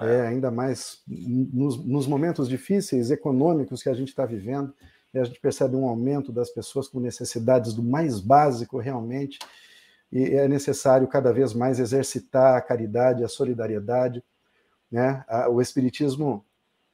é. 0.00 0.14
é, 0.14 0.26
ainda 0.28 0.50
mais 0.50 1.02
nos, 1.06 1.84
nos, 1.84 2.06
momentos 2.06 2.48
difíceis 2.48 3.10
econômicos 3.10 3.82
que 3.82 3.88
a 3.88 3.94
gente 3.94 4.08
está 4.08 4.24
vivendo, 4.24 4.72
a 5.14 5.24
gente 5.24 5.40
percebe 5.40 5.74
um 5.74 5.88
aumento 5.88 6.30
das 6.30 6.50
pessoas 6.50 6.88
com 6.88 7.00
necessidades 7.00 7.72
do 7.72 7.82
mais 7.82 8.20
básico 8.20 8.78
realmente, 8.78 9.38
e 10.12 10.22
é 10.34 10.46
necessário 10.48 11.08
cada 11.08 11.32
vez 11.32 11.52
mais 11.52 11.78
exercitar 11.78 12.56
a 12.56 12.60
caridade, 12.60 13.24
a 13.24 13.28
solidariedade. 13.28 14.22
Né? 14.90 15.24
O 15.50 15.60
Espiritismo 15.60 16.44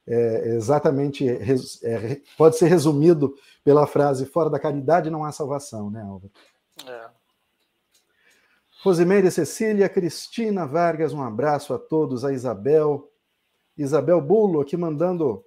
é 0.05 0.55
exatamente 0.55 1.27
é, 1.29 2.19
pode 2.37 2.57
ser 2.57 2.67
resumido 2.67 3.35
pela 3.63 3.87
frase: 3.87 4.25
fora 4.25 4.49
da 4.49 4.59
caridade 4.59 5.09
não 5.09 5.23
há 5.23 5.31
salvação, 5.31 5.89
né, 5.89 6.01
Álvaro? 6.01 6.31
É. 6.85 7.09
Rosimeire 8.83 9.31
Cecília, 9.31 9.87
Cristina 9.87 10.65
Vargas, 10.67 11.13
um 11.13 11.23
abraço 11.23 11.73
a 11.73 11.79
todos, 11.79 12.25
a 12.25 12.33
Isabel, 12.33 13.09
Isabel 13.77 14.19
Bulo 14.19 14.59
aqui 14.59 14.75
mandando, 14.75 15.45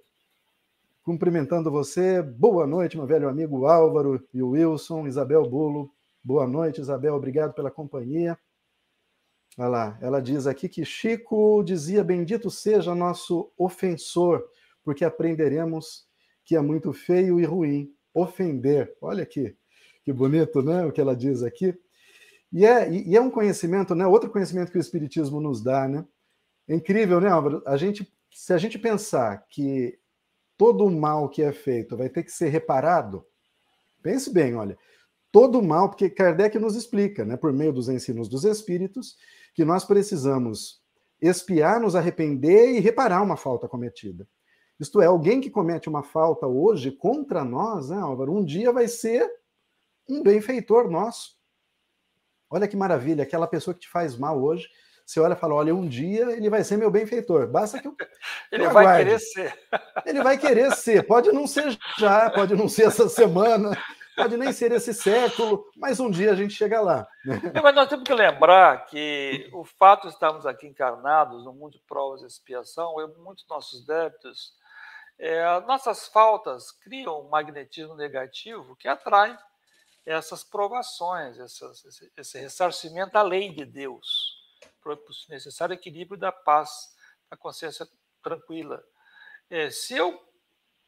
cumprimentando 1.03 1.69
você. 1.69 2.23
Boa 2.23 2.65
noite, 2.65 2.97
meu 2.97 3.05
velho 3.05 3.29
amigo 3.29 3.67
Álvaro 3.67 4.25
e 4.33 4.41
o 4.41 4.49
Wilson, 4.49 5.05
Isabel 5.05 5.47
Bulo, 5.47 5.91
Boa 6.27 6.45
noite, 6.45 6.81
Isabel. 6.81 7.15
Obrigado 7.15 7.53
pela 7.53 7.71
companhia. 7.71 8.37
Olha 9.57 9.69
lá, 9.69 9.97
ela 10.01 10.21
diz 10.21 10.45
aqui 10.45 10.67
que 10.67 10.83
Chico 10.83 11.63
dizia: 11.63 12.03
Bendito 12.03 12.51
seja 12.51 12.93
nosso 12.93 13.49
ofensor, 13.57 14.43
porque 14.83 15.05
aprenderemos 15.05 16.05
que 16.43 16.57
é 16.57 16.59
muito 16.59 16.91
feio 16.91 17.39
e 17.39 17.45
ruim 17.45 17.95
ofender. 18.13 18.93
Olha 18.99 19.23
aqui, 19.23 19.55
que 20.03 20.11
bonito, 20.11 20.61
né? 20.61 20.85
O 20.85 20.91
que 20.91 20.99
ela 20.99 21.15
diz 21.15 21.43
aqui. 21.43 21.73
E 22.51 22.65
é, 22.65 22.91
e 22.91 23.15
é 23.15 23.21
um 23.21 23.31
conhecimento, 23.31 23.95
né? 23.95 24.05
Outro 24.05 24.29
conhecimento 24.29 24.69
que 24.69 24.77
o 24.77 24.81
Espiritismo 24.81 25.39
nos 25.39 25.63
dá, 25.63 25.87
né? 25.87 26.05
É 26.67 26.75
incrível, 26.75 27.21
né, 27.21 27.29
Álvaro? 27.29 27.63
A 27.65 27.77
gente, 27.77 28.05
se 28.33 28.51
a 28.51 28.57
gente 28.57 28.77
pensar 28.77 29.45
que 29.47 29.97
todo 30.57 30.83
o 30.83 30.91
mal 30.91 31.29
que 31.29 31.41
é 31.41 31.53
feito 31.53 31.95
vai 31.95 32.09
ter 32.09 32.23
que 32.23 32.31
ser 32.33 32.49
reparado, 32.49 33.25
pense 34.03 34.29
bem, 34.29 34.55
olha, 34.55 34.77
todo 35.37 35.59
o 35.59 35.63
mal, 35.63 35.87
porque 35.87 36.09
Kardec 36.09 36.57
nos 36.57 36.75
explica, 36.75 37.23
né, 37.23 37.37
por 37.37 37.53
meio 37.53 37.71
dos 37.71 37.89
ensinos 37.89 38.27
dos 38.27 38.43
espíritos, 38.43 39.15
que 39.53 39.63
nós 39.63 39.85
precisamos 39.85 40.81
espiar, 41.21 41.79
nos 41.79 41.95
arrepender 41.95 42.71
e 42.71 42.79
reparar 42.79 43.21
uma 43.21 43.37
falta 43.37 43.67
cometida. 43.67 44.27
Isto 44.79 44.99
é, 44.99 45.05
alguém 45.05 45.39
que 45.39 45.51
comete 45.51 45.87
uma 45.87 46.01
falta 46.01 46.47
hoje 46.47 46.89
contra 46.89 47.45
nós, 47.45 47.91
né, 47.91 47.99
Álvaro, 47.99 48.33
um 48.33 48.43
dia 48.43 48.71
vai 48.71 48.87
ser 48.87 49.31
um 50.09 50.23
benfeitor 50.23 50.89
nosso. 50.89 51.37
Olha 52.49 52.67
que 52.67 52.75
maravilha, 52.75 53.21
aquela 53.21 53.45
pessoa 53.45 53.75
que 53.75 53.81
te 53.81 53.89
faz 53.89 54.17
mal 54.17 54.41
hoje, 54.41 54.67
você 55.05 55.19
olha 55.19 55.33
e 55.33 55.37
fala: 55.37 55.53
olha, 55.53 55.75
um 55.75 55.87
dia 55.87 56.31
ele 56.31 56.49
vai 56.49 56.63
ser 56.63 56.77
meu 56.77 56.89
benfeitor. 56.89 57.47
Basta 57.47 57.79
que 57.79 57.87
eu. 57.87 57.95
ele 58.51 58.65
eu 58.65 58.71
vai 58.73 58.97
querer 58.97 59.19
ser. 59.19 59.59
Ele 60.03 60.23
vai 60.23 60.37
querer 60.37 60.75
ser. 60.75 61.05
Pode 61.05 61.31
não 61.31 61.45
ser 61.45 61.77
já, 61.97 62.29
pode 62.29 62.55
não 62.55 62.67
ser 62.67 62.87
essa 62.87 63.07
semana, 63.07 63.77
Pode 64.17 64.35
nem 64.35 64.51
ser 64.51 64.71
esse 64.71 64.95
século, 64.95 65.69
mas 65.77 65.99
um 65.99 66.09
dia 66.09 66.31
a 66.31 66.35
gente 66.35 66.51
chega 66.51 66.81
lá. 66.81 67.07
Mas 67.63 67.75
nós 67.75 67.87
temos 67.87 68.03
que 68.03 68.13
lembrar 68.15 68.87
que 68.87 69.47
o 69.53 69.63
fato 69.63 70.07
de 70.07 70.13
estarmos 70.13 70.43
aqui 70.47 70.65
encarnados 70.65 71.45
no 71.45 71.53
mundo 71.53 71.73
de 71.73 71.79
provas 71.87 72.23
e 72.23 72.25
expiação, 72.25 72.95
muitos 73.19 73.47
nossos 73.47 73.85
débitos, 73.85 74.53
é, 75.19 75.59
nossas 75.61 76.07
faltas 76.07 76.71
criam 76.71 77.21
um 77.21 77.29
magnetismo 77.29 77.95
negativo 77.95 78.75
que 78.75 78.87
atrai 78.87 79.37
essas 80.03 80.43
provações, 80.43 81.37
essas, 81.37 81.85
esse, 81.85 82.11
esse 82.17 82.39
ressarcimento 82.39 83.15
à 83.15 83.21
lei 83.21 83.53
de 83.53 83.65
Deus, 83.65 84.35
para 84.81 84.93
o 84.93 84.99
necessário 85.29 85.73
equilíbrio 85.73 86.19
da 86.19 86.31
paz, 86.31 86.71
da 87.29 87.37
consciência 87.37 87.87
tranquila. 88.23 88.83
É, 89.47 89.69
se 89.69 89.95
eu 89.95 90.26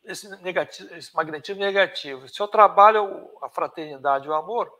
esse, 0.04 0.30
negativo, 0.41 0.93
esse 0.95 1.16
magnetismo 1.16 1.62
negativo. 1.62 2.28
Se 2.28 2.39
eu 2.39 2.47
trabalho 2.47 3.30
a 3.41 3.50
fraternidade 3.50 4.28
e 4.28 4.30
o 4.30 4.34
amor, 4.34 4.72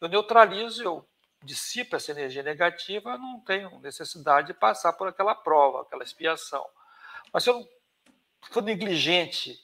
eu 0.00 0.08
neutralizo, 0.08 0.82
eu 0.82 1.08
dissipo 1.42 1.96
essa 1.96 2.10
energia 2.10 2.42
negativa, 2.42 3.10
eu 3.10 3.18
não 3.18 3.40
tenho 3.40 3.78
necessidade 3.80 4.48
de 4.48 4.54
passar 4.54 4.92
por 4.92 5.08
aquela 5.08 5.34
prova, 5.34 5.82
aquela 5.82 6.04
expiação. 6.04 6.64
Mas 7.32 7.44
se 7.44 7.50
eu 7.50 7.68
for 8.50 8.62
negligente 8.62 9.58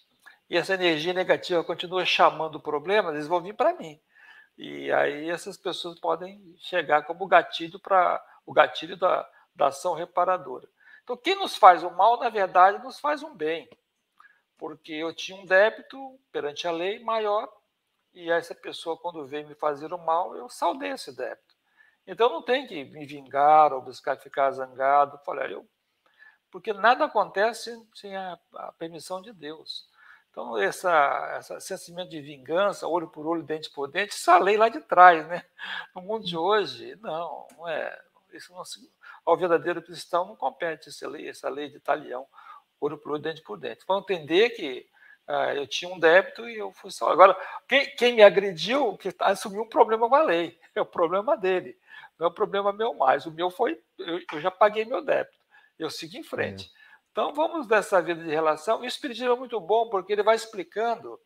e 0.48 0.56
essa 0.56 0.74
energia 0.74 1.12
negativa 1.12 1.62
continua 1.64 2.04
chamando 2.04 2.56
o 2.56 2.60
problema, 2.60 3.10
eles 3.10 3.26
vão 3.26 3.40
vir 3.40 3.54
para 3.54 3.74
mim. 3.74 4.00
E 4.56 4.90
aí 4.90 5.30
essas 5.30 5.56
pessoas 5.56 5.98
podem 6.00 6.56
chegar 6.58 7.02
como 7.02 7.26
gatilho 7.26 7.78
para 7.78 8.24
o 8.44 8.52
gatilho 8.52 8.96
da, 8.96 9.28
da 9.54 9.66
ação 9.68 9.94
reparadora. 9.94 10.68
Então, 11.04 11.16
quem 11.16 11.36
nos 11.36 11.56
faz 11.56 11.82
o 11.82 11.90
mal, 11.90 12.18
na 12.18 12.28
verdade, 12.28 12.82
nos 12.82 12.98
faz 12.98 13.22
um 13.22 13.34
bem 13.34 13.68
porque 14.58 14.92
eu 14.92 15.14
tinha 15.14 15.38
um 15.38 15.46
débito 15.46 16.18
perante 16.32 16.66
a 16.66 16.72
lei 16.72 16.98
maior 16.98 17.48
e 18.12 18.30
essa 18.30 18.54
pessoa, 18.54 18.98
quando 18.98 19.26
veio 19.26 19.46
me 19.46 19.54
fazer 19.54 19.92
o 19.92 19.98
mal, 19.98 20.36
eu 20.36 20.48
saldei 20.48 20.90
esse 20.90 21.14
débito. 21.14 21.54
Então, 22.06 22.28
não 22.28 22.42
tem 22.42 22.66
que 22.66 22.84
me 22.84 23.06
vingar 23.06 23.72
ou 23.72 23.80
buscar 23.80 24.16
ficar 24.16 24.50
zangado. 24.50 25.20
Falei, 25.24 25.54
eu, 25.54 25.68
porque 26.50 26.72
nada 26.72 27.04
acontece 27.04 27.70
sem 27.94 28.16
a, 28.16 28.38
a 28.54 28.72
permissão 28.72 29.22
de 29.22 29.32
Deus. 29.32 29.88
Então, 30.30 30.58
essa, 30.58 31.38
esse 31.38 31.78
sentimento 31.78 32.10
de 32.10 32.20
vingança, 32.20 32.88
olho 32.88 33.08
por 33.08 33.26
olho, 33.26 33.42
dente 33.42 33.70
por 33.70 33.88
dente, 33.88 34.14
essa 34.14 34.38
lei 34.38 34.56
lá 34.56 34.68
de 34.68 34.80
trás, 34.80 35.26
né? 35.28 35.44
No 35.94 36.02
mundo 36.02 36.24
de 36.24 36.36
hoje, 36.36 36.96
não, 36.96 37.46
não 37.56 37.68
é. 37.68 37.96
Isso 38.32 38.52
não, 38.52 38.62
ao 39.24 39.36
verdadeiro 39.36 39.82
cristão 39.82 40.26
não 40.26 40.36
compete 40.36 40.88
essa 40.88 41.08
lei, 41.08 41.28
essa 41.28 41.48
lei 41.48 41.70
de 41.70 41.80
talião 41.80 42.26
olho 42.80 42.98
por 42.98 43.12
olho, 43.12 43.22
dente 43.22 43.42
por 43.42 43.58
dente. 43.58 43.84
Vão 43.86 44.00
entender 44.00 44.50
que 44.50 44.86
uh, 45.28 45.52
eu 45.56 45.66
tinha 45.66 45.92
um 45.92 45.98
débito 45.98 46.48
e 46.48 46.56
eu 46.56 46.72
fui 46.72 46.90
só. 46.90 47.10
Agora, 47.10 47.36
quem, 47.68 47.94
quem 47.96 48.14
me 48.14 48.22
agrediu, 48.22 48.96
que 48.96 49.14
assumiu 49.20 49.62
um 49.62 49.68
problema 49.68 50.08
com 50.08 50.14
a 50.14 50.22
lei, 50.22 50.58
é 50.74 50.80
o 50.80 50.86
problema 50.86 51.36
dele, 51.36 51.78
não 52.18 52.26
é 52.26 52.30
o 52.30 52.34
problema 52.34 52.72
meu 52.72 52.94
mais. 52.94 53.26
O 53.26 53.32
meu 53.32 53.50
foi, 53.50 53.80
eu, 53.98 54.20
eu 54.32 54.40
já 54.40 54.50
paguei 54.50 54.84
meu 54.84 55.02
débito, 55.02 55.38
eu 55.78 55.90
sigo 55.90 56.16
em 56.16 56.22
frente. 56.22 56.64
É. 56.64 56.78
Então 57.10 57.34
vamos 57.34 57.66
dessa 57.66 58.00
vida 58.00 58.22
de 58.22 58.30
relação. 58.30 58.80
O 58.80 58.84
Espiritismo 58.84 59.32
é 59.32 59.36
muito 59.36 59.58
bom 59.60 59.88
porque 59.88 60.12
ele 60.12 60.22
vai 60.22 60.36
explicando 60.36 61.18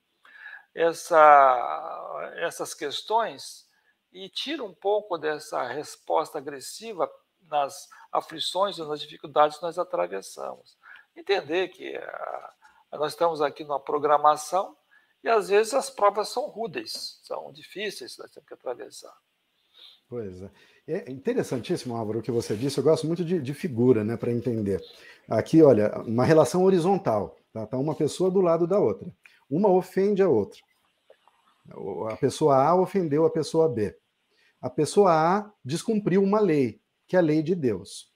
essa, 0.75 2.33
essas 2.37 2.73
questões 2.73 3.67
e 4.13 4.29
tira 4.29 4.63
um 4.63 4.75
pouco 4.75 5.19
dessa 5.19 5.67
resposta 5.67 6.39
agressiva 6.39 7.11
nas 7.43 7.89
aflições 8.11 8.79
e 8.79 8.85
nas 8.85 9.01
dificuldades 9.01 9.59
que 9.59 9.63
nós 9.63 9.79
atravessamos. 9.79 10.77
Entender 11.17 11.69
que 11.69 11.97
a, 11.97 12.53
nós 12.93 13.13
estamos 13.13 13.41
aqui 13.41 13.65
numa 13.65 13.81
programação 13.81 14.77
e 15.23 15.29
às 15.29 15.49
vezes 15.49 15.75
as 15.75 15.89
provas 15.89 16.29
são 16.29 16.49
rudes, 16.49 17.21
são 17.23 17.53
difíceis, 17.53 18.19
nós 18.19 18.31
temos 18.31 18.49
que 18.49 18.55
atravessar. 18.55 19.15
Pois 20.09 20.43
é. 20.43 20.51
É 20.87 21.11
interessantíssimo, 21.11 21.97
Álvaro, 21.97 22.19
o 22.19 22.23
que 22.23 22.31
você 22.31 22.57
disse. 22.57 22.77
Eu 22.77 22.85
gosto 22.85 23.07
muito 23.07 23.25
de, 23.25 23.41
de 23.41 23.55
figura, 23.55 24.03
né, 24.03 24.17
para 24.17 24.33
entender. 24.33 24.83
Aqui, 25.29 25.63
olha, 25.63 25.91
uma 26.01 26.25
relação 26.25 26.65
horizontal. 26.65 27.37
Tá? 27.53 27.67
tá 27.67 27.79
uma 27.79 27.95
pessoa 27.95 28.31
do 28.31 28.41
lado 28.41 28.67
da 28.67 28.79
outra. 28.79 29.09
Uma 29.49 29.71
ofende 29.71 30.23
a 30.23 30.29
outra. 30.29 30.59
A 32.11 32.17
pessoa 32.17 32.57
A 32.57 32.75
ofendeu 32.75 33.25
a 33.25 33.31
pessoa 33.31 33.69
B. 33.69 33.97
A 34.61 34.69
pessoa 34.69 35.13
A 35.13 35.53
descumpriu 35.65 36.23
uma 36.23 36.41
lei, 36.41 36.81
que 37.07 37.17
é 37.17 37.21
a 37.21 37.23
lei 37.23 37.43
de 37.43 37.55
Deus. 37.55 38.12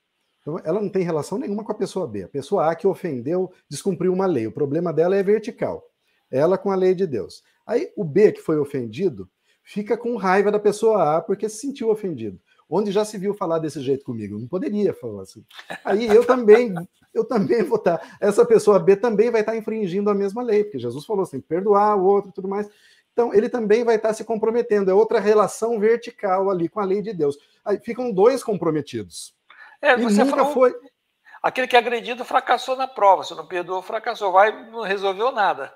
Então, 0.46 0.60
ela 0.62 0.80
não 0.80 0.88
tem 0.88 1.02
relação 1.02 1.38
nenhuma 1.38 1.64
com 1.64 1.72
a 1.72 1.74
pessoa 1.74 2.06
B. 2.06 2.22
A 2.22 2.28
pessoa 2.28 2.70
A 2.70 2.76
que 2.76 2.86
ofendeu 2.86 3.50
descumpriu 3.68 4.12
uma 4.12 4.26
lei. 4.26 4.46
O 4.46 4.52
problema 4.52 4.92
dela 4.92 5.16
é 5.16 5.22
vertical. 5.22 5.82
Ela 6.30 6.56
com 6.56 6.70
a 6.70 6.76
lei 6.76 6.94
de 6.94 7.04
Deus. 7.04 7.42
Aí 7.66 7.90
o 7.96 8.04
B 8.04 8.30
que 8.30 8.40
foi 8.40 8.56
ofendido 8.56 9.28
fica 9.64 9.96
com 9.96 10.14
raiva 10.14 10.52
da 10.52 10.60
pessoa 10.60 11.16
A 11.16 11.20
porque 11.20 11.48
se 11.48 11.58
sentiu 11.58 11.90
ofendido. 11.90 12.38
Onde 12.70 12.92
já 12.92 13.04
se 13.04 13.18
viu 13.18 13.34
falar 13.34 13.58
desse 13.58 13.80
jeito 13.80 14.04
comigo? 14.04 14.38
Não 14.38 14.46
poderia 14.46 14.94
falar 14.94 15.22
assim. 15.22 15.44
Aí 15.84 16.06
eu 16.06 16.24
também, 16.24 16.72
eu 17.12 17.24
também 17.24 17.64
vou 17.64 17.78
estar. 17.78 17.98
Tá, 17.98 18.16
essa 18.20 18.46
pessoa 18.46 18.78
B 18.78 18.94
também 18.94 19.32
vai 19.32 19.40
estar 19.40 19.56
infringindo 19.56 20.10
a 20.10 20.14
mesma 20.14 20.44
lei, 20.44 20.62
porque 20.62 20.78
Jesus 20.78 21.04
falou 21.04 21.24
assim: 21.24 21.40
perdoar 21.40 21.96
o 21.96 22.04
outro 22.04 22.30
e 22.30 22.32
tudo 22.32 22.46
mais. 22.46 22.68
Então, 23.12 23.34
ele 23.34 23.48
também 23.48 23.82
vai 23.82 23.96
estar 23.96 24.14
se 24.14 24.22
comprometendo. 24.22 24.90
É 24.92 24.94
outra 24.94 25.18
relação 25.18 25.80
vertical 25.80 26.50
ali 26.50 26.68
com 26.68 26.78
a 26.78 26.84
lei 26.84 27.02
de 27.02 27.12
Deus. 27.12 27.36
Aí 27.64 27.80
ficam 27.80 28.12
dois 28.12 28.44
comprometidos. 28.44 29.34
É, 29.80 29.94
e 29.94 29.96
nunca 29.98 30.26
falou, 30.26 30.52
foi. 30.52 30.74
Aquele 31.42 31.68
que 31.68 31.76
é 31.76 31.78
agredido 31.78 32.24
fracassou 32.24 32.76
na 32.76 32.88
prova. 32.88 33.22
Se 33.22 33.34
não 33.34 33.46
perdoou, 33.46 33.80
fracassou. 33.80 34.32
Vai, 34.32 34.68
não 34.70 34.82
resolveu 34.82 35.30
nada. 35.30 35.72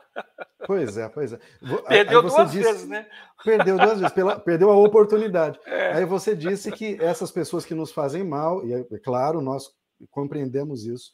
Pois 0.66 0.96
é, 0.96 1.09
pois 1.09 1.32
é. 1.32 1.38
Perdeu 1.86 2.22
duas 2.22 2.51
disse, 2.51 2.64
vezes, 2.64 2.88
né? 2.88 3.07
Perdeu 3.44 3.76
duas 3.76 4.01
vezes, 4.01 4.12
pela, 4.12 4.38
perdeu 4.38 4.70
a 4.70 4.76
oportunidade. 4.76 5.59
É. 5.70 5.92
Aí 5.92 6.05
você 6.05 6.34
disse 6.34 6.72
que 6.72 6.98
essas 7.01 7.30
pessoas 7.30 7.64
que 7.64 7.74
nos 7.74 7.92
fazem 7.92 8.24
mal, 8.24 8.66
e 8.66 8.72
é, 8.72 8.80
é 8.80 8.98
claro, 8.98 9.40
nós 9.40 9.70
compreendemos 10.11 10.84
isso, 10.84 11.12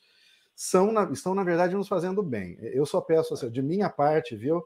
são 0.54 0.90
na, 0.90 1.04
estão, 1.12 1.34
na 1.34 1.44
verdade, 1.44 1.76
nos 1.76 1.88
fazendo 1.88 2.22
bem. 2.22 2.56
Eu 2.60 2.86
só 2.86 3.00
peço, 3.00 3.34
assim, 3.34 3.50
de 3.50 3.60
minha 3.60 3.90
parte, 3.90 4.34
viu? 4.34 4.64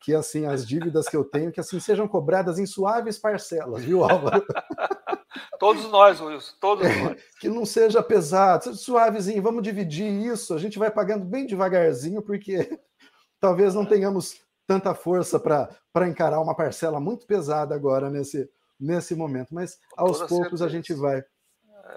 Que 0.00 0.14
assim, 0.14 0.46
as 0.46 0.66
dívidas 0.66 1.08
que 1.08 1.16
eu 1.16 1.24
tenho, 1.24 1.50
que 1.50 1.60
assim 1.60 1.80
sejam 1.80 2.06
cobradas 2.06 2.58
em 2.58 2.66
suaves 2.66 3.18
parcelas, 3.18 3.84
viu, 3.84 4.04
Álvaro? 4.04 4.44
Todos 5.58 5.84
nós, 5.90 6.20
Wilson, 6.20 6.52
todos 6.60 6.86
é, 6.86 7.02
nós. 7.02 7.22
Que 7.40 7.48
não 7.48 7.64
seja 7.64 8.02
pesado, 8.02 8.64
seja 8.64 8.76
suavezinho, 8.76 9.42
vamos 9.42 9.62
dividir 9.62 10.10
isso, 10.10 10.54
a 10.54 10.58
gente 10.58 10.78
vai 10.78 10.90
pagando 10.90 11.24
bem 11.24 11.46
devagarzinho, 11.46 12.22
porque 12.22 12.78
talvez 13.40 13.74
não 13.74 13.86
tenhamos 13.86 14.40
tanta 14.66 14.94
força 14.94 15.38
para 15.40 16.08
encarar 16.08 16.40
uma 16.40 16.54
parcela 16.54 17.00
muito 17.00 17.26
pesada 17.26 17.74
agora 17.74 18.10
nesse, 18.10 18.48
nesse 18.78 19.14
momento, 19.14 19.54
mas 19.54 19.78
aos 19.96 20.18
poucos 20.18 20.60
certeza. 20.60 20.66
a 20.66 20.68
gente 20.68 20.94
vai 20.94 21.24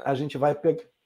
a 0.04 0.14
gente 0.14 0.38
vai 0.38 0.56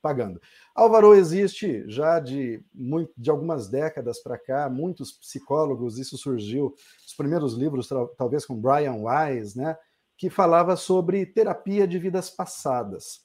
pagando. 0.01 0.41
Álvaro 0.73 1.13
existe 1.13 1.83
já 1.87 2.19
de, 2.19 2.63
muito, 2.73 3.11
de 3.17 3.29
algumas 3.29 3.67
décadas 3.67 4.21
para 4.21 4.37
cá, 4.37 4.69
muitos 4.69 5.11
psicólogos, 5.11 5.97
isso 5.97 6.17
surgiu, 6.17 6.73
os 7.05 7.13
primeiros 7.13 7.53
livros, 7.53 7.89
talvez 8.17 8.45
com 8.45 8.59
Brian 8.59 8.95
Wise, 8.95 9.57
né, 9.57 9.77
que 10.19 10.29
falava 10.29 10.75
sobre 10.75 11.25
terapia 11.25 11.87
de 11.87 11.97
vidas 11.97 12.29
passadas. 12.29 13.21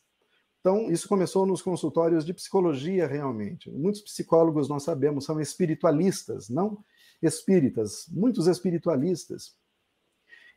Então, 0.60 0.92
isso 0.92 1.08
começou 1.08 1.44
nos 1.44 1.60
consultórios 1.60 2.24
de 2.24 2.32
psicologia, 2.32 3.04
realmente. 3.08 3.68
Muitos 3.68 4.00
psicólogos, 4.00 4.68
nós 4.68 4.84
sabemos, 4.84 5.24
são 5.24 5.40
espiritualistas, 5.40 6.48
não 6.48 6.82
espíritas, 7.20 8.06
muitos 8.10 8.46
espiritualistas. 8.46 9.56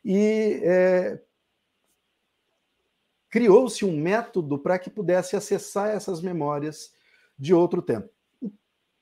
E 0.04 0.60
é, 0.62 1.20
criou-se 3.28 3.84
um 3.84 4.00
método 4.00 4.60
para 4.60 4.78
que 4.78 4.88
pudesse 4.88 5.34
acessar 5.34 5.88
essas 5.88 6.20
memórias 6.20 6.92
de 7.36 7.52
outro 7.52 7.82
tempo. 7.82 8.08
O 8.40 8.50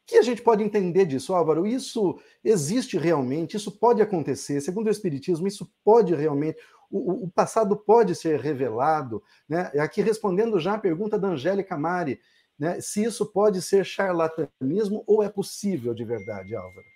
que 0.07 0.17
a 0.17 0.23
gente 0.23 0.41
pode 0.41 0.63
entender 0.63 1.05
disso, 1.05 1.35
Álvaro? 1.35 1.67
Isso 1.67 2.19
existe 2.43 2.97
realmente, 2.97 3.59
isso 3.59 3.73
pode 3.73 4.01
acontecer. 4.01 4.63
Segundo 4.63 4.87
o 4.87 4.91
Espiritismo, 4.91 5.47
isso 5.47 5.71
pode 5.85 6.15
realmente. 6.15 6.59
O, 6.91 7.25
o 7.25 7.31
passado 7.31 7.77
pode 7.77 8.15
ser 8.15 8.41
revelado. 8.41 9.23
Né? 9.49 9.71
Aqui 9.81 10.03
respondendo 10.03 10.59
já 10.59 10.75
a 10.75 10.79
pergunta 10.79 11.19
da 11.19 11.29
Angélica 11.29 11.77
Mari, 11.77 12.21
né? 12.59 12.81
se 12.81 13.05
isso 13.05 13.27
pode 13.27 13.61
ser 13.63 13.85
charlatanismo 13.85 15.05
ou 15.07 15.23
é 15.23 15.29
possível 15.29 15.95
de 15.95 16.05
verdade, 16.05 16.55
Álvaro? 16.55 16.87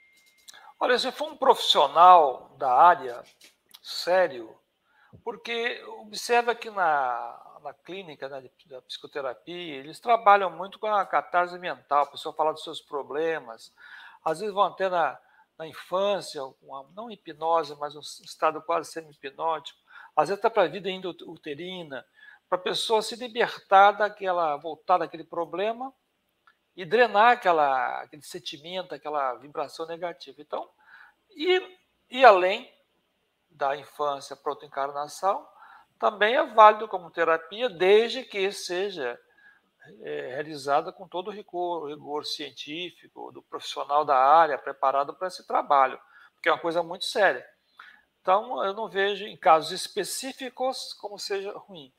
Olha, 0.79 0.99
se 0.99 1.13
for 1.13 1.31
um 1.31 1.37
profissional 1.37 2.57
da 2.59 2.73
área, 2.73 3.23
sério, 3.83 4.55
porque 5.23 5.83
observa 6.01 6.55
que 6.55 6.71
na, 6.71 7.59
na 7.63 7.75
clínica 7.75 8.29
né, 8.29 8.49
da 8.67 8.81
psicoterapia, 8.83 9.77
eles 9.77 10.01
trabalham 10.01 10.51
muito 10.51 10.79
com 10.79 10.87
a 10.87 11.05
catarse 11.05 11.59
mental, 11.59 12.05
a 12.05 12.11
pessoa 12.11 12.35
fala 12.35 12.53
dos 12.53 12.65
seus 12.65 12.81
problemas, 12.81 13.73
às 14.25 14.41
vezes 14.41 14.55
vão 14.55 14.65
até 14.65 14.89
na, 14.89 15.19
na 15.59 15.67
infância, 15.67 16.43
uma, 16.63 16.89
não 16.95 17.11
hipnose, 17.11 17.77
mas 17.79 17.95
um 17.95 18.01
estado 18.01 18.63
quase 18.63 18.91
semi-hipnótico, 18.91 19.80
às 20.17 20.29
vezes 20.29 20.39
está 20.39 20.51
para 20.51 20.65
a 20.65 20.69
vida 20.69 20.89
uterina, 21.27 22.05
para 22.49 22.59
a 22.59 22.63
pessoa 22.63 23.03
se 23.03 23.15
libertar 23.17 23.93
daquela, 23.93 24.57
voltar 24.57 24.99
daquele 24.99 25.25
problema 25.25 25.93
e 26.77 26.85
drenar 26.85 27.33
aquela, 27.33 28.01
aquele 28.03 28.23
sentimento, 28.23 28.95
aquela 28.95 29.35
vibração 29.35 29.87
negativa. 29.87 30.41
Então, 30.41 30.69
e, 31.31 31.79
e 32.11 32.25
além 32.25 32.73
da 33.51 33.77
infância 33.77 34.35
para 34.35 34.53
outra 34.53 34.67
encarnação, 34.67 35.47
também 35.99 36.35
é 36.35 36.47
válido 36.47 36.89
como 36.89 37.11
terapia, 37.11 37.69
desde 37.69 38.25
que 38.25 38.51
seja 38.51 39.21
é, 40.01 40.35
realizada 40.35 40.93
com 40.93 41.07
todo 41.07 41.29
o 41.29 41.31
rigor, 41.31 41.89
rigor 41.89 42.25
científico, 42.25 43.31
do 43.33 43.43
profissional 43.43 44.05
da 44.05 44.17
área, 44.17 44.59
preparado 44.59 45.15
para 45.15 45.29
esse 45.29 45.47
trabalho, 45.47 46.01
porque 46.35 46.49
é 46.49 46.53
uma 46.53 46.59
coisa 46.59 46.83
muito 46.83 47.05
séria. 47.05 47.47
Então, 48.21 48.65
eu 48.65 48.75
não 48.75 48.89
vejo 48.89 49.25
em 49.25 49.37
casos 49.37 49.73
específicos 49.73 50.93
como 50.95 51.19
seja 51.19 51.53
ruim. 51.53 51.93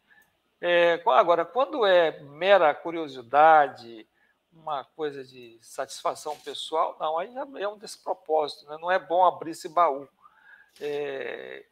É, 0.59 1.01
agora, 1.07 1.43
quando 1.43 1.85
é 1.85 2.19
mera 2.21 2.73
curiosidade, 2.75 4.07
uma 4.53 4.83
coisa 4.83 5.23
de 5.23 5.57
satisfação 5.61 6.37
pessoal, 6.39 6.95
não, 6.99 7.17
aí 7.17 7.33
é 7.59 7.67
um 7.67 7.77
despropósito, 7.77 8.67
né? 8.69 8.77
não 8.79 8.91
é 8.91 8.99
bom 8.99 9.25
abrir 9.25 9.51
esse 9.51 9.67
baú. 9.67 10.07
É, 10.79 11.65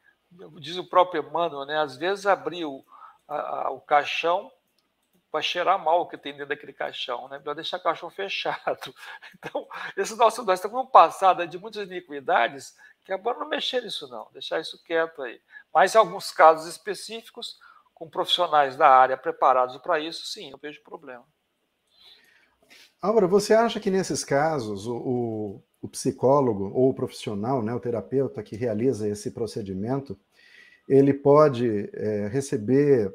diz 0.59 0.77
o 0.77 0.83
próprio 0.83 1.21
Emmanuel, 1.21 1.65
né? 1.65 1.77
às 1.77 1.95
vezes 1.97 2.25
abrir 2.25 2.65
o, 2.65 2.83
a, 3.27 3.67
a, 3.67 3.69
o 3.69 3.79
caixão 3.81 4.51
para 5.31 5.41
cheirar 5.43 5.77
mal 5.77 6.01
o 6.01 6.07
que 6.07 6.17
tem 6.17 6.31
dentro 6.31 6.49
daquele 6.49 6.73
caixão, 6.73 7.27
né? 7.27 7.37
para 7.37 7.53
deixar 7.53 7.77
o 7.77 7.83
caixão 7.83 8.09
fechado. 8.11 8.93
Então, 9.35 9.67
esse 9.95 10.15
nosso, 10.15 10.43
nós 10.43 10.57
estamos 10.59 10.77
num 10.77 10.89
passado 10.89 11.45
de 11.45 11.59
muitas 11.59 11.87
iniquidades 11.87 12.75
que 13.03 13.13
é 13.13 13.17
bom 13.17 13.33
não 13.33 13.49
mexer 13.49 13.81
nisso 13.81 14.07
não, 14.07 14.27
deixar 14.31 14.59
isso 14.59 14.81
quieto 14.83 15.21
aí. 15.21 15.39
Mas 15.73 15.95
em 15.95 15.97
alguns 15.97 16.31
casos 16.31 16.67
específicos, 16.67 17.57
com 17.93 18.09
profissionais 18.09 18.77
da 18.77 18.87
área 18.87 19.17
preparados 19.17 19.77
para 19.77 19.99
isso, 19.99 20.25
sim, 20.25 20.51
eu 20.51 20.57
vejo 20.57 20.81
problema. 20.83 21.25
Álvaro, 23.01 23.27
você 23.27 23.53
acha 23.53 23.79
que 23.79 23.89
nesses 23.89 24.23
casos 24.23 24.85
o, 24.87 24.95
o, 24.95 25.63
o, 25.81 25.87
psicólogo 25.87 26.71
ou 26.73 26.89
o 26.89 26.93
profissional, 26.93 27.61
né, 27.61 27.73
o 27.73 27.79
terapeuta 27.79 28.43
que 28.43 28.55
realiza 28.55 29.07
esse 29.07 29.31
procedimento, 29.31 30.17
ele 30.87 31.13
pode 31.13 31.89
é, 31.93 32.27
receber, 32.27 33.13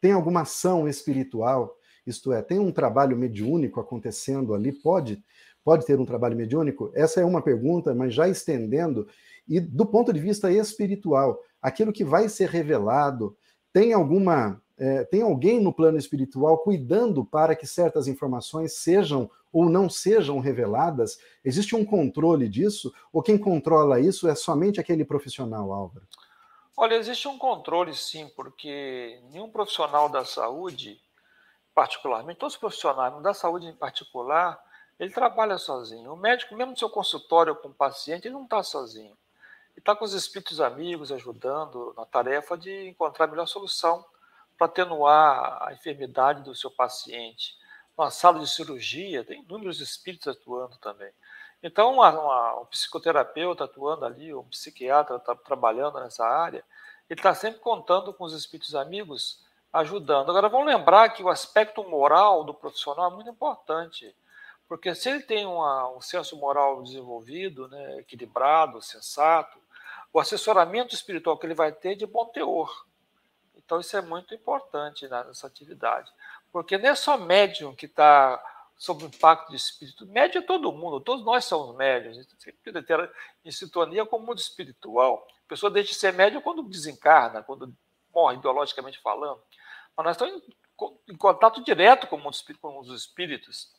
tem 0.00 0.12
alguma 0.12 0.42
ação 0.42 0.88
espiritual, 0.88 1.76
isto 2.06 2.32
é, 2.32 2.40
tem 2.42 2.58
um 2.58 2.72
trabalho 2.72 3.16
mediúnico 3.16 3.80
acontecendo 3.80 4.54
ali, 4.54 4.72
pode, 4.72 5.22
pode 5.66 5.84
ter 5.84 5.98
um 5.98 6.06
trabalho 6.06 6.36
mediúnico? 6.36 6.92
Essa 6.94 7.20
é 7.20 7.24
uma 7.24 7.42
pergunta, 7.42 7.92
mas 7.92 8.14
já 8.14 8.28
estendendo, 8.28 9.08
e 9.48 9.58
do 9.58 9.84
ponto 9.84 10.12
de 10.12 10.20
vista 10.20 10.48
espiritual, 10.48 11.40
aquilo 11.60 11.92
que 11.92 12.04
vai 12.04 12.28
ser 12.28 12.48
revelado, 12.48 13.36
tem 13.72 13.92
alguma 13.92 14.62
é, 14.78 15.02
tem 15.04 15.22
alguém 15.22 15.58
no 15.58 15.72
plano 15.72 15.98
espiritual 15.98 16.58
cuidando 16.58 17.24
para 17.24 17.56
que 17.56 17.66
certas 17.66 18.06
informações 18.06 18.74
sejam 18.74 19.28
ou 19.52 19.68
não 19.68 19.90
sejam 19.90 20.38
reveladas? 20.38 21.18
Existe 21.44 21.74
um 21.74 21.84
controle 21.84 22.48
disso? 22.48 22.94
Ou 23.12 23.20
quem 23.20 23.36
controla 23.36 23.98
isso 23.98 24.28
é 24.28 24.36
somente 24.36 24.78
aquele 24.78 25.04
profissional, 25.04 25.72
Álvaro? 25.72 26.06
Olha, 26.76 26.94
existe 26.94 27.26
um 27.26 27.38
controle 27.38 27.92
sim, 27.92 28.30
porque 28.36 29.18
nenhum 29.32 29.48
profissional 29.48 30.08
da 30.08 30.24
saúde 30.24 31.00
particularmente, 31.74 32.38
todos 32.38 32.54
os 32.54 32.60
profissionais, 32.60 33.20
da 33.22 33.34
saúde 33.34 33.66
em 33.66 33.74
particular, 33.74 34.58
ele 34.98 35.12
trabalha 35.12 35.58
sozinho. 35.58 36.12
O 36.12 36.16
médico, 36.16 36.54
mesmo 36.54 36.72
no 36.72 36.78
seu 36.78 36.88
consultório 36.88 37.54
com 37.54 37.68
o 37.68 37.74
paciente, 37.74 38.26
ele 38.26 38.34
não 38.34 38.44
está 38.44 38.62
sozinho. 38.62 39.16
Ele 39.72 39.80
está 39.80 39.94
com 39.94 40.04
os 40.04 40.14
espíritos 40.14 40.60
amigos 40.60 41.12
ajudando 41.12 41.92
na 41.96 42.06
tarefa 42.06 42.56
de 42.56 42.88
encontrar 42.88 43.26
a 43.26 43.28
melhor 43.28 43.46
solução 43.46 44.04
para 44.56 44.66
atenuar 44.66 45.68
a 45.68 45.72
enfermidade 45.74 46.42
do 46.42 46.54
seu 46.54 46.70
paciente. 46.70 47.54
Na 47.96 48.10
sala 48.10 48.40
de 48.40 48.48
cirurgia, 48.48 49.24
tem 49.24 49.42
inúmeros 49.42 49.80
espíritos 49.80 50.28
atuando 50.28 50.76
também. 50.78 51.12
Então, 51.62 51.94
uma, 51.94 52.10
uma, 52.10 52.60
um 52.60 52.66
psicoterapeuta 52.66 53.64
atuando 53.64 54.04
ali, 54.04 54.34
um 54.34 54.44
psiquiatra 54.44 55.18
tá 55.18 55.34
trabalhando 55.34 55.98
nessa 56.00 56.26
área, 56.26 56.64
ele 57.08 57.18
está 57.18 57.34
sempre 57.34 57.60
contando 57.60 58.12
com 58.12 58.24
os 58.24 58.32
espíritos 58.32 58.74
amigos, 58.74 59.44
ajudando. 59.72 60.30
Agora, 60.30 60.48
vamos 60.48 60.66
lembrar 60.66 61.10
que 61.10 61.22
o 61.22 61.28
aspecto 61.28 61.84
moral 61.84 62.44
do 62.44 62.54
profissional 62.54 63.10
é 63.10 63.14
muito 63.14 63.30
importante, 63.30 64.14
porque 64.68 64.94
se 64.94 65.08
ele 65.08 65.22
tem 65.22 65.46
uma, 65.46 65.90
um 65.90 66.00
senso 66.00 66.36
moral 66.36 66.82
desenvolvido, 66.82 67.68
né, 67.68 67.98
equilibrado, 68.00 68.82
sensato, 68.82 69.58
o 70.12 70.18
assessoramento 70.18 70.94
espiritual 70.94 71.38
que 71.38 71.46
ele 71.46 71.54
vai 71.54 71.72
ter 71.72 71.92
é 71.92 71.94
de 71.94 72.06
bom 72.06 72.26
teor. 72.26 72.86
Então, 73.56 73.80
isso 73.80 73.96
é 73.96 74.00
muito 74.00 74.34
importante 74.34 75.08
nessa 75.08 75.46
atividade. 75.46 76.10
Porque 76.52 76.78
não 76.78 76.88
é 76.88 76.94
só 76.94 77.16
médium 77.16 77.74
que 77.74 77.86
está 77.86 78.42
sob 78.76 79.04
o 79.04 79.06
impacto 79.08 79.50
de 79.50 79.56
espírito. 79.56 80.06
Médio 80.06 80.38
é 80.38 80.42
todo 80.42 80.72
mundo, 80.72 81.00
todos 81.00 81.24
nós 81.24 81.44
somos 81.44 81.74
médios. 81.76 82.16
A 82.16 82.22
gente 82.22 82.34
sempre 82.38 82.82
ter 82.82 83.10
em 83.44 83.50
sintonia 83.50 84.06
com 84.06 84.16
o 84.16 84.20
mundo 84.20 84.38
espiritual. 84.38 85.26
A 85.46 85.48
pessoa 85.48 85.70
deixa 85.70 85.90
de 85.90 85.98
ser 85.98 86.12
médium 86.12 86.40
quando 86.40 86.62
desencarna, 86.62 87.42
quando 87.42 87.74
morre, 88.14 88.36
biologicamente 88.36 89.00
falando. 89.00 89.42
Mas 89.96 90.06
nós 90.06 90.16
estamos 90.16 90.42
em, 91.08 91.16
contato 91.16 91.62
direto 91.62 92.06
com, 92.06 92.20
com 92.60 92.78
os 92.80 92.88
espíritos. 92.90 93.70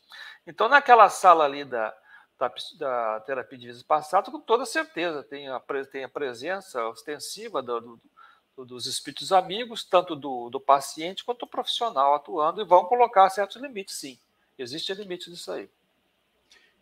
Então, 0.45 0.69
naquela 0.69 1.09
sala 1.09 1.45
ali 1.45 1.63
da, 1.65 1.95
da, 2.37 2.53
da 2.77 3.19
terapia 3.21 3.57
de 3.57 3.67
vidas 3.67 3.83
passadas, 3.83 4.31
com 4.31 4.39
toda 4.39 4.65
certeza, 4.65 5.23
tem 5.23 5.47
a, 5.49 5.61
tem 5.91 6.03
a 6.03 6.09
presença 6.09 6.87
ostensiva 6.87 7.61
do, 7.61 7.79
do 7.81 8.01
dos 8.65 8.87
espíritos 8.87 9.31
amigos, 9.31 9.83
tanto 9.83 10.15
do, 10.15 10.49
do 10.49 10.59
paciente 10.59 11.23
quanto 11.23 11.41
do 11.41 11.47
profissional 11.47 12.15
atuando, 12.15 12.61
e 12.61 12.65
vão 12.65 12.85
colocar 12.85 13.29
certos 13.29 13.61
limites, 13.61 13.95
sim. 13.95 14.17
Existe 14.57 14.93
limite 14.93 15.29
disso 15.29 15.51
aí. 15.51 15.69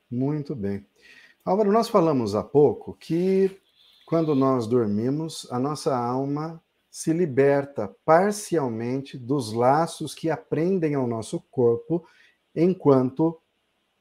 Muito 0.09 0.55
bem. 0.55 0.87
Álvaro, 1.43 1.71
nós 1.71 1.89
falamos 1.89 2.33
há 2.33 2.43
pouco 2.43 2.93
que 2.93 3.59
quando 4.05 4.33
nós 4.35 4.67
dormimos, 4.67 5.51
a 5.51 5.59
nossa 5.59 5.97
alma 5.97 6.63
se 6.95 7.11
liberta 7.11 7.93
parcialmente 8.05 9.17
dos 9.17 9.51
laços 9.51 10.15
que 10.15 10.29
aprendem 10.29 10.95
ao 10.95 11.05
nosso 11.05 11.41
corpo 11.51 12.07
enquanto 12.55 13.37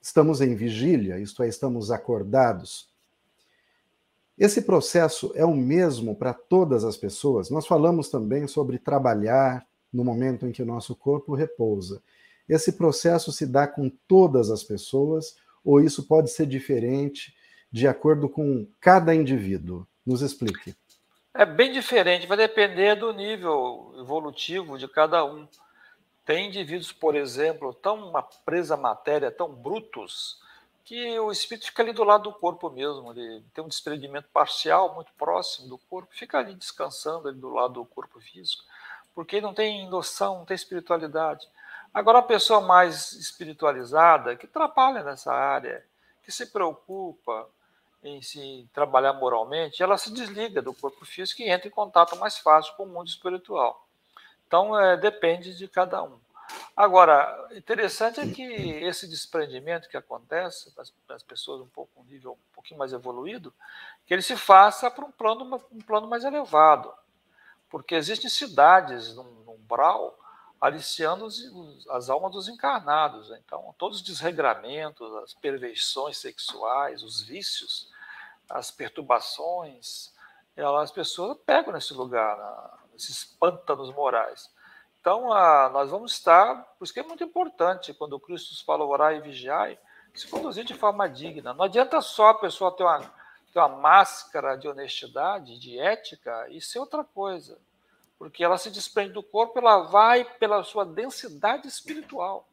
estamos 0.00 0.40
em 0.40 0.54
vigília, 0.54 1.18
isto 1.18 1.42
é, 1.42 1.48
estamos 1.48 1.90
acordados. 1.90 2.88
Esse 4.38 4.62
processo 4.62 5.32
é 5.34 5.44
o 5.44 5.56
mesmo 5.56 6.14
para 6.14 6.32
todas 6.32 6.84
as 6.84 6.96
pessoas. 6.96 7.50
Nós 7.50 7.66
falamos 7.66 8.10
também 8.10 8.46
sobre 8.46 8.78
trabalhar 8.78 9.66
no 9.92 10.04
momento 10.04 10.46
em 10.46 10.52
que 10.52 10.62
o 10.62 10.66
nosso 10.66 10.94
corpo 10.94 11.34
repousa. 11.34 12.00
Esse 12.48 12.70
processo 12.74 13.32
se 13.32 13.44
dá 13.44 13.66
com 13.66 13.90
todas 14.06 14.52
as 14.52 14.62
pessoas 14.62 15.34
ou 15.64 15.80
isso 15.80 16.06
pode 16.06 16.30
ser 16.30 16.46
diferente 16.46 17.34
de 17.72 17.88
acordo 17.88 18.28
com 18.28 18.68
cada 18.80 19.12
indivíduo? 19.12 19.84
Nos 20.06 20.22
explique. 20.22 20.76
É 21.36 21.44
bem 21.44 21.72
diferente, 21.72 22.28
vai 22.28 22.36
depender 22.36 22.94
do 22.94 23.12
nível 23.12 23.92
evolutivo 23.98 24.78
de 24.78 24.86
cada 24.86 25.24
um. 25.24 25.48
Tem 26.24 26.46
indivíduos, 26.46 26.92
por 26.92 27.16
exemplo, 27.16 27.74
tão 27.74 28.08
uma 28.08 28.22
presa 28.22 28.76
matéria, 28.76 29.32
tão 29.32 29.52
brutos, 29.52 30.40
que 30.84 31.18
o 31.18 31.32
espírito 31.32 31.66
fica 31.66 31.82
ali 31.82 31.92
do 31.92 32.04
lado 32.04 32.30
do 32.30 32.32
corpo 32.32 32.70
mesmo, 32.70 33.10
ele 33.10 33.42
tem 33.52 33.64
um 33.64 33.68
desprendimento 33.68 34.28
parcial 34.32 34.94
muito 34.94 35.12
próximo 35.14 35.70
do 35.70 35.76
corpo, 35.76 36.14
fica 36.14 36.38
ali 36.38 36.54
descansando 36.54 37.26
ali 37.26 37.36
do 37.36 37.48
lado 37.48 37.74
do 37.74 37.84
corpo 37.84 38.20
físico, 38.20 38.62
porque 39.12 39.40
não 39.40 39.52
tem 39.52 39.88
noção, 39.88 40.38
não 40.38 40.44
tem 40.44 40.54
espiritualidade. 40.54 41.48
Agora, 41.92 42.20
a 42.20 42.22
pessoa 42.22 42.60
mais 42.60 43.12
espiritualizada, 43.12 44.36
que 44.36 44.46
trabalha 44.46 45.02
nessa 45.02 45.32
área, 45.34 45.84
que 46.22 46.30
se 46.30 46.46
preocupa 46.46 47.48
em 48.04 48.20
se 48.20 48.68
trabalhar 48.72 49.14
moralmente, 49.14 49.82
ela 49.82 49.96
se 49.96 50.12
desliga 50.12 50.60
do 50.60 50.74
corpo 50.74 51.04
físico 51.06 51.40
e 51.40 51.48
entra 51.48 51.66
em 51.66 51.70
contato 51.70 52.16
mais 52.16 52.36
fácil 52.36 52.74
com 52.76 52.84
o 52.84 52.86
mundo 52.86 53.08
espiritual. 53.08 53.88
Então, 54.46 54.78
é, 54.78 54.96
depende 54.96 55.56
de 55.56 55.66
cada 55.66 56.02
um. 56.02 56.18
Agora, 56.76 57.48
interessante 57.52 58.20
é 58.20 58.26
que 58.26 58.42
esse 58.42 59.08
desprendimento 59.08 59.88
que 59.88 59.96
acontece 59.96 60.74
das, 60.76 60.92
das 61.08 61.22
pessoas 61.22 61.62
um 61.62 61.66
pouco 61.66 62.00
um 62.00 62.04
nível 62.04 62.32
um 62.32 62.54
pouquinho 62.54 62.78
mais 62.78 62.92
evoluído, 62.92 63.52
que 64.06 64.12
ele 64.12 64.22
se 64.22 64.36
faça 64.36 64.90
para 64.90 65.04
um 65.04 65.10
plano, 65.10 65.60
um 65.72 65.80
plano 65.80 66.06
mais 66.06 66.24
elevado, 66.24 66.92
porque 67.70 67.94
existem 67.94 68.28
cidades 68.28 69.14
no 69.14 69.22
umbral 69.48 70.18
aliciando 70.60 71.26
os, 71.26 71.86
as 71.90 72.08
almas 72.08 72.32
dos 72.32 72.48
encarnados. 72.48 73.28
Né? 73.28 73.40
Então, 73.44 73.74
todos 73.76 73.98
os 73.98 74.02
desregramentos, 74.02 75.14
as 75.16 75.34
perversões 75.34 76.18
sexuais, 76.18 77.02
os 77.02 77.20
vícios, 77.22 77.90
as 78.48 78.70
perturbações, 78.70 80.12
as 80.56 80.90
pessoas 80.90 81.36
pegam 81.44 81.72
nesse 81.72 81.92
lugar, 81.94 82.78
nesses 82.92 83.24
pântanos 83.24 83.92
morais. 83.92 84.50
Então, 85.00 85.32
a, 85.32 85.68
nós 85.68 85.90
vamos 85.90 86.12
estar, 86.12 86.64
por 86.78 86.84
isso 86.84 86.94
que 86.94 87.00
é 87.00 87.02
muito 87.02 87.22
importante, 87.22 87.92
quando 87.92 88.18
Cristo 88.18 88.64
fala 88.64 88.84
orar 88.84 89.14
e 89.14 89.20
vigiar, 89.20 89.76
se 90.14 90.28
conduzir 90.28 90.64
de 90.64 90.74
forma 90.74 91.08
digna. 91.08 91.52
Não 91.52 91.64
adianta 91.64 92.00
só 92.00 92.28
a 92.28 92.38
pessoa 92.38 92.74
ter 92.74 92.84
uma, 92.84 93.00
ter 93.52 93.58
uma 93.58 93.68
máscara 93.68 94.56
de 94.56 94.68
honestidade, 94.68 95.58
de 95.58 95.78
ética, 95.78 96.46
e 96.48 96.60
ser 96.60 96.78
outra 96.78 97.04
coisa. 97.04 97.58
Porque 98.16 98.44
ela 98.44 98.56
se 98.56 98.70
desprende 98.70 99.12
do 99.12 99.22
corpo, 99.22 99.58
ela 99.58 99.82
vai 99.82 100.24
pela 100.24 100.62
sua 100.62 100.86
densidade 100.86 101.66
espiritual. 101.66 102.48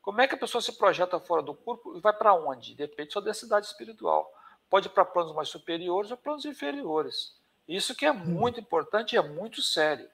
Como 0.00 0.20
é 0.22 0.26
que 0.26 0.36
a 0.36 0.38
pessoa 0.38 0.62
se 0.62 0.72
projeta 0.72 1.20
fora 1.20 1.42
do 1.42 1.52
corpo 1.52 1.96
e 1.96 2.00
vai 2.00 2.14
para 2.14 2.32
onde? 2.32 2.74
Depende 2.74 3.08
da 3.08 3.12
sua 3.12 3.22
densidade 3.22 3.66
espiritual. 3.66 4.32
Pode 4.70 4.88
ir 4.88 4.90
para 4.90 5.04
planos 5.04 5.34
mais 5.34 5.48
superiores 5.48 6.10
ou 6.10 6.16
planos 6.16 6.44
inferiores. 6.44 7.34
Isso 7.66 7.94
que 7.94 8.06
é 8.06 8.12
hum. 8.12 8.24
muito 8.24 8.60
importante 8.60 9.14
e 9.14 9.18
é 9.18 9.22
muito 9.22 9.62
sério. 9.62 10.08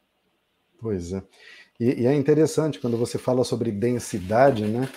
Pois 0.81 1.13
é. 1.13 1.23
E, 1.79 2.03
e, 2.03 2.07
é 2.07 2.15
interessante 2.15 2.79
quando 2.79 2.97
você 2.97 3.19
fala 3.19 3.45
sobre 3.45 3.73
densidade, 3.73 4.67
né? 4.67 4.89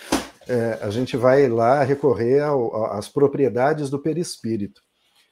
É, 0.47 0.80
a 0.82 0.89
gente 0.89 1.18
vai 1.18 1.47
lá 1.49 1.84
recorrer 1.84 2.41
às 2.91 3.10
propriedades 3.10 3.89
do 3.89 3.99
perispírito. 3.99 4.82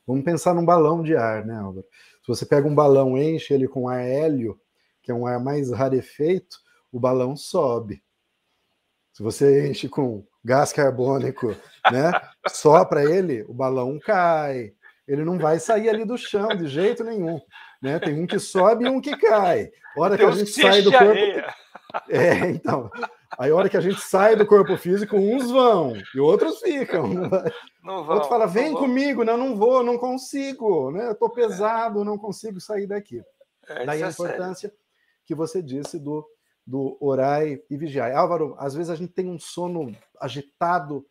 Vamos 0.05 0.23
pensar 0.23 0.53
num 0.53 0.65
balão 0.65 1.01
de 1.01 1.15
ar, 1.15 1.45
né, 1.45 1.57
Álvaro? 1.57 1.85
Se 2.21 2.27
você 2.27 2.45
pega 2.45 2.67
um 2.67 2.75
balão, 2.75 3.17
enche 3.17 3.53
ele 3.53 3.67
com 3.67 3.87
ar 3.87 4.01
hélio, 4.01 4.59
que 5.01 5.11
é 5.11 5.13
um 5.15 5.25
ar 5.25 5.39
mais 5.39 5.71
rarefeito, 5.71 6.57
o 6.91 6.99
balão 6.99 7.35
sobe. 7.35 8.03
Se 9.13 9.23
você 9.23 9.69
enche 9.69 9.87
com 9.87 10.25
gás 10.45 10.71
carbônico, 10.71 11.55
né, 11.91 12.11
sopra 12.47 13.03
ele, 13.03 13.43
o 13.49 13.53
balão 13.53 13.99
cai. 13.99 14.73
Ele 15.07 15.23
não 15.23 15.37
vai 15.37 15.59
sair 15.59 15.89
ali 15.89 16.05
do 16.05 16.17
chão 16.17 16.49
de 16.49 16.67
jeito 16.67 17.03
nenhum. 17.03 17.41
Né? 17.81 17.99
Tem 17.99 18.19
um 18.19 18.25
que 18.25 18.39
sobe 18.39 18.85
e 18.85 18.89
um 18.89 19.01
que 19.01 19.15
cai. 19.17 19.69
hora 19.97 20.17
que 20.17 20.23
a 20.23 20.31
gente 20.31 20.51
sai 20.51 20.81
do 20.81 20.91
corpo. 20.91 21.55
É, 22.09 22.49
então. 22.49 22.89
Aí, 23.37 23.51
a 23.51 23.55
hora 23.55 23.69
que 23.69 23.77
a 23.77 23.81
gente 23.81 24.01
sai 24.01 24.35
do 24.35 24.45
corpo 24.45 24.75
físico, 24.77 25.15
uns 25.15 25.51
vão 25.51 25.93
e 26.13 26.19
outros 26.19 26.59
ficam. 26.59 27.07
Não 27.83 28.03
vão, 28.03 28.15
Outro 28.15 28.29
fala, 28.29 28.47
vem 28.47 28.73
comigo, 28.73 29.23
não, 29.23 29.37
não 29.37 29.55
vou, 29.55 29.83
não 29.83 29.97
consigo, 29.97 30.89
né? 30.91 31.09
Eu 31.09 31.15
tô 31.15 31.29
pesado, 31.29 32.03
não 32.03 32.17
consigo 32.17 32.59
sair 32.59 32.87
daqui. 32.87 33.21
É, 33.67 33.85
Daí 33.85 34.01
a 34.01 34.07
é 34.07 34.09
importância 34.09 34.69
sério. 34.69 34.77
que 35.25 35.35
você 35.35 35.61
disse 35.61 35.99
do, 35.99 36.25
do 36.65 36.97
orai 36.99 37.61
e 37.69 37.77
vigiai. 37.77 38.13
Álvaro, 38.13 38.55
às 38.57 38.73
vezes 38.73 38.89
a 38.89 38.95
gente 38.95 39.13
tem 39.13 39.29
um 39.29 39.39
sono 39.39 39.95
agitado, 40.19 41.05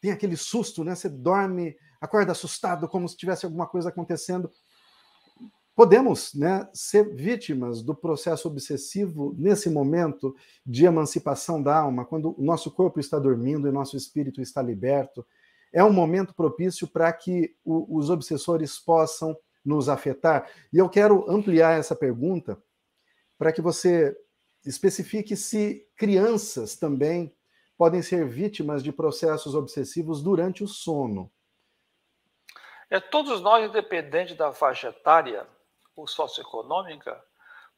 tem 0.00 0.10
aquele 0.10 0.36
susto, 0.36 0.84
né? 0.84 0.94
Você 0.94 1.08
dorme, 1.08 1.76
acorda 2.00 2.32
assustado, 2.32 2.88
como 2.88 3.08
se 3.08 3.16
tivesse 3.16 3.44
alguma 3.44 3.66
coisa 3.66 3.88
acontecendo 3.88 4.50
podemos 5.74 6.34
né, 6.34 6.68
ser 6.72 7.14
vítimas 7.14 7.82
do 7.82 7.94
processo 7.94 8.48
obsessivo 8.48 9.34
nesse 9.38 9.70
momento 9.70 10.34
de 10.64 10.84
emancipação 10.84 11.62
da 11.62 11.76
alma, 11.76 12.04
quando 12.04 12.38
o 12.38 12.42
nosso 12.42 12.70
corpo 12.70 13.00
está 13.00 13.18
dormindo 13.18 13.68
e 13.68 13.72
nosso 13.72 13.96
espírito 13.96 14.40
está 14.40 14.60
liberto. 14.60 15.26
É 15.72 15.82
um 15.82 15.92
momento 15.92 16.34
propício 16.34 16.86
para 16.86 17.10
que 17.12 17.54
o, 17.64 17.98
os 17.98 18.10
obsessores 18.10 18.78
possam 18.78 19.36
nos 19.64 19.88
afetar. 19.88 20.48
E 20.72 20.78
eu 20.78 20.88
quero 20.88 21.30
ampliar 21.30 21.78
essa 21.78 21.96
pergunta 21.96 22.62
para 23.38 23.52
que 23.52 23.62
você 23.62 24.14
especifique 24.64 25.36
se 25.36 25.86
crianças 25.96 26.76
também 26.76 27.34
podem 27.76 28.02
ser 28.02 28.26
vítimas 28.28 28.82
de 28.82 28.92
processos 28.92 29.54
obsessivos 29.54 30.22
durante 30.22 30.62
o 30.62 30.68
sono. 30.68 31.30
É, 32.88 33.00
todos 33.00 33.40
nós, 33.40 33.68
independente 33.68 34.34
da 34.34 34.52
faixa 34.52 34.88
etária, 34.88 35.46
ou 35.96 36.06
socioeconômica, 36.06 37.22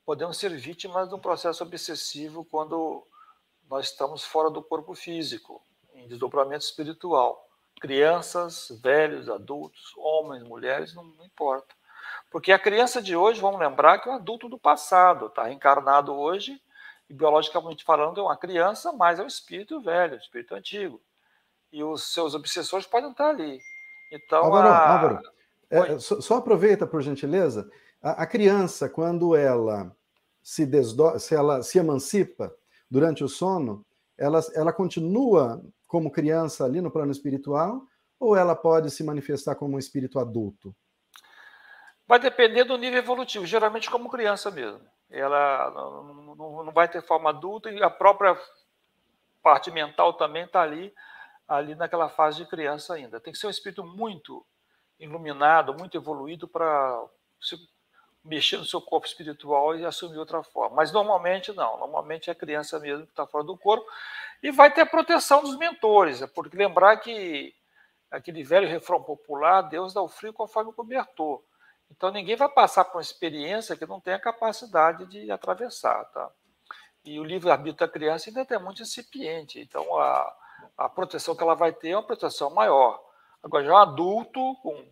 podemos 0.04 0.36
ser 0.36 0.50
vítimas 0.56 1.08
de 1.08 1.14
um 1.14 1.18
processo 1.18 1.62
obsessivo 1.62 2.44
quando 2.44 3.06
nós 3.68 3.86
estamos 3.86 4.24
fora 4.24 4.50
do 4.50 4.62
corpo 4.62 4.94
físico, 4.94 5.64
em 5.94 6.06
desdobramento 6.06 6.64
espiritual. 6.64 7.48
Crianças, 7.80 8.68
velhos, 8.82 9.28
adultos, 9.28 9.92
homens, 9.96 10.42
mulheres, 10.42 10.94
não, 10.94 11.04
não 11.04 11.24
importa. 11.24 11.74
Porque 12.30 12.52
a 12.52 12.58
criança 12.58 13.00
de 13.00 13.16
hoje, 13.16 13.40
vamos 13.40 13.60
lembrar 13.60 13.98
que 13.98 14.08
é 14.08 14.12
um 14.12 14.16
adulto 14.16 14.48
do 14.48 14.58
passado, 14.58 15.26
está 15.26 15.44
reencarnado 15.44 16.12
hoje, 16.12 16.60
e 17.08 17.14
biologicamente 17.14 17.84
falando, 17.84 18.20
é 18.20 18.22
uma 18.22 18.36
criança, 18.36 18.92
mas 18.92 19.18
é 19.18 19.22
um 19.22 19.26
espírito 19.26 19.80
velho, 19.80 20.14
um 20.14 20.18
espírito 20.18 20.54
antigo. 20.54 21.00
E 21.72 21.82
os 21.82 22.12
seus 22.12 22.34
obsessores 22.34 22.86
podem 22.86 23.10
estar 23.10 23.28
ali. 23.28 23.58
Então, 24.12 24.44
Álvaro, 24.44 24.68
a... 24.68 24.92
Álvaro 24.92 25.34
é, 25.70 25.98
só, 25.98 26.20
só, 26.20 26.36
aproveita, 26.36 26.86
por 26.86 27.02
gentileza, 27.02 27.68
a, 28.00 28.22
a, 28.22 28.26
criança, 28.26 28.88
quando 28.88 29.34
ela 29.34 29.94
se 30.42 30.64
desdo... 30.64 31.18
se 31.18 31.34
ela 31.34 31.62
se 31.62 31.78
emancipa 31.78 32.54
durante 32.90 33.24
o 33.24 33.28
sono, 33.28 33.84
ela, 34.16 34.40
ela 34.54 34.72
continua 34.72 35.62
como 35.86 36.10
criança 36.10 36.64
ali 36.64 36.80
no 36.80 36.90
plano 36.90 37.12
espiritual, 37.12 37.82
ou 38.18 38.36
ela 38.36 38.54
pode 38.54 38.90
se 38.90 39.02
manifestar 39.02 39.54
como 39.54 39.76
um 39.76 39.78
espírito 39.78 40.18
adulto? 40.18 40.74
Vai 42.06 42.18
depender 42.18 42.64
do 42.64 42.76
nível 42.76 42.98
evolutivo, 42.98 43.46
geralmente 43.46 43.90
como 43.90 44.10
criança 44.10 44.50
mesmo. 44.50 44.80
Ela 45.10 45.70
não, 45.70 46.64
não, 46.64 46.72
vai 46.72 46.88
ter 46.88 47.02
forma 47.02 47.30
adulta 47.30 47.70
e 47.70 47.82
a 47.82 47.90
própria 47.90 48.36
parte 49.42 49.70
mental 49.70 50.14
também 50.14 50.44
está 50.44 50.62
ali, 50.62 50.92
ali 51.46 51.74
naquela 51.74 52.08
fase 52.08 52.38
de 52.38 52.46
criança 52.46 52.94
ainda. 52.94 53.20
Tem 53.20 53.32
que 53.32 53.38
ser 53.38 53.46
um 53.46 53.50
espírito 53.50 53.84
muito 53.84 54.44
iluminado, 54.98 55.74
muito 55.74 55.96
evoluído 55.96 56.48
para 56.48 57.04
mexer 58.24 58.56
no 58.56 58.64
seu 58.64 58.80
corpo 58.80 59.06
espiritual 59.06 59.76
e 59.76 59.84
assumir 59.84 60.18
outra 60.18 60.42
forma. 60.42 60.76
Mas 60.76 60.90
normalmente 60.90 61.52
não, 61.52 61.78
normalmente 61.78 62.30
é 62.30 62.32
a 62.32 62.36
criança 62.36 62.80
mesmo 62.80 63.04
que 63.04 63.12
está 63.12 63.26
fora 63.26 63.44
do 63.44 63.56
corpo 63.56 63.86
e 64.42 64.50
vai 64.50 64.72
ter 64.72 64.80
a 64.80 64.86
proteção 64.86 65.42
dos 65.42 65.56
mentores, 65.58 66.22
é 66.22 66.26
porque 66.26 66.56
lembrar 66.56 66.96
que 66.96 67.54
aquele 68.10 68.42
velho 68.42 68.68
refrão 68.68 69.02
popular, 69.02 69.62
Deus 69.62 69.92
dá 69.92 70.00
o 70.00 70.08
frio 70.08 70.32
conforme 70.32 70.70
o 70.70 70.74
cobertor. 70.74 71.42
Então 71.96 72.10
ninguém 72.10 72.34
vai 72.34 72.48
passar 72.48 72.84
por 72.84 72.96
uma 72.96 73.02
experiência 73.02 73.76
que 73.76 73.86
não 73.86 74.00
tem 74.00 74.14
a 74.14 74.18
capacidade 74.18 75.06
de 75.06 75.30
atravessar, 75.30 76.04
tá? 76.06 76.28
E 77.04 77.20
o 77.20 77.24
livre-arbítrio 77.24 77.86
da 77.86 77.92
criança 77.92 78.30
ainda 78.30 78.46
é 78.52 78.58
muito 78.58 78.82
incipiente, 78.82 79.60
então 79.60 79.96
a, 79.98 80.36
a 80.76 80.88
proteção 80.88 81.36
que 81.36 81.42
ela 81.42 81.54
vai 81.54 81.72
ter 81.72 81.90
é 81.90 81.96
uma 81.96 82.02
proteção 82.02 82.50
maior. 82.50 83.00
Agora, 83.42 83.64
já 83.64 83.72
um 83.72 83.76
adulto, 83.76 84.56
com, 84.56 84.88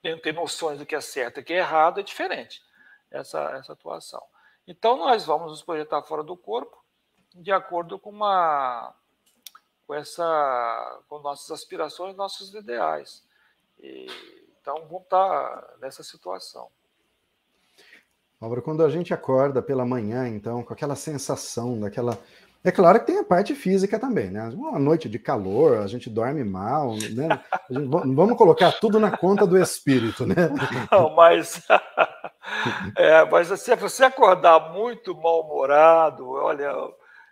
tem, 0.00 0.32
noções 0.32 0.78
do 0.78 0.86
que 0.86 0.94
é 0.94 1.00
certo 1.00 1.40
e 1.40 1.44
que 1.44 1.52
é 1.52 1.58
errado, 1.58 2.00
é 2.00 2.02
diferente 2.02 2.62
essa, 3.10 3.40
essa 3.56 3.72
atuação. 3.72 4.22
Então, 4.66 4.96
nós 4.96 5.26
vamos 5.26 5.50
nos 5.50 5.62
projetar 5.62 6.02
fora 6.02 6.22
do 6.22 6.36
corpo 6.36 6.82
de 7.34 7.52
acordo 7.52 7.98
com 7.98 8.10
uma 8.10 8.94
com 9.86 9.94
essa 9.94 11.02
com 11.08 11.18
nossas 11.18 11.50
aspirações, 11.50 12.16
nossos 12.16 12.54
ideais. 12.54 13.22
E, 13.78 14.06
então, 14.66 14.84
vamos 14.88 15.04
estar 15.04 15.76
nessa 15.80 16.02
situação. 16.02 16.66
Álvaro, 18.40 18.60
quando 18.60 18.84
a 18.84 18.90
gente 18.90 19.14
acorda 19.14 19.62
pela 19.62 19.86
manhã, 19.86 20.26
então, 20.28 20.60
com 20.64 20.72
aquela 20.72 20.96
sensação 20.96 21.78
daquela 21.78 22.18
é 22.64 22.72
claro 22.72 22.98
que 22.98 23.06
tem 23.06 23.20
a 23.20 23.24
parte 23.24 23.54
física 23.54 23.96
também, 23.96 24.28
né? 24.28 24.48
Uma 24.48 24.76
noite 24.76 25.08
de 25.08 25.20
calor, 25.20 25.78
a 25.78 25.86
gente 25.86 26.10
dorme 26.10 26.42
mal, 26.42 26.96
né? 26.96 27.40
Gente, 27.70 27.86
vamos 27.88 28.36
colocar 28.36 28.72
tudo 28.72 28.98
na 28.98 29.16
conta 29.16 29.46
do 29.46 29.56
espírito, 29.56 30.26
né? 30.26 30.34
Não, 30.90 31.14
mas, 31.14 31.62
é, 32.98 33.24
mas 33.24 33.46
se 33.60 33.76
você 33.76 34.02
acordar 34.02 34.72
muito 34.72 35.14
mal-humorado, 35.14 36.28
olha. 36.28 36.72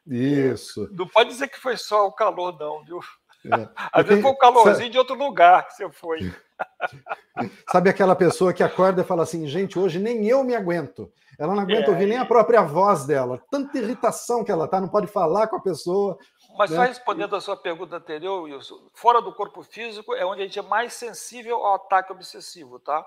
Isso. 0.06 0.88
Não 0.92 1.08
pode 1.08 1.30
dizer 1.30 1.48
que 1.48 1.58
foi 1.58 1.76
só 1.76 2.06
o 2.06 2.12
calor, 2.12 2.56
não, 2.56 2.84
viu? 2.84 3.00
É. 3.44 3.68
Às 3.92 4.06
vezes 4.06 4.22
foi 4.22 4.30
o 4.30 4.36
calorzinho 4.36 4.76
sabe... 4.76 4.90
de 4.90 4.98
outro 4.98 5.14
lugar 5.14 5.66
que 5.66 5.74
você 5.74 5.90
foi. 5.90 6.18
Sabe 7.70 7.90
aquela 7.90 8.14
pessoa 8.14 8.52
que 8.52 8.62
acorda 8.62 9.02
e 9.02 9.04
fala 9.04 9.24
assim, 9.24 9.46
gente, 9.46 9.78
hoje 9.78 9.98
nem 9.98 10.26
eu 10.26 10.44
me 10.44 10.54
aguento. 10.54 11.12
Ela 11.38 11.52
não 11.52 11.62
aguenta 11.62 11.88
é, 11.88 11.90
ouvir 11.90 12.06
nem 12.06 12.16
a 12.16 12.24
própria 12.24 12.62
voz 12.62 13.04
dela. 13.06 13.42
Tanta 13.50 13.76
irritação 13.76 14.44
que 14.44 14.52
ela 14.52 14.68
tá, 14.68 14.80
não 14.80 14.88
pode 14.88 15.08
falar 15.08 15.48
com 15.48 15.56
a 15.56 15.60
pessoa. 15.60 16.16
Mas 16.56 16.70
né? 16.70 16.76
só 16.76 16.82
respondendo 16.84 17.34
a 17.34 17.40
sua 17.40 17.56
pergunta 17.56 17.96
anterior, 17.96 18.42
Wilson, 18.44 18.88
fora 18.94 19.20
do 19.20 19.34
corpo 19.34 19.62
físico 19.64 20.14
é 20.14 20.24
onde 20.24 20.42
a 20.42 20.44
gente 20.44 20.58
é 20.58 20.62
mais 20.62 20.92
sensível 20.94 21.56
ao 21.56 21.74
ataque 21.74 22.12
obsessivo, 22.12 22.78
tá? 22.78 23.04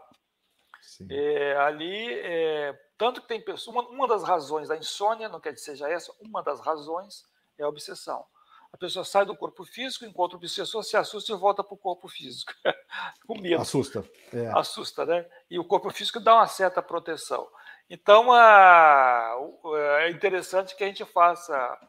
É, 1.10 1.56
ali, 1.58 2.20
é, 2.20 2.78
tanto 2.98 3.22
que 3.22 3.28
tem 3.28 3.40
pessoas. 3.40 3.76
Uma, 3.76 3.88
uma 3.90 4.08
das 4.08 4.24
razões 4.24 4.68
da 4.68 4.76
insônia, 4.76 5.30
não 5.30 5.40
quer 5.40 5.54
dizer 5.54 5.66
seja 5.72 5.90
essa, 5.90 6.12
uma 6.20 6.44
das 6.44 6.60
razões 6.60 7.24
é 7.58 7.64
a 7.64 7.70
obsessão. 7.70 8.26
A 8.72 8.78
pessoa 8.78 9.06
sai 9.06 9.26
do 9.26 9.36
corpo 9.36 9.64
físico, 9.64 10.06
encontra 10.06 10.36
o 10.36 10.40
obsessor, 10.40 10.84
se 10.84 10.98
assusta 10.98 11.32
e 11.32 11.36
volta 11.36 11.64
para 11.64 11.74
o 11.74 11.78
corpo 11.78 12.08
físico. 12.08 12.54
Com 13.26 13.40
medo. 13.40 13.62
Assusta. 13.62 14.04
É. 14.34 14.48
Assusta, 14.58 15.06
né? 15.06 15.26
E 15.50 15.58
o 15.58 15.66
corpo 15.66 15.90
físico 15.90 16.20
dá 16.20 16.36
uma 16.36 16.48
certa 16.48 16.82
proteção. 16.82 17.48
Então, 17.90 18.36
é 18.36 20.10
interessante 20.10 20.76
que 20.76 20.84
a 20.84 20.88
gente 20.88 21.06
faça 21.06 21.80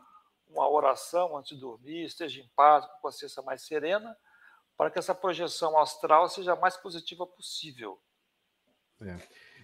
uma 0.49 0.69
oração 0.69 1.37
antes 1.37 1.55
de 1.55 1.61
dormir, 1.61 2.05
esteja 2.05 2.41
em 2.41 2.49
paz, 2.55 2.87
com 2.87 2.93
a 2.93 3.01
consciência 3.01 3.43
mais 3.43 3.63
serena, 3.63 4.17
para 4.77 4.91
que 4.91 4.99
essa 4.99 5.15
projeção 5.15 5.77
astral 5.79 6.29
seja 6.29 6.53
a 6.53 6.57
mais 6.57 6.77
positiva 6.77 7.27
possível. 7.27 8.01
É. 9.03 9.17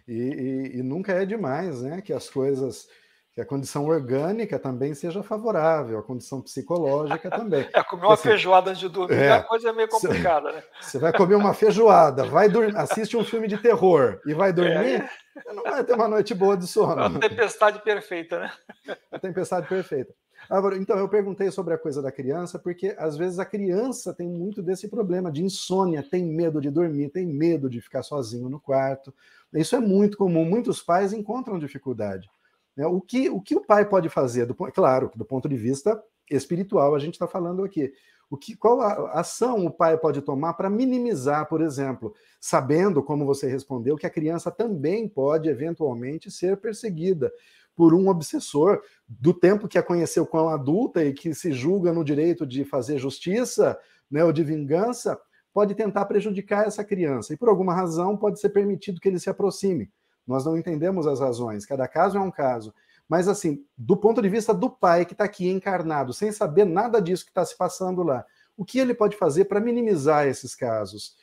E, 0.06 0.12
e, 0.12 0.78
e, 0.78 0.82
nunca 0.82 1.12
é 1.12 1.24
demais, 1.24 1.82
né? 1.82 2.02
Que 2.02 2.12
as 2.12 2.28
coisas, 2.28 2.88
que 3.34 3.40
a 3.40 3.44
condição 3.44 3.86
orgânica 3.86 4.60
também 4.60 4.94
seja 4.94 5.20
favorável, 5.20 5.98
a 5.98 6.02
condição 6.02 6.40
psicológica 6.40 7.28
também. 7.28 7.68
É, 7.74 7.82
comer 7.82 8.04
uma 8.04 8.14
assim, 8.14 8.28
feijoada 8.28 8.70
antes 8.70 8.80
de 8.80 8.88
dormir, 8.88 9.16
é, 9.16 9.32
a 9.32 9.42
coisa 9.42 9.70
é 9.70 9.72
meio 9.72 9.88
complicada, 9.88 10.52
né? 10.52 10.62
Você 10.80 10.98
vai 10.98 11.12
comer 11.12 11.34
uma 11.34 11.52
feijoada, 11.52 12.24
vai 12.30 12.48
dormir, 12.48 12.76
assiste 12.76 13.16
um 13.16 13.24
filme 13.24 13.48
de 13.48 13.58
terror 13.58 14.20
e 14.24 14.32
vai 14.32 14.52
dormir. 14.52 15.02
É 15.36 15.52
não 15.52 15.64
vai 15.64 15.82
ter 15.82 15.94
uma 15.94 16.06
noite 16.06 16.32
boa 16.32 16.56
de 16.56 16.66
sono. 16.66 17.02
A 17.02 17.18
tempestade 17.18 17.80
perfeita, 17.82 18.38
né? 18.38 18.52
A 19.10 19.18
tempestade 19.18 19.66
perfeita. 19.66 20.14
Agora, 20.48 20.76
então, 20.76 20.96
eu 20.98 21.08
perguntei 21.08 21.50
sobre 21.50 21.74
a 21.74 21.78
coisa 21.78 22.02
da 22.02 22.12
criança, 22.12 22.58
porque 22.58 22.94
às 22.98 23.16
vezes 23.16 23.38
a 23.38 23.46
criança 23.46 24.12
tem 24.12 24.28
muito 24.28 24.62
desse 24.62 24.88
problema 24.88 25.32
de 25.32 25.42
insônia, 25.42 26.02
tem 26.02 26.22
medo 26.22 26.60
de 26.60 26.70
dormir, 26.70 27.08
tem 27.08 27.26
medo 27.26 27.68
de 27.68 27.80
ficar 27.80 28.02
sozinho 28.02 28.48
no 28.48 28.60
quarto. 28.60 29.12
Isso 29.54 29.74
é 29.74 29.80
muito 29.80 30.18
comum, 30.18 30.44
muitos 30.44 30.82
pais 30.82 31.12
encontram 31.12 31.58
dificuldade. 31.58 32.28
Né? 32.76 32.86
O 32.86 33.00
que, 33.00 33.28
o 33.28 33.40
que 33.40 33.54
o 33.54 33.64
pai 33.64 33.88
pode 33.88 34.08
fazer? 34.08 34.46
Do, 34.46 34.54
claro, 34.54 35.10
do 35.14 35.24
ponto 35.24 35.48
de 35.48 35.56
vista 35.56 36.02
espiritual, 36.30 36.94
a 36.94 36.98
gente 36.98 37.14
está 37.14 37.26
falando 37.26 37.62
aqui. 37.64 37.92
O 38.30 38.36
que, 38.36 38.56
qual 38.56 38.80
ação 39.12 39.66
o 39.66 39.70
pai 39.70 39.98
pode 39.98 40.22
tomar 40.22 40.54
para 40.54 40.70
minimizar, 40.70 41.46
por 41.46 41.60
exemplo, 41.60 42.14
sabendo, 42.40 43.02
como 43.02 43.26
você 43.26 43.46
respondeu, 43.46 43.96
que 43.96 44.06
a 44.06 44.10
criança 44.10 44.50
também 44.50 45.06
pode 45.08 45.48
eventualmente 45.48 46.30
ser 46.30 46.56
perseguida 46.56 47.30
por 47.76 47.92
um 47.92 48.08
obsessor 48.08 48.80
do 49.06 49.34
tempo 49.34 49.68
que 49.68 49.78
a 49.78 49.82
conheceu 49.82 50.26
quão 50.26 50.48
adulta 50.48 51.04
e 51.04 51.12
que 51.12 51.34
se 51.34 51.52
julga 51.52 51.92
no 51.92 52.04
direito 52.04 52.46
de 52.46 52.64
fazer 52.64 52.98
justiça, 52.98 53.78
né, 54.10 54.24
ou 54.24 54.32
de 54.32 54.42
vingança, 54.42 55.18
pode 55.52 55.74
tentar 55.74 56.04
prejudicar 56.06 56.66
essa 56.66 56.84
criança 56.84 57.32
e 57.32 57.36
por 57.36 57.48
alguma 57.48 57.74
razão 57.74 58.16
pode 58.16 58.40
ser 58.40 58.50
permitido 58.50 59.00
que 59.00 59.08
ele 59.08 59.18
se 59.18 59.30
aproxime. 59.30 59.90
Nós 60.26 60.44
não 60.44 60.56
entendemos 60.56 61.06
as 61.06 61.20
razões, 61.20 61.66
cada 61.66 61.86
caso 61.86 62.18
é 62.18 62.20
um 62.20 62.30
caso. 62.30 62.74
Mas, 63.08 63.28
assim, 63.28 63.66
do 63.76 63.96
ponto 63.96 64.22
de 64.22 64.28
vista 64.28 64.54
do 64.54 64.70
pai 64.70 65.04
que 65.04 65.12
está 65.12 65.24
aqui 65.24 65.48
encarnado, 65.48 66.12
sem 66.12 66.32
saber 66.32 66.64
nada 66.64 67.00
disso 67.02 67.24
que 67.24 67.30
está 67.30 67.44
se 67.44 67.56
passando 67.56 68.02
lá, 68.02 68.24
o 68.56 68.64
que 68.64 68.78
ele 68.78 68.94
pode 68.94 69.16
fazer 69.16 69.44
para 69.44 69.60
minimizar 69.60 70.26
esses 70.26 70.54
casos? 70.54 71.16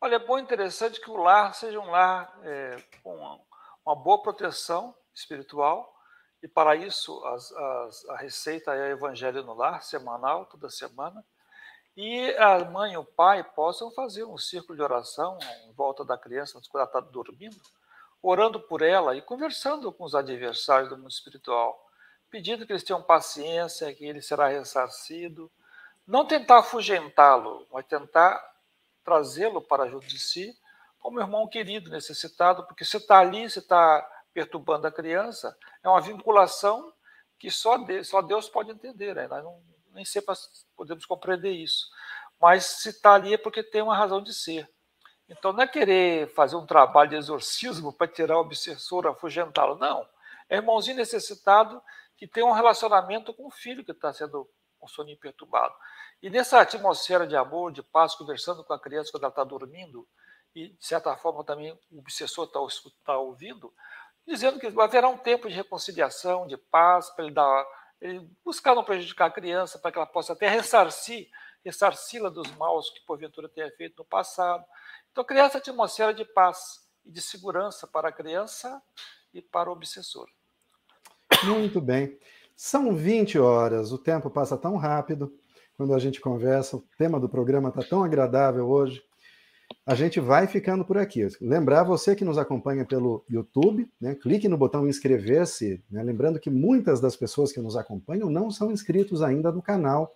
Olha, 0.00 0.16
é 0.16 0.18
bom 0.18 0.38
e 0.38 0.42
interessante 0.42 1.00
que 1.00 1.10
o 1.10 1.16
lar 1.16 1.54
seja 1.54 1.78
um 1.78 1.90
lar 1.90 2.36
é, 2.42 2.76
com 3.02 3.14
uma, 3.84 3.94
boa 3.94 4.20
proteção 4.20 4.94
espiritual, 5.14 5.94
e 6.42 6.48
para 6.48 6.74
isso 6.74 7.24
as, 7.24 7.52
as, 7.52 8.08
a 8.10 8.16
receita 8.16 8.74
é 8.74 8.88
o 8.88 8.96
Evangelho 8.96 9.44
no 9.44 9.54
Lar, 9.54 9.82
semanal, 9.84 10.46
toda 10.46 10.68
semana, 10.68 11.24
e 11.96 12.34
a 12.36 12.64
mãe 12.64 12.94
e 12.94 12.96
o 12.96 13.04
pai 13.04 13.44
possam 13.44 13.92
fazer 13.92 14.24
um 14.24 14.36
círculo 14.36 14.76
de 14.76 14.82
oração 14.82 15.38
em 15.66 15.72
volta 15.72 16.04
da 16.04 16.18
criança, 16.18 16.54
quando 16.54 16.82
ela 16.82 16.84
está 16.84 16.98
dormindo, 17.00 17.56
orando 18.22 18.60
por 18.60 18.82
ela 18.82 19.16
e 19.16 19.22
conversando 19.22 19.92
com 19.92 20.04
os 20.04 20.14
adversários 20.14 20.88
do 20.88 20.96
mundo 20.96 21.10
espiritual, 21.10 21.90
pedindo 22.30 22.64
que 22.64 22.72
eles 22.72 22.84
tenham 22.84 23.02
paciência, 23.02 23.92
que 23.94 24.04
ele 24.04 24.22
será 24.22 24.48
ressarcido. 24.48 25.50
Não 26.06 26.24
tentar 26.24 26.58
afugentá-lo, 26.58 27.66
mas 27.72 27.84
tentar 27.86 28.40
trazê-lo 29.04 29.60
para 29.60 29.88
junto 29.88 30.06
de 30.06 30.18
si 30.18 30.56
como 31.02 31.20
irmão 31.20 31.48
querido, 31.48 31.90
necessitado, 31.90 32.64
porque 32.64 32.84
você 32.84 32.96
está 32.96 33.18
ali, 33.18 33.50
você 33.50 33.58
está 33.58 34.08
perturbando 34.32 34.86
a 34.86 34.92
criança, 34.92 35.54
é 35.82 35.88
uma 35.88 36.00
vinculação 36.00 36.92
que 37.38 37.50
só 37.50 37.76
Deus, 37.76 38.08
só 38.08 38.22
Deus 38.22 38.48
pode 38.48 38.70
entender, 38.70 39.16
né? 39.16 39.26
nós 39.26 39.42
não, 39.42 39.60
nem 39.90 40.04
sempre 40.04 40.32
podemos 40.76 41.04
compreender 41.04 41.50
isso. 41.50 41.90
Mas 42.40 42.64
se 42.64 42.90
está 42.90 43.14
ali 43.14 43.34
é 43.34 43.36
porque 43.36 43.64
tem 43.64 43.82
uma 43.82 43.96
razão 43.96 44.22
de 44.22 44.32
ser. 44.32 44.70
Então, 45.32 45.52
não 45.52 45.62
é 45.62 45.66
querer 45.66 46.28
fazer 46.34 46.56
um 46.56 46.66
trabalho 46.66 47.10
de 47.10 47.16
exorcismo 47.16 47.92
para 47.92 48.06
tirar 48.06 48.36
o 48.36 48.40
obsessor, 48.40 49.06
afugentá-lo. 49.06 49.76
Não. 49.78 50.06
É 50.48 50.56
irmãozinho 50.56 50.96
necessitado 50.96 51.82
que 52.16 52.26
tem 52.26 52.44
um 52.44 52.52
relacionamento 52.52 53.32
com 53.32 53.46
o 53.46 53.50
filho 53.50 53.84
que 53.84 53.92
está 53.92 54.12
sendo 54.12 54.48
com 54.78 54.86
soninho 54.86 55.18
perturbado. 55.18 55.74
E 56.22 56.28
nessa 56.28 56.60
atmosfera 56.60 57.26
de 57.26 57.36
amor, 57.36 57.72
de 57.72 57.82
paz, 57.82 58.14
conversando 58.14 58.62
com 58.64 58.72
a 58.72 58.80
criança 58.80 59.10
quando 59.10 59.22
ela 59.22 59.30
está 59.30 59.44
dormindo, 59.44 60.06
e 60.54 60.68
de 60.68 60.86
certa 60.86 61.16
forma 61.16 61.44
também 61.44 61.72
o 61.90 61.98
obsessor 61.98 62.44
está 62.44 62.60
tá 63.04 63.18
ouvindo, 63.18 63.72
dizendo 64.26 64.58
que 64.58 64.66
haverá 64.80 65.08
um 65.08 65.16
tempo 65.16 65.48
de 65.48 65.54
reconciliação, 65.54 66.46
de 66.46 66.56
paz, 66.56 67.10
para 67.10 67.24
ele, 67.24 67.34
dar, 67.34 67.66
ele 68.00 68.28
buscar 68.44 68.74
não 68.74 68.84
prejudicar 68.84 69.26
a 69.26 69.32
criança, 69.32 69.78
para 69.78 69.90
que 69.90 69.98
ela 69.98 70.06
possa 70.06 70.32
até 70.32 70.48
ressarcir, 70.48 71.28
ressarci-la 71.64 72.28
dos 72.28 72.50
maus 72.56 72.90
que 72.90 73.00
porventura 73.06 73.48
tenha 73.48 73.70
feito 73.72 73.98
no 73.98 74.04
passado. 74.04 74.64
Então, 75.12 75.24
criar 75.24 75.44
essa 75.44 75.58
atmosfera 75.58 76.12
de 76.12 76.24
paz 76.24 76.80
e 77.04 77.10
de 77.10 77.20
segurança 77.20 77.86
para 77.86 78.08
a 78.08 78.12
criança 78.12 78.82
e 79.32 79.42
para 79.42 79.68
o 79.68 79.72
obsessor. 79.72 80.26
Muito 81.44 81.80
bem. 81.80 82.18
São 82.56 82.94
20 82.94 83.38
horas, 83.38 83.92
o 83.92 83.98
tempo 83.98 84.30
passa 84.30 84.56
tão 84.56 84.76
rápido 84.76 85.32
quando 85.76 85.94
a 85.94 85.98
gente 85.98 86.20
conversa, 86.20 86.76
o 86.76 86.84
tema 86.96 87.18
do 87.18 87.28
programa 87.28 87.68
está 87.68 87.82
tão 87.82 88.04
agradável 88.04 88.68
hoje. 88.68 89.02
A 89.84 89.94
gente 89.94 90.20
vai 90.20 90.46
ficando 90.46 90.84
por 90.84 90.96
aqui. 90.96 91.26
Lembrar 91.40 91.82
você 91.82 92.14
que 92.14 92.24
nos 92.24 92.38
acompanha 92.38 92.84
pelo 92.84 93.24
YouTube, 93.28 93.90
né, 94.00 94.14
clique 94.14 94.48
no 94.48 94.56
botão 94.56 94.86
inscrever-se. 94.86 95.82
Né, 95.90 96.02
lembrando 96.02 96.38
que 96.38 96.50
muitas 96.50 97.00
das 97.00 97.16
pessoas 97.16 97.52
que 97.52 97.60
nos 97.60 97.76
acompanham 97.76 98.30
não 98.30 98.50
são 98.50 98.70
inscritos 98.70 99.22
ainda 99.22 99.50
no 99.50 99.62
canal 99.62 100.14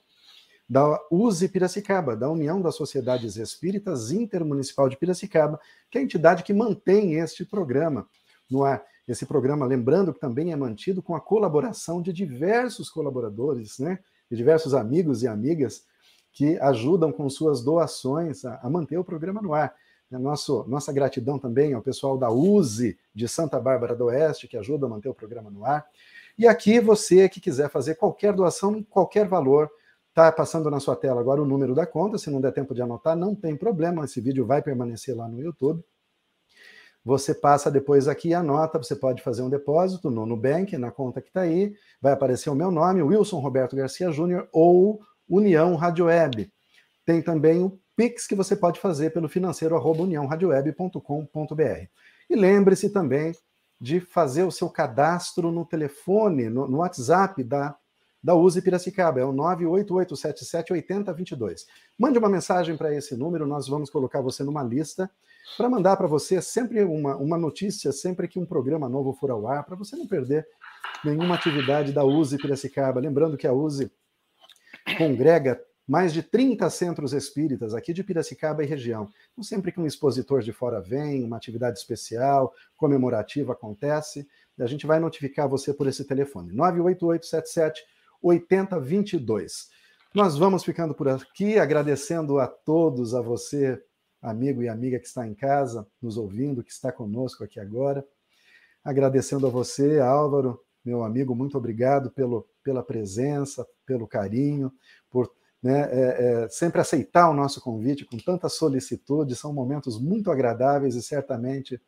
da 0.68 1.00
USE 1.10 1.48
Piracicaba, 1.48 2.16
da 2.16 2.28
União 2.28 2.60
das 2.60 2.74
Sociedades 2.74 3.36
Espíritas 3.36 4.10
Intermunicipal 4.10 4.88
de 4.88 4.96
Piracicaba, 4.96 5.60
que 5.90 5.98
é 5.98 6.00
a 6.00 6.04
entidade 6.04 6.42
que 6.42 6.52
mantém 6.52 7.14
este 7.14 7.44
programa 7.44 8.08
no 8.50 8.64
ar. 8.64 8.84
Esse 9.06 9.24
programa, 9.24 9.64
lembrando 9.64 10.12
que 10.12 10.18
também 10.18 10.52
é 10.52 10.56
mantido 10.56 11.00
com 11.00 11.14
a 11.14 11.20
colaboração 11.20 12.02
de 12.02 12.12
diversos 12.12 12.90
colaboradores, 12.90 13.78
né? 13.78 14.00
De 14.28 14.36
diversos 14.36 14.74
amigos 14.74 15.22
e 15.22 15.28
amigas 15.28 15.84
que 16.32 16.58
ajudam 16.58 17.12
com 17.12 17.30
suas 17.30 17.62
doações 17.62 18.44
a, 18.44 18.58
a 18.62 18.68
manter 18.68 18.98
o 18.98 19.04
programa 19.04 19.40
no 19.40 19.54
ar. 19.54 19.74
É 20.10 20.18
nosso, 20.18 20.64
nossa 20.68 20.92
gratidão 20.92 21.38
também 21.38 21.72
ao 21.72 21.82
pessoal 21.82 22.18
da 22.18 22.30
USE 22.30 22.98
de 23.14 23.28
Santa 23.28 23.58
Bárbara 23.60 23.94
do 23.94 24.06
Oeste, 24.06 24.48
que 24.48 24.56
ajuda 24.56 24.86
a 24.86 24.88
manter 24.88 25.08
o 25.08 25.14
programa 25.14 25.50
no 25.50 25.64
ar. 25.64 25.86
E 26.38 26.46
aqui, 26.46 26.80
você 26.80 27.28
que 27.28 27.40
quiser 27.40 27.70
fazer 27.70 27.94
qualquer 27.94 28.32
doação, 28.32 28.82
qualquer 28.82 29.26
valor, 29.26 29.70
está 30.16 30.32
passando 30.32 30.70
na 30.70 30.80
sua 30.80 30.96
tela 30.96 31.20
agora 31.20 31.42
o 31.42 31.44
número 31.44 31.74
da 31.74 31.86
conta. 31.86 32.16
Se 32.16 32.30
não 32.30 32.40
der 32.40 32.50
tempo 32.50 32.74
de 32.74 32.80
anotar, 32.80 33.14
não 33.14 33.34
tem 33.34 33.54
problema, 33.54 34.02
esse 34.02 34.18
vídeo 34.18 34.46
vai 34.46 34.62
permanecer 34.62 35.14
lá 35.14 35.28
no 35.28 35.38
YouTube. 35.38 35.84
Você 37.04 37.34
passa 37.34 37.70
depois 37.70 38.08
aqui 38.08 38.30
e 38.30 38.34
anota, 38.34 38.82
você 38.82 38.96
pode 38.96 39.22
fazer 39.22 39.42
um 39.42 39.50
depósito 39.50 40.10
no 40.10 40.24
Nubank, 40.24 40.74
na 40.78 40.90
conta 40.90 41.20
que 41.20 41.28
está 41.28 41.42
aí, 41.42 41.76
vai 42.00 42.14
aparecer 42.14 42.48
o 42.48 42.54
meu 42.54 42.70
nome, 42.70 43.02
Wilson 43.02 43.38
Roberto 43.40 43.76
Garcia 43.76 44.10
Júnior, 44.10 44.48
ou 44.50 45.00
União 45.28 45.76
Rádio 45.76 46.06
Web. 46.06 46.50
Tem 47.04 47.20
também 47.20 47.62
o 47.62 47.78
Pix 47.94 48.26
que 48.26 48.34
você 48.34 48.56
pode 48.56 48.80
fazer 48.80 49.10
pelo 49.10 49.28
financeiro 49.28 49.76
arroba. 49.76 50.02
E 52.28 52.34
lembre-se 52.34 52.88
também 52.90 53.32
de 53.78 54.00
fazer 54.00 54.44
o 54.44 54.50
seu 54.50 54.70
cadastro 54.70 55.52
no 55.52 55.66
telefone, 55.66 56.48
no, 56.48 56.66
no 56.66 56.78
WhatsApp 56.78 57.44
da, 57.44 57.76
da 58.26 58.34
Use 58.34 58.60
Piracicaba, 58.60 59.20
é 59.20 59.24
o 59.24 59.32
988778022. 59.32 61.64
Mande 61.96 62.18
uma 62.18 62.28
mensagem 62.28 62.76
para 62.76 62.92
esse 62.92 63.16
número, 63.16 63.46
nós 63.46 63.68
vamos 63.68 63.88
colocar 63.88 64.20
você 64.20 64.42
numa 64.42 64.64
lista 64.64 65.08
para 65.56 65.70
mandar 65.70 65.96
para 65.96 66.08
você 66.08 66.42
sempre 66.42 66.82
uma, 66.82 67.14
uma 67.14 67.38
notícia, 67.38 67.92
sempre 67.92 68.26
que 68.26 68.40
um 68.40 68.44
programa 68.44 68.88
novo 68.88 69.12
for 69.12 69.30
ao 69.30 69.46
ar, 69.46 69.62
para 69.62 69.76
você 69.76 69.94
não 69.94 70.08
perder 70.08 70.44
nenhuma 71.04 71.36
atividade 71.36 71.92
da 71.92 72.04
USE 72.04 72.36
Piracicaba. 72.36 72.98
Lembrando 72.98 73.36
que 73.36 73.46
a 73.46 73.52
USE 73.52 73.92
congrega 74.98 75.62
mais 75.86 76.12
de 76.12 76.20
30 76.20 76.68
centros 76.68 77.12
espíritas 77.12 77.74
aqui 77.74 77.92
de 77.92 78.02
Piracicaba 78.02 78.64
e 78.64 78.66
região. 78.66 79.08
Então, 79.30 79.44
sempre 79.44 79.70
que 79.70 79.78
um 79.78 79.86
expositor 79.86 80.42
de 80.42 80.52
fora 80.52 80.80
vem, 80.80 81.22
uma 81.22 81.36
atividade 81.36 81.78
especial, 81.78 82.52
comemorativa 82.76 83.52
acontece, 83.52 84.26
a 84.58 84.66
gente 84.66 84.84
vai 84.84 84.98
notificar 84.98 85.48
você 85.48 85.72
por 85.72 85.86
esse 85.86 86.04
telefone, 86.04 86.52
98877 86.52 87.94
8022. 88.26 89.68
Nós 90.12 90.36
vamos 90.36 90.64
ficando 90.64 90.94
por 90.94 91.08
aqui, 91.08 91.58
agradecendo 91.58 92.38
a 92.38 92.46
todos, 92.46 93.14
a 93.14 93.20
você 93.20 93.80
amigo 94.20 94.62
e 94.62 94.68
amiga 94.68 94.98
que 94.98 95.06
está 95.06 95.26
em 95.26 95.34
casa, 95.34 95.86
nos 96.02 96.16
ouvindo, 96.16 96.64
que 96.64 96.72
está 96.72 96.90
conosco 96.90 97.44
aqui 97.44 97.60
agora. 97.60 98.04
Agradecendo 98.82 99.46
a 99.46 99.50
você, 99.50 100.00
Álvaro, 100.00 100.60
meu 100.84 101.04
amigo, 101.04 101.34
muito 101.34 101.56
obrigado 101.56 102.10
pelo, 102.10 102.48
pela 102.64 102.82
presença, 102.82 103.66
pelo 103.84 104.08
carinho, 104.08 104.72
por 105.08 105.30
né, 105.62 105.88
é, 105.90 106.44
é, 106.44 106.48
sempre 106.48 106.80
aceitar 106.80 107.30
o 107.30 107.34
nosso 107.34 107.60
convite 107.60 108.04
com 108.04 108.16
tanta 108.16 108.48
solicitude. 108.48 109.36
São 109.36 109.52
momentos 109.52 110.00
muito 110.00 110.30
agradáveis 110.30 110.96
e 110.96 111.02
certamente 111.02 111.80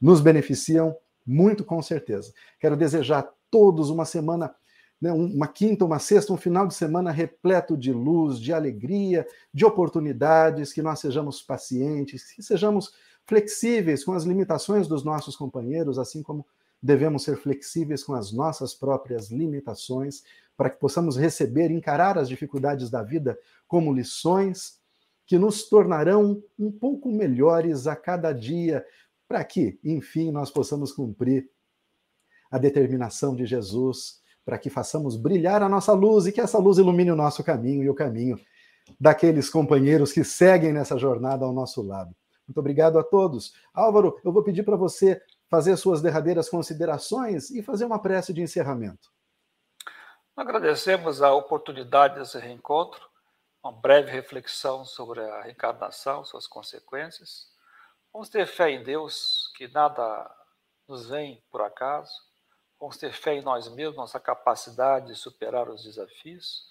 nos 0.00 0.20
beneficiam 0.20 0.96
muito, 1.26 1.64
com 1.64 1.82
certeza. 1.82 2.32
Quero 2.60 2.76
desejar 2.76 3.18
a 3.18 3.32
todos 3.50 3.90
uma 3.90 4.04
semana 4.04 4.54
né, 5.00 5.12
uma 5.12 5.48
quinta, 5.48 5.84
uma 5.84 5.98
sexta, 5.98 6.32
um 6.32 6.36
final 6.36 6.66
de 6.66 6.74
semana 6.74 7.10
repleto 7.10 7.76
de 7.76 7.92
luz, 7.92 8.38
de 8.38 8.52
alegria, 8.52 9.26
de 9.52 9.64
oportunidades, 9.64 10.72
que 10.72 10.82
nós 10.82 11.00
sejamos 11.00 11.40
pacientes, 11.40 12.32
que 12.32 12.42
sejamos 12.42 12.92
flexíveis 13.26 14.04
com 14.04 14.12
as 14.12 14.24
limitações 14.24 14.86
dos 14.86 15.02
nossos 15.02 15.36
companheiros, 15.36 15.98
assim 15.98 16.22
como 16.22 16.46
devemos 16.82 17.22
ser 17.22 17.36
flexíveis 17.36 18.02
com 18.02 18.14
as 18.14 18.32
nossas 18.32 18.74
próprias 18.74 19.30
limitações, 19.30 20.22
para 20.56 20.68
que 20.68 20.78
possamos 20.78 21.16
receber, 21.16 21.70
encarar 21.70 22.18
as 22.18 22.28
dificuldades 22.28 22.90
da 22.90 23.02
vida 23.02 23.38
como 23.66 23.92
lições 23.92 24.78
que 25.26 25.38
nos 25.38 25.68
tornarão 25.68 26.42
um 26.58 26.70
pouco 26.70 27.10
melhores 27.10 27.86
a 27.86 27.94
cada 27.94 28.32
dia, 28.32 28.84
para 29.28 29.44
que, 29.44 29.78
enfim, 29.84 30.30
nós 30.30 30.50
possamos 30.50 30.92
cumprir 30.92 31.48
a 32.50 32.58
determinação 32.58 33.34
de 33.34 33.46
Jesus 33.46 34.19
para 34.44 34.58
que 34.58 34.70
façamos 34.70 35.16
brilhar 35.16 35.62
a 35.62 35.68
nossa 35.68 35.92
luz 35.92 36.26
e 36.26 36.32
que 36.32 36.40
essa 36.40 36.58
luz 36.58 36.78
ilumine 36.78 37.12
o 37.12 37.16
nosso 37.16 37.44
caminho 37.44 37.82
e 37.82 37.90
o 37.90 37.94
caminho 37.94 38.38
daqueles 38.98 39.50
companheiros 39.50 40.12
que 40.12 40.24
seguem 40.24 40.72
nessa 40.72 40.98
jornada 40.98 41.44
ao 41.44 41.52
nosso 41.52 41.82
lado. 41.82 42.14
Muito 42.46 42.58
obrigado 42.58 42.98
a 42.98 43.04
todos. 43.04 43.54
Álvaro, 43.72 44.18
eu 44.24 44.32
vou 44.32 44.42
pedir 44.42 44.64
para 44.64 44.76
você 44.76 45.22
fazer 45.48 45.76
suas 45.76 46.02
derradeiras 46.02 46.48
considerações 46.48 47.50
e 47.50 47.62
fazer 47.62 47.84
uma 47.84 48.00
prece 48.00 48.32
de 48.32 48.40
encerramento. 48.40 49.10
Agradecemos 50.36 51.22
a 51.22 51.32
oportunidade 51.34 52.18
desse 52.18 52.38
reencontro, 52.38 53.08
uma 53.62 53.72
breve 53.72 54.10
reflexão 54.10 54.84
sobre 54.84 55.20
a 55.20 55.42
reencarnação, 55.42 56.24
suas 56.24 56.46
consequências. 56.46 57.48
Vamos 58.12 58.28
ter 58.28 58.46
fé 58.46 58.70
em 58.70 58.82
Deus, 58.82 59.52
que 59.56 59.68
nada 59.68 60.28
nos 60.88 61.08
vem 61.08 61.44
por 61.50 61.60
acaso 61.60 62.29
Vamos 62.80 62.96
ter 62.96 63.12
fé 63.12 63.34
em 63.34 63.42
nós 63.42 63.68
mesmos, 63.68 63.96
nossa 63.96 64.18
capacidade 64.18 65.08
de 65.08 65.14
superar 65.14 65.68
os 65.68 65.84
desafios 65.84 66.66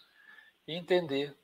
e 0.68 0.74
entender 0.74 1.38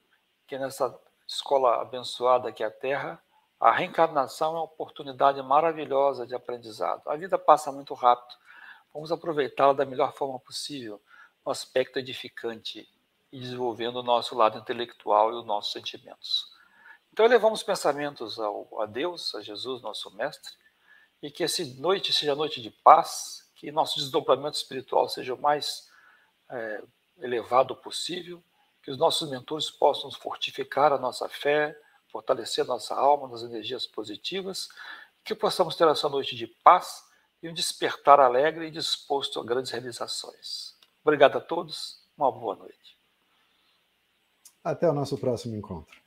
que 0.47 0.57
nessa 0.57 0.99
escola 1.27 1.81
abençoada 1.81 2.51
que 2.51 2.63
é 2.63 2.65
a 2.65 2.71
Terra, 2.71 3.21
a 3.59 3.71
reencarnação 3.71 4.49
é 4.49 4.57
uma 4.57 4.63
oportunidade 4.63 5.41
maravilhosa 5.43 6.25
de 6.25 6.35
aprendizado. 6.35 7.01
A 7.07 7.15
vida 7.15 7.37
passa 7.37 7.71
muito 7.71 7.93
rápido. 7.93 8.35
Vamos 8.93 9.11
aproveitá-la 9.11 9.73
da 9.73 9.85
melhor 9.85 10.13
forma 10.13 10.39
possível, 10.39 11.01
no 11.45 11.51
aspecto 11.51 11.99
edificante 11.99 12.89
e 13.31 13.39
desenvolvendo 13.39 13.97
o 13.97 14.03
nosso 14.03 14.35
lado 14.35 14.57
intelectual 14.57 15.31
e 15.31 15.35
os 15.35 15.45
nossos 15.45 15.73
sentimentos. 15.73 16.51
Então, 17.13 17.25
elevamos 17.25 17.63
pensamentos 17.63 18.39
ao, 18.39 18.81
a 18.81 18.85
Deus, 18.85 19.33
a 19.35 19.41
Jesus, 19.41 19.81
nosso 19.81 20.13
Mestre, 20.15 20.53
e 21.21 21.31
que 21.31 21.43
essa 21.43 21.63
noite 21.77 22.11
seja 22.11 22.35
noite 22.35 22.61
de 22.61 22.69
paz, 22.69 23.44
que 23.55 23.71
nosso 23.71 23.97
desdobramento 23.99 24.57
espiritual 24.57 25.07
seja 25.09 25.33
o 25.33 25.41
mais 25.41 25.89
é, 26.49 26.83
elevado 27.19 27.75
possível, 27.75 28.43
que 28.83 28.91
os 28.91 28.97
nossos 28.97 29.29
mentores 29.29 29.71
possam 29.71 30.11
fortificar 30.11 30.93
a 30.93 30.99
nossa 30.99 31.27
fé, 31.27 31.75
fortalecer 32.11 32.63
a 32.63 32.67
nossa 32.67 32.93
alma 32.93 33.27
nas 33.27 33.41
energias 33.41 33.87
positivas, 33.87 34.69
que 35.23 35.33
possamos 35.33 35.75
ter 35.75 35.87
essa 35.87 36.07
noite 36.07 36.35
de 36.35 36.45
paz 36.45 37.03
e 37.41 37.49
um 37.49 37.53
despertar 37.53 38.19
alegre 38.19 38.67
e 38.67 38.71
disposto 38.71 39.39
a 39.39 39.43
grandes 39.43 39.71
realizações. 39.71 40.75
Obrigado 41.03 41.37
a 41.37 41.41
todos, 41.41 42.03
uma 42.17 42.31
boa 42.31 42.55
noite. 42.55 42.97
Até 44.63 44.89
o 44.89 44.93
nosso 44.93 45.17
próximo 45.17 45.55
encontro. 45.55 46.04